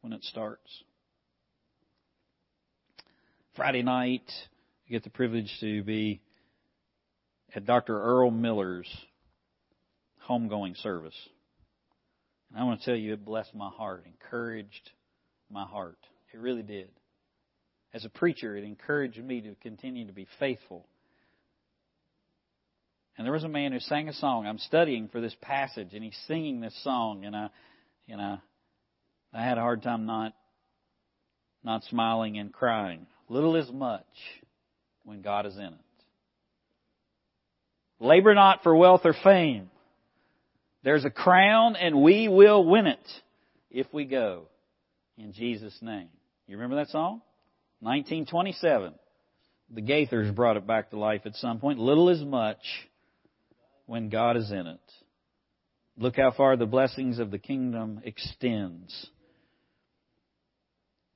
when 0.00 0.12
it 0.12 0.24
starts. 0.24 0.70
Friday 3.56 3.82
night, 3.82 4.30
I 4.86 4.90
get 4.92 5.04
the 5.04 5.10
privilege 5.10 5.52
to 5.60 5.82
be 5.82 6.20
at 7.54 7.66
Dr. 7.66 8.00
Earl 8.00 8.30
Miller's 8.30 8.88
homegoing 10.28 10.76
service. 10.82 11.16
And 12.50 12.60
I 12.60 12.64
want 12.64 12.80
to 12.80 12.86
tell 12.86 12.96
you, 12.96 13.12
it 13.14 13.24
blessed 13.24 13.54
my 13.54 13.68
heart, 13.68 14.04
encouraged 14.06 14.90
my 15.50 15.64
heart. 15.64 15.98
It 16.32 16.38
really 16.38 16.62
did 16.62 16.90
as 17.94 18.04
a 18.04 18.08
preacher, 18.10 18.56
it 18.56 18.64
encouraged 18.64 19.22
me 19.22 19.40
to 19.40 19.54
continue 19.62 20.06
to 20.06 20.12
be 20.12 20.26
faithful. 20.38 20.86
And 23.18 23.26
there 23.26 23.32
was 23.32 23.42
a 23.42 23.48
man 23.48 23.72
who 23.72 23.80
sang 23.80 24.08
a 24.08 24.12
song. 24.12 24.46
I'm 24.46 24.58
studying 24.58 25.08
for 25.08 25.20
this 25.20 25.34
passage, 25.42 25.88
and 25.92 26.04
he's 26.04 26.16
singing 26.28 26.60
this 26.60 26.78
song, 26.84 27.24
and 27.24 27.34
I, 27.34 27.48
you 28.06 28.16
know, 28.16 28.38
I 29.34 29.42
had 29.42 29.58
a 29.58 29.60
hard 29.60 29.82
time 29.82 30.06
not, 30.06 30.34
not 31.64 31.82
smiling 31.90 32.38
and 32.38 32.52
crying. 32.52 33.08
Little 33.28 33.56
is 33.56 33.68
much 33.72 34.06
when 35.02 35.20
God 35.20 35.46
is 35.46 35.56
in 35.56 35.64
it. 35.64 35.74
Labor 37.98 38.36
not 38.36 38.62
for 38.62 38.76
wealth 38.76 39.00
or 39.02 39.16
fame. 39.24 39.68
There's 40.84 41.04
a 41.04 41.10
crown, 41.10 41.74
and 41.74 42.00
we 42.00 42.28
will 42.28 42.64
win 42.64 42.86
it 42.86 43.08
if 43.68 43.92
we 43.92 44.04
go 44.04 44.44
in 45.16 45.32
Jesus' 45.32 45.76
name. 45.82 46.08
You 46.46 46.56
remember 46.56 46.76
that 46.76 46.90
song? 46.90 47.20
1927. 47.80 48.94
The 49.74 49.82
Gaithers 49.82 50.32
brought 50.32 50.56
it 50.56 50.68
back 50.68 50.90
to 50.90 50.98
life 50.98 51.22
at 51.24 51.34
some 51.34 51.58
point. 51.58 51.80
Little 51.80 52.10
is 52.10 52.22
much 52.22 52.62
when 53.88 54.10
God 54.10 54.36
is 54.36 54.52
in 54.52 54.66
it. 54.66 54.92
Look 55.96 56.16
how 56.16 56.30
far 56.30 56.56
the 56.56 56.66
blessings 56.66 57.18
of 57.18 57.30
the 57.30 57.38
kingdom 57.38 58.02
extends. 58.04 59.08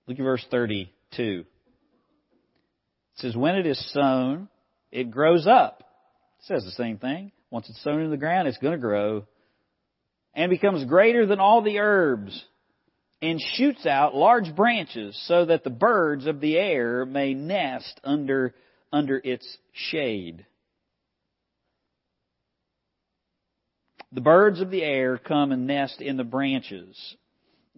Look 0.09 0.19
at 0.19 0.25
verse 0.25 0.45
32. 0.51 1.45
It 1.45 1.47
says, 3.17 3.37
When 3.37 3.57
it 3.57 3.67
is 3.67 3.93
sown, 3.93 4.49
it 4.91 5.11
grows 5.11 5.47
up. 5.47 5.85
It 6.41 6.47
says 6.47 6.65
the 6.65 6.73
same 6.73 6.97
thing. 6.97 7.31
Once 7.51 7.69
it's 7.69 7.85
sown 7.85 8.01
in 8.01 8.11
the 8.11 8.17
ground, 8.17 8.49
it's 8.49 8.59
going 8.59 8.73
to 8.73 8.79
grow 8.79 9.27
and 10.35 10.49
becomes 10.49 10.85
greater 10.87 11.27
than 11.27 11.41
all 11.41 11.61
the 11.61 11.79
herbs 11.79 12.43
and 13.21 13.39
shoots 13.55 13.85
out 13.85 14.15
large 14.15 14.57
branches 14.57 15.21
so 15.29 15.45
that 15.45 15.63
the 15.63 15.71
birds 15.71 16.27
of 16.27 16.41
the 16.41 16.57
air 16.57 17.05
may 17.05 17.35
nest 17.35 18.01
under, 18.03 18.55
under 18.91 19.21
its 19.23 19.47
shade. 19.73 20.47
The 24.13 24.21
birds 24.21 24.61
of 24.61 24.71
the 24.71 24.83
air 24.83 25.19
come 25.19 25.53
and 25.53 25.67
nest 25.67 26.01
in 26.01 26.17
the 26.17 26.25
branches. 26.25 26.97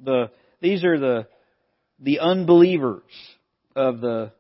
The, 0.03 0.31
these 0.61 0.85
are 0.85 0.99
the, 0.99 1.27
the 2.01 2.21
unbelievers 2.21 3.03
of 3.77 4.01
the, 4.01 4.33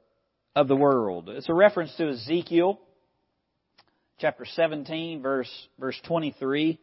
of 0.57 0.68
the 0.68 0.76
world. 0.76 1.28
It's 1.28 1.49
a 1.49 1.55
reference 1.55 1.95
to 1.97 2.09
Ezekiel 2.09 2.80
chapter 4.18 4.45
17 4.45 5.22
verse, 5.22 5.51
verse 5.78 6.01
23. 6.07 6.78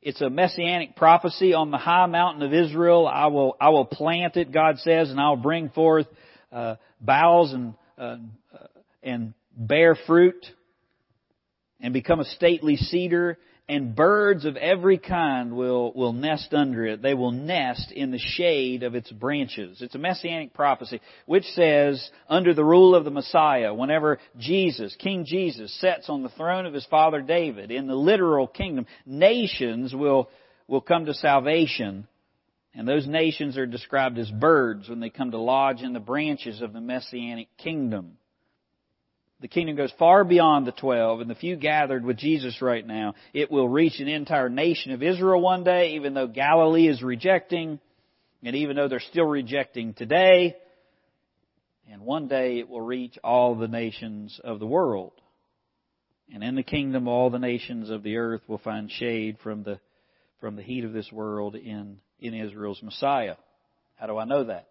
It's 0.00 0.20
a 0.20 0.30
messianic 0.30 0.94
prophecy 0.94 1.54
on 1.54 1.70
the 1.72 1.78
high 1.78 2.06
mountain 2.06 2.42
of 2.42 2.54
Israel. 2.54 3.08
I 3.08 3.26
will, 3.26 3.56
I 3.60 3.70
will 3.70 3.84
plant 3.84 4.36
it, 4.36 4.52
God 4.52 4.78
says, 4.78 5.10
and 5.10 5.20
I'll 5.20 5.36
bring 5.36 5.70
forth 5.70 6.06
uh, 6.52 6.76
boughs 7.00 7.52
and 7.52 7.74
uh, 7.98 8.18
and 9.02 9.34
bear 9.56 9.96
fruit, 10.06 10.46
and 11.80 11.92
become 11.92 12.20
a 12.20 12.24
stately 12.24 12.76
cedar, 12.76 13.38
and 13.68 13.94
birds 13.94 14.46
of 14.46 14.56
every 14.56 14.96
kind 14.96 15.54
will, 15.54 15.92
will 15.92 16.14
nest 16.14 16.54
under 16.54 16.86
it. 16.86 17.02
They 17.02 17.12
will 17.12 17.32
nest 17.32 17.92
in 17.92 18.10
the 18.10 18.18
shade 18.18 18.82
of 18.82 18.94
its 18.94 19.10
branches. 19.12 19.82
It's 19.82 19.94
a 19.94 19.98
messianic 19.98 20.54
prophecy 20.54 21.00
which 21.26 21.44
says, 21.44 22.10
under 22.28 22.54
the 22.54 22.64
rule 22.64 22.94
of 22.94 23.04
the 23.04 23.10
Messiah, 23.10 23.74
whenever 23.74 24.18
Jesus, 24.38 24.96
King 24.98 25.26
Jesus, 25.26 25.72
sets 25.80 26.08
on 26.08 26.22
the 26.22 26.30
throne 26.30 26.64
of 26.64 26.72
his 26.72 26.86
father 26.86 27.20
David 27.20 27.70
in 27.70 27.86
the 27.86 27.94
literal 27.94 28.46
kingdom, 28.46 28.86
nations 29.04 29.94
will, 29.94 30.30
will 30.66 30.80
come 30.80 31.04
to 31.04 31.14
salvation. 31.14 32.08
And 32.74 32.88
those 32.88 33.06
nations 33.06 33.58
are 33.58 33.66
described 33.66 34.18
as 34.18 34.30
birds 34.30 34.88
when 34.88 35.00
they 35.00 35.10
come 35.10 35.32
to 35.32 35.38
lodge 35.38 35.82
in 35.82 35.92
the 35.92 36.00
branches 36.00 36.62
of 36.62 36.72
the 36.72 36.80
messianic 36.80 37.48
kingdom. 37.58 38.16
The 39.40 39.48
kingdom 39.48 39.76
goes 39.76 39.92
far 39.98 40.24
beyond 40.24 40.66
the 40.66 40.72
twelve 40.72 41.20
and 41.20 41.30
the 41.30 41.34
few 41.36 41.54
gathered 41.54 42.04
with 42.04 42.16
Jesus 42.16 42.60
right 42.60 42.84
now. 42.84 43.14
It 43.32 43.52
will 43.52 43.68
reach 43.68 44.00
an 44.00 44.08
entire 44.08 44.48
nation 44.48 44.90
of 44.90 45.02
Israel 45.02 45.40
one 45.40 45.62
day, 45.62 45.92
even 45.92 46.12
though 46.12 46.26
Galilee 46.26 46.88
is 46.88 47.02
rejecting, 47.02 47.78
and 48.42 48.56
even 48.56 48.74
though 48.74 48.88
they're 48.88 48.98
still 48.98 49.26
rejecting 49.26 49.94
today. 49.94 50.56
And 51.90 52.02
one 52.02 52.26
day 52.26 52.58
it 52.58 52.68
will 52.68 52.80
reach 52.80 53.16
all 53.22 53.54
the 53.54 53.68
nations 53.68 54.40
of 54.42 54.58
the 54.58 54.66
world. 54.66 55.12
And 56.34 56.42
in 56.42 56.56
the 56.56 56.62
kingdom, 56.64 57.06
all 57.06 57.30
the 57.30 57.38
nations 57.38 57.90
of 57.90 58.02
the 58.02 58.16
earth 58.16 58.42
will 58.48 58.58
find 58.58 58.90
shade 58.90 59.38
from 59.42 59.62
the, 59.62 59.78
from 60.40 60.56
the 60.56 60.62
heat 60.62 60.84
of 60.84 60.92
this 60.92 61.10
world 61.12 61.54
in, 61.54 61.98
in 62.20 62.34
Israel's 62.34 62.82
Messiah. 62.82 63.36
How 63.96 64.06
do 64.08 64.18
I 64.18 64.24
know 64.24 64.44
that? 64.44 64.66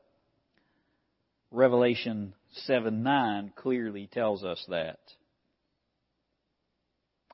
Revelation 1.52 2.34
7 2.66 3.04
9 3.04 3.54
clearly 3.56 4.10
tells 4.12 4.44
us 4.44 4.64
that. 4.70 5.00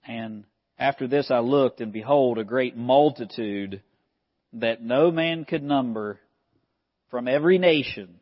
And 0.07 0.43
after 0.77 1.07
this 1.07 1.31
I 1.31 1.39
looked, 1.39 1.81
and 1.81 1.93
behold, 1.93 2.37
a 2.37 2.43
great 2.43 2.75
multitude 2.75 3.81
that 4.53 4.83
no 4.83 5.11
man 5.11 5.45
could 5.45 5.63
number 5.63 6.19
from 7.09 7.27
every 7.27 7.57
nation, 7.57 8.19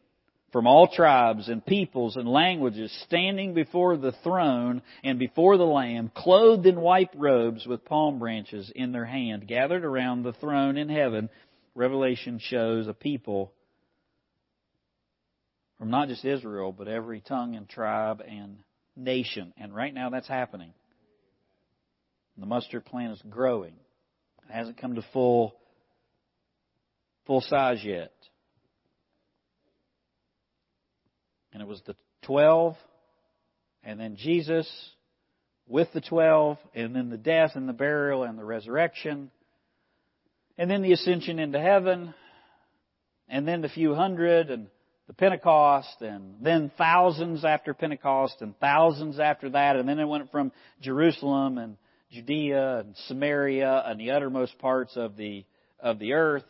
from 0.52 0.68
all 0.68 0.88
tribes 0.88 1.48
and 1.48 1.66
peoples 1.66 2.18
and 2.18 2.28
languages, 2.28 2.92
standing 3.08 3.54
before 3.54 3.98
the 3.98 4.12
throne 4.24 4.82
and 5.04 5.18
before 5.18 5.58
the 5.58 5.66
Lamb, 5.66 6.12
clothed 6.14 6.66
in 6.66 6.80
white 6.80 7.12
robes 7.16 7.66
with 7.66 7.86
palm 7.86 8.20
branches 8.20 8.72
in 8.76 8.92
their 8.92 9.06
hand, 9.06 9.48
gathered 9.48 9.86
around 9.86 10.24
the 10.24 10.34
throne 10.34 10.78
in 10.78 10.90
heaven. 10.90 11.30
Revelation 11.74 12.40
shows 12.40 12.88
a 12.88 12.94
people 12.94 13.54
from 15.82 15.90
not 15.90 16.10
just 16.10 16.24
Israel, 16.24 16.72
but 16.72 16.88
every 16.88 17.22
tongue 17.22 17.56
and 17.56 17.68
tribe 17.68 18.22
and 18.22 18.58
nation. 18.96 19.52
And 19.58 19.74
right 19.74 19.92
now 19.92 20.12
that's 20.12 20.28
happening. 20.28 20.76
The 22.38 22.46
mustard 22.46 22.86
plant 22.86 23.14
is 23.14 23.22
growing. 23.28 23.74
It 24.48 24.54
hasn't 24.54 24.78
come 24.78 24.94
to 24.94 25.02
full 25.12 25.56
full 27.26 27.42
size 27.42 27.84
yet. 27.84 28.14
And 31.52 31.64
it 31.64 31.68
was 31.68 31.82
the 31.88 31.96
twelve, 32.22 32.76
and 33.84 34.00
then 34.00 34.18
Jesus 34.18 34.72
with 35.68 35.88
the 35.96 36.02
twelve, 36.02 36.60
and 36.76 36.96
then 36.96 37.10
the 37.10 37.18
death 37.18 37.54
and 37.56 37.68
the 37.68 37.74
burial 37.74 38.22
and 38.22 38.38
the 38.38 38.46
resurrection, 38.46 39.32
and 40.60 40.70
then 40.70 40.84
the 40.84 40.94
ascension 40.94 41.40
into 41.40 41.60
heaven, 41.60 42.14
and 43.28 43.48
then 43.48 43.64
the 43.64 43.70
few 43.70 43.96
hundred 43.96 44.52
and 44.52 44.68
the 45.12 45.16
Pentecost 45.16 45.98
and 46.00 46.36
then 46.42 46.72
thousands 46.78 47.44
after 47.44 47.74
Pentecost 47.74 48.38
and 48.40 48.58
thousands 48.60 49.20
after 49.20 49.50
that 49.50 49.76
and 49.76 49.88
then 49.90 50.00
it 50.00 50.06
went 50.06 50.32
from 50.32 50.54
Jerusalem 50.82 51.58
and 51.58 51.76
Judea 52.12 52.80
and 52.80 52.96
Samaria 53.08 53.84
and 53.88 54.00
the 54.00 54.12
uttermost 54.12 54.58
parts 54.60 54.96
of 54.96 55.18
the 55.18 55.44
of 55.82 56.00
the 56.00 56.14
earth 56.14 56.46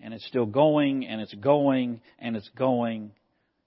and 0.00 0.14
it's 0.14 0.26
still 0.26 0.46
going 0.46 1.06
and 1.06 1.20
it's 1.20 1.34
going 1.34 2.00
and 2.18 2.34
it's 2.34 2.48
going 2.56 3.10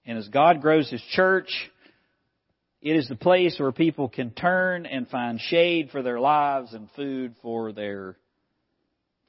and 0.04 0.18
as 0.18 0.26
God 0.26 0.60
grows 0.60 0.90
his 0.90 1.02
church 1.12 1.70
it 2.82 2.96
is 2.96 3.06
the 3.06 3.14
place 3.14 3.60
where 3.60 3.70
people 3.70 4.08
can 4.08 4.32
turn 4.32 4.86
and 4.86 5.06
find 5.06 5.40
shade 5.40 5.90
for 5.92 6.02
their 6.02 6.18
lives 6.18 6.74
and 6.74 6.90
food 6.96 7.36
for 7.42 7.72
their 7.72 8.16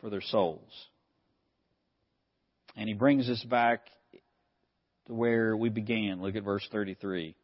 for 0.02 0.10
their 0.10 0.22
souls. 0.22 0.88
And 2.76 2.88
he 2.88 2.96
brings 2.96 3.30
us 3.30 3.44
back 3.44 3.82
to 5.10 5.16
where 5.16 5.58
we 5.58 5.70
began. 5.70 6.22
Look 6.22 6.36
at 6.36 6.44
verse 6.44 6.66
33. 6.72 7.36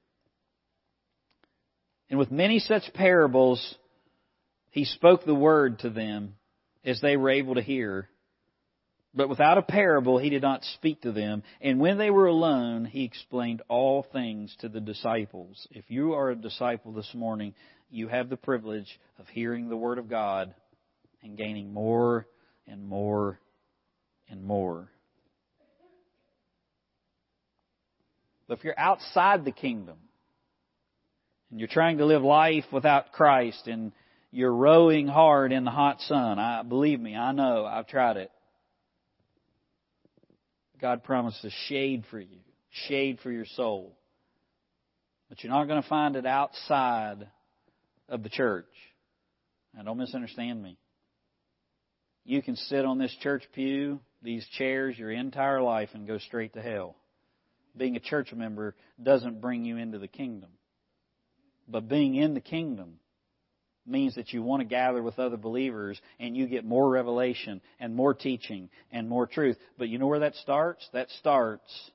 And 2.10 2.20
with 2.20 2.32
many 2.32 2.60
such 2.60 2.84
parables, 2.94 3.76
he 4.70 4.86
spoke 4.86 5.26
the 5.26 5.34
word 5.34 5.80
to 5.80 5.90
them 5.90 6.36
as 6.86 7.02
they 7.02 7.18
were 7.18 7.32
able 7.32 7.56
to 7.56 7.64
hear. 7.64 8.08
But 9.16 9.30
without 9.30 9.58
a 9.58 9.64
parable, 9.64 10.20
he 10.20 10.30
did 10.30 10.44
not 10.44 10.64
speak 10.76 11.02
to 11.02 11.12
them. 11.12 11.42
And 11.60 11.80
when 11.80 11.98
they 11.98 12.12
were 12.12 12.28
alone, 12.28 12.86
he 12.86 13.04
explained 13.04 13.64
all 13.68 14.06
things 14.14 14.56
to 14.60 14.70
the 14.70 14.82
disciples. 14.82 15.68
If 15.72 15.86
you 15.90 16.14
are 16.14 16.30
a 16.30 16.36
disciple 16.36 16.92
this 16.92 17.10
morning, 17.16 17.56
you 17.90 18.10
have 18.10 18.30
the 18.30 18.38
privilege 18.38 19.00
of 19.18 19.28
hearing 19.30 19.70
the 19.70 19.78
word 19.78 19.98
of 19.98 20.08
God 20.08 20.54
and 21.24 21.36
gaining 21.36 21.74
more 21.74 22.28
and 22.68 22.88
more 22.88 23.40
and 24.30 24.44
more. 24.44 24.92
But 28.48 28.60
if 28.60 28.64
you're 28.64 28.80
outside 28.80 29.44
the 29.44 29.52
kingdom 29.52 29.98
and 31.50 31.60
you're 31.60 31.70
trying 31.70 31.98
to 31.98 32.06
live 32.06 32.22
life 32.22 32.66
without 32.72 33.12
Christ 33.12 33.68
and 33.68 33.92
you're 34.32 34.54
rowing 34.54 35.08
hard 35.08 35.52
in 35.52 35.64
the 35.64 35.72
hot 35.72 36.02
sun, 36.02 36.38
I 36.38 36.62
believe 36.64 37.00
me, 37.00 37.16
I 37.16 37.32
know, 37.32 37.66
I've 37.66 37.88
tried 37.88 38.18
it. 38.18 38.32
God 40.80 41.04
promises 41.04 41.54
shade 41.68 42.04
for 42.12 42.20
you, 42.20 42.40
shade 42.88 43.20
for 43.24 43.32
your 43.32 43.46
soul. 43.46 43.98
But 45.30 45.44
you're 45.44 45.54
not 45.54 45.68
going 45.68 45.82
to 45.82 45.90
find 45.90 46.16
it 46.16 46.26
outside 46.26 47.28
of 48.10 48.22
the 48.22 48.30
church. 48.30 48.66
Now 49.74 49.84
don't 49.84 49.98
misunderstand 49.98 50.62
me. 50.62 50.78
You 52.26 52.42
can 52.42 52.56
sit 52.56 52.86
on 52.86 53.00
this 53.00 53.16
church 53.22 53.44
pew, 53.54 54.00
these 54.22 54.46
chairs, 54.58 54.98
your 54.98 55.12
entire 55.12 55.62
life 55.62 55.90
and 55.94 56.06
go 56.08 56.18
straight 56.18 56.54
to 56.54 56.62
hell 56.62 56.96
being 57.78 57.96
a 57.96 58.00
church 58.00 58.32
member 58.34 58.76
doesn't 59.02 59.42
bring 59.42 59.66
you 59.66 59.78
into 59.78 60.00
the 60.00 60.08
kingdom. 60.08 60.50
But 61.68 61.88
being 61.88 62.16
in 62.16 62.34
the 62.34 62.42
kingdom 62.42 63.00
means 63.88 64.16
that 64.16 64.34
you 64.34 64.42
want 64.42 64.62
to 64.62 64.66
gather 64.68 65.02
with 65.02 65.20
other 65.20 65.38
believers 65.38 66.00
and 66.20 66.36
you 66.36 66.48
get 66.48 66.66
more 66.66 66.90
revelation 66.90 67.62
and 67.80 67.96
more 67.96 68.14
teaching 68.14 68.70
and 68.92 69.08
more 69.08 69.28
truth. 69.28 69.58
But 69.78 69.90
you 69.90 70.00
know 70.00 70.08
where 70.08 70.20
that 70.20 70.36
starts? 70.36 70.88
That 70.94 71.10
starts 71.20 71.92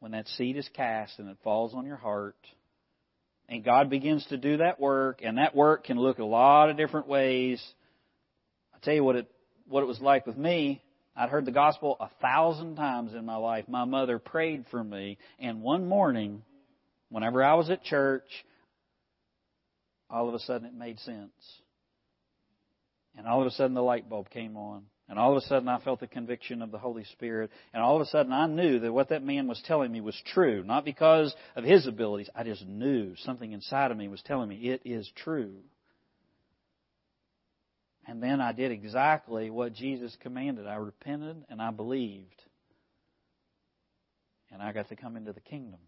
when 0.00 0.12
that 0.12 0.28
seed 0.28 0.56
is 0.56 0.68
cast 0.74 1.18
and 1.18 1.28
it 1.28 1.36
falls 1.42 1.74
on 1.74 1.86
your 1.86 1.96
heart. 1.96 2.36
And 3.48 3.64
God 3.64 3.90
begins 3.90 4.24
to 4.26 4.36
do 4.36 4.58
that 4.58 4.78
work, 4.78 5.22
and 5.24 5.38
that 5.38 5.56
work 5.56 5.84
can 5.84 5.98
look 5.98 6.18
a 6.20 6.24
lot 6.24 6.70
of 6.70 6.76
different 6.76 7.08
ways. 7.08 7.60
I'll 8.72 8.80
tell 8.80 8.94
you 8.94 9.02
what 9.02 9.16
it, 9.16 9.30
what 9.68 9.82
it 9.82 9.86
was 9.86 10.00
like 10.00 10.24
with 10.24 10.36
me. 10.36 10.84
I'd 11.16 11.28
heard 11.28 11.44
the 11.44 11.52
gospel 11.52 11.96
a 12.00 12.08
thousand 12.22 12.76
times 12.76 13.14
in 13.14 13.24
my 13.26 13.36
life. 13.36 13.66
My 13.68 13.84
mother 13.84 14.18
prayed 14.18 14.64
for 14.70 14.82
me, 14.82 15.18
and 15.38 15.62
one 15.62 15.86
morning, 15.86 16.42
whenever 17.08 17.42
I 17.42 17.54
was 17.54 17.68
at 17.68 17.82
church, 17.82 18.28
all 20.08 20.28
of 20.28 20.34
a 20.34 20.38
sudden 20.40 20.66
it 20.66 20.74
made 20.74 20.98
sense. 21.00 21.32
And 23.16 23.26
all 23.26 23.40
of 23.40 23.46
a 23.46 23.50
sudden 23.50 23.74
the 23.74 23.82
light 23.82 24.08
bulb 24.08 24.30
came 24.30 24.56
on. 24.56 24.84
And 25.08 25.18
all 25.18 25.32
of 25.36 25.42
a 25.42 25.46
sudden 25.46 25.68
I 25.68 25.80
felt 25.80 25.98
the 25.98 26.06
conviction 26.06 26.62
of 26.62 26.70
the 26.70 26.78
Holy 26.78 27.04
Spirit. 27.04 27.50
And 27.74 27.82
all 27.82 27.96
of 27.96 28.02
a 28.02 28.06
sudden 28.06 28.32
I 28.32 28.46
knew 28.46 28.78
that 28.78 28.92
what 28.92 29.08
that 29.08 29.24
man 29.24 29.48
was 29.48 29.60
telling 29.66 29.90
me 29.90 30.00
was 30.00 30.20
true. 30.32 30.62
Not 30.64 30.84
because 30.84 31.34
of 31.56 31.64
his 31.64 31.86
abilities. 31.86 32.30
I 32.34 32.44
just 32.44 32.64
knew 32.64 33.16
something 33.16 33.50
inside 33.50 33.90
of 33.90 33.96
me 33.96 34.06
was 34.06 34.22
telling 34.22 34.48
me 34.48 34.56
it 34.56 34.82
is 34.84 35.10
true. 35.16 35.54
And 38.10 38.20
then 38.20 38.40
I 38.40 38.50
did 38.50 38.72
exactly 38.72 39.50
what 39.50 39.72
Jesus 39.72 40.16
commanded. 40.20 40.66
I 40.66 40.74
repented 40.74 41.44
and 41.48 41.62
I 41.62 41.70
believed. 41.70 42.42
And 44.50 44.60
I 44.60 44.72
got 44.72 44.88
to 44.88 44.96
come 44.96 45.16
into 45.16 45.32
the 45.32 45.40
kingdom. 45.40 45.78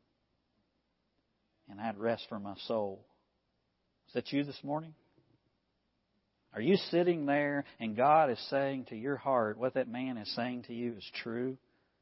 And 1.68 1.80
I 1.80 1.84
had 1.84 1.98
rest 1.98 2.26
for 2.28 2.38
my 2.38 2.54
soul. 2.68 3.04
Is 4.06 4.14
that 4.14 4.30
you 4.30 4.44
this 4.44 4.60
morning? 4.62 4.94
Are 6.54 6.60
you 6.60 6.76
sitting 6.92 7.26
there 7.26 7.64
and 7.80 7.96
God 7.96 8.30
is 8.30 8.38
saying 8.50 8.84
to 8.90 8.96
your 8.96 9.16
heart 9.16 9.58
what 9.58 9.74
that 9.74 9.88
man 9.88 10.16
is 10.16 10.32
saying 10.36 10.66
to 10.68 10.74
you 10.74 10.94
is 10.96 11.10
true? 11.24 11.58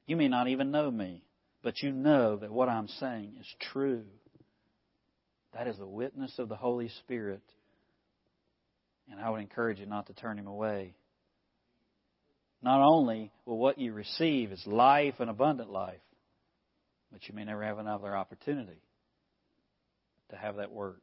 You 0.07 0.17
may 0.17 0.29
not 0.29 0.49
even 0.49 0.71
know 0.71 0.91
me, 0.91 1.25
but 1.63 1.81
you 1.81 1.93
know 1.93 2.37
that 2.37 2.53
what 2.53 2.69
I'm 2.69 2.89
saying 2.89 3.37
is 3.41 3.47
true. 3.73 4.05
That 5.55 5.67
is 5.67 5.79
the 5.79 5.87
witness 5.87 6.39
of 6.39 6.51
the 6.51 6.57
Holy 6.57 6.91
Spirit 7.07 7.41
and 9.11 9.21
I 9.21 9.31
would 9.31 9.41
encourage 9.41 9.79
you 9.79 9.87
not 9.87 10.07
to 10.07 10.13
turn 10.13 10.39
him 10.39 10.47
away. 10.47 10.95
Not 12.63 12.81
only 12.83 13.33
will 13.47 13.59
what 13.59 13.79
you 13.79 13.93
receive 13.93 14.53
is 14.53 14.63
life 14.67 15.15
and 15.19 15.31
abundant 15.31 15.71
life, 15.71 16.01
but 17.11 17.27
you 17.29 17.35
may 17.35 17.45
never 17.45 17.65
have 17.65 17.79
another 17.79 18.15
opportunity 18.17 18.83
to 20.31 20.37
have 20.37 20.57
that 20.57 20.71
word. 20.71 21.01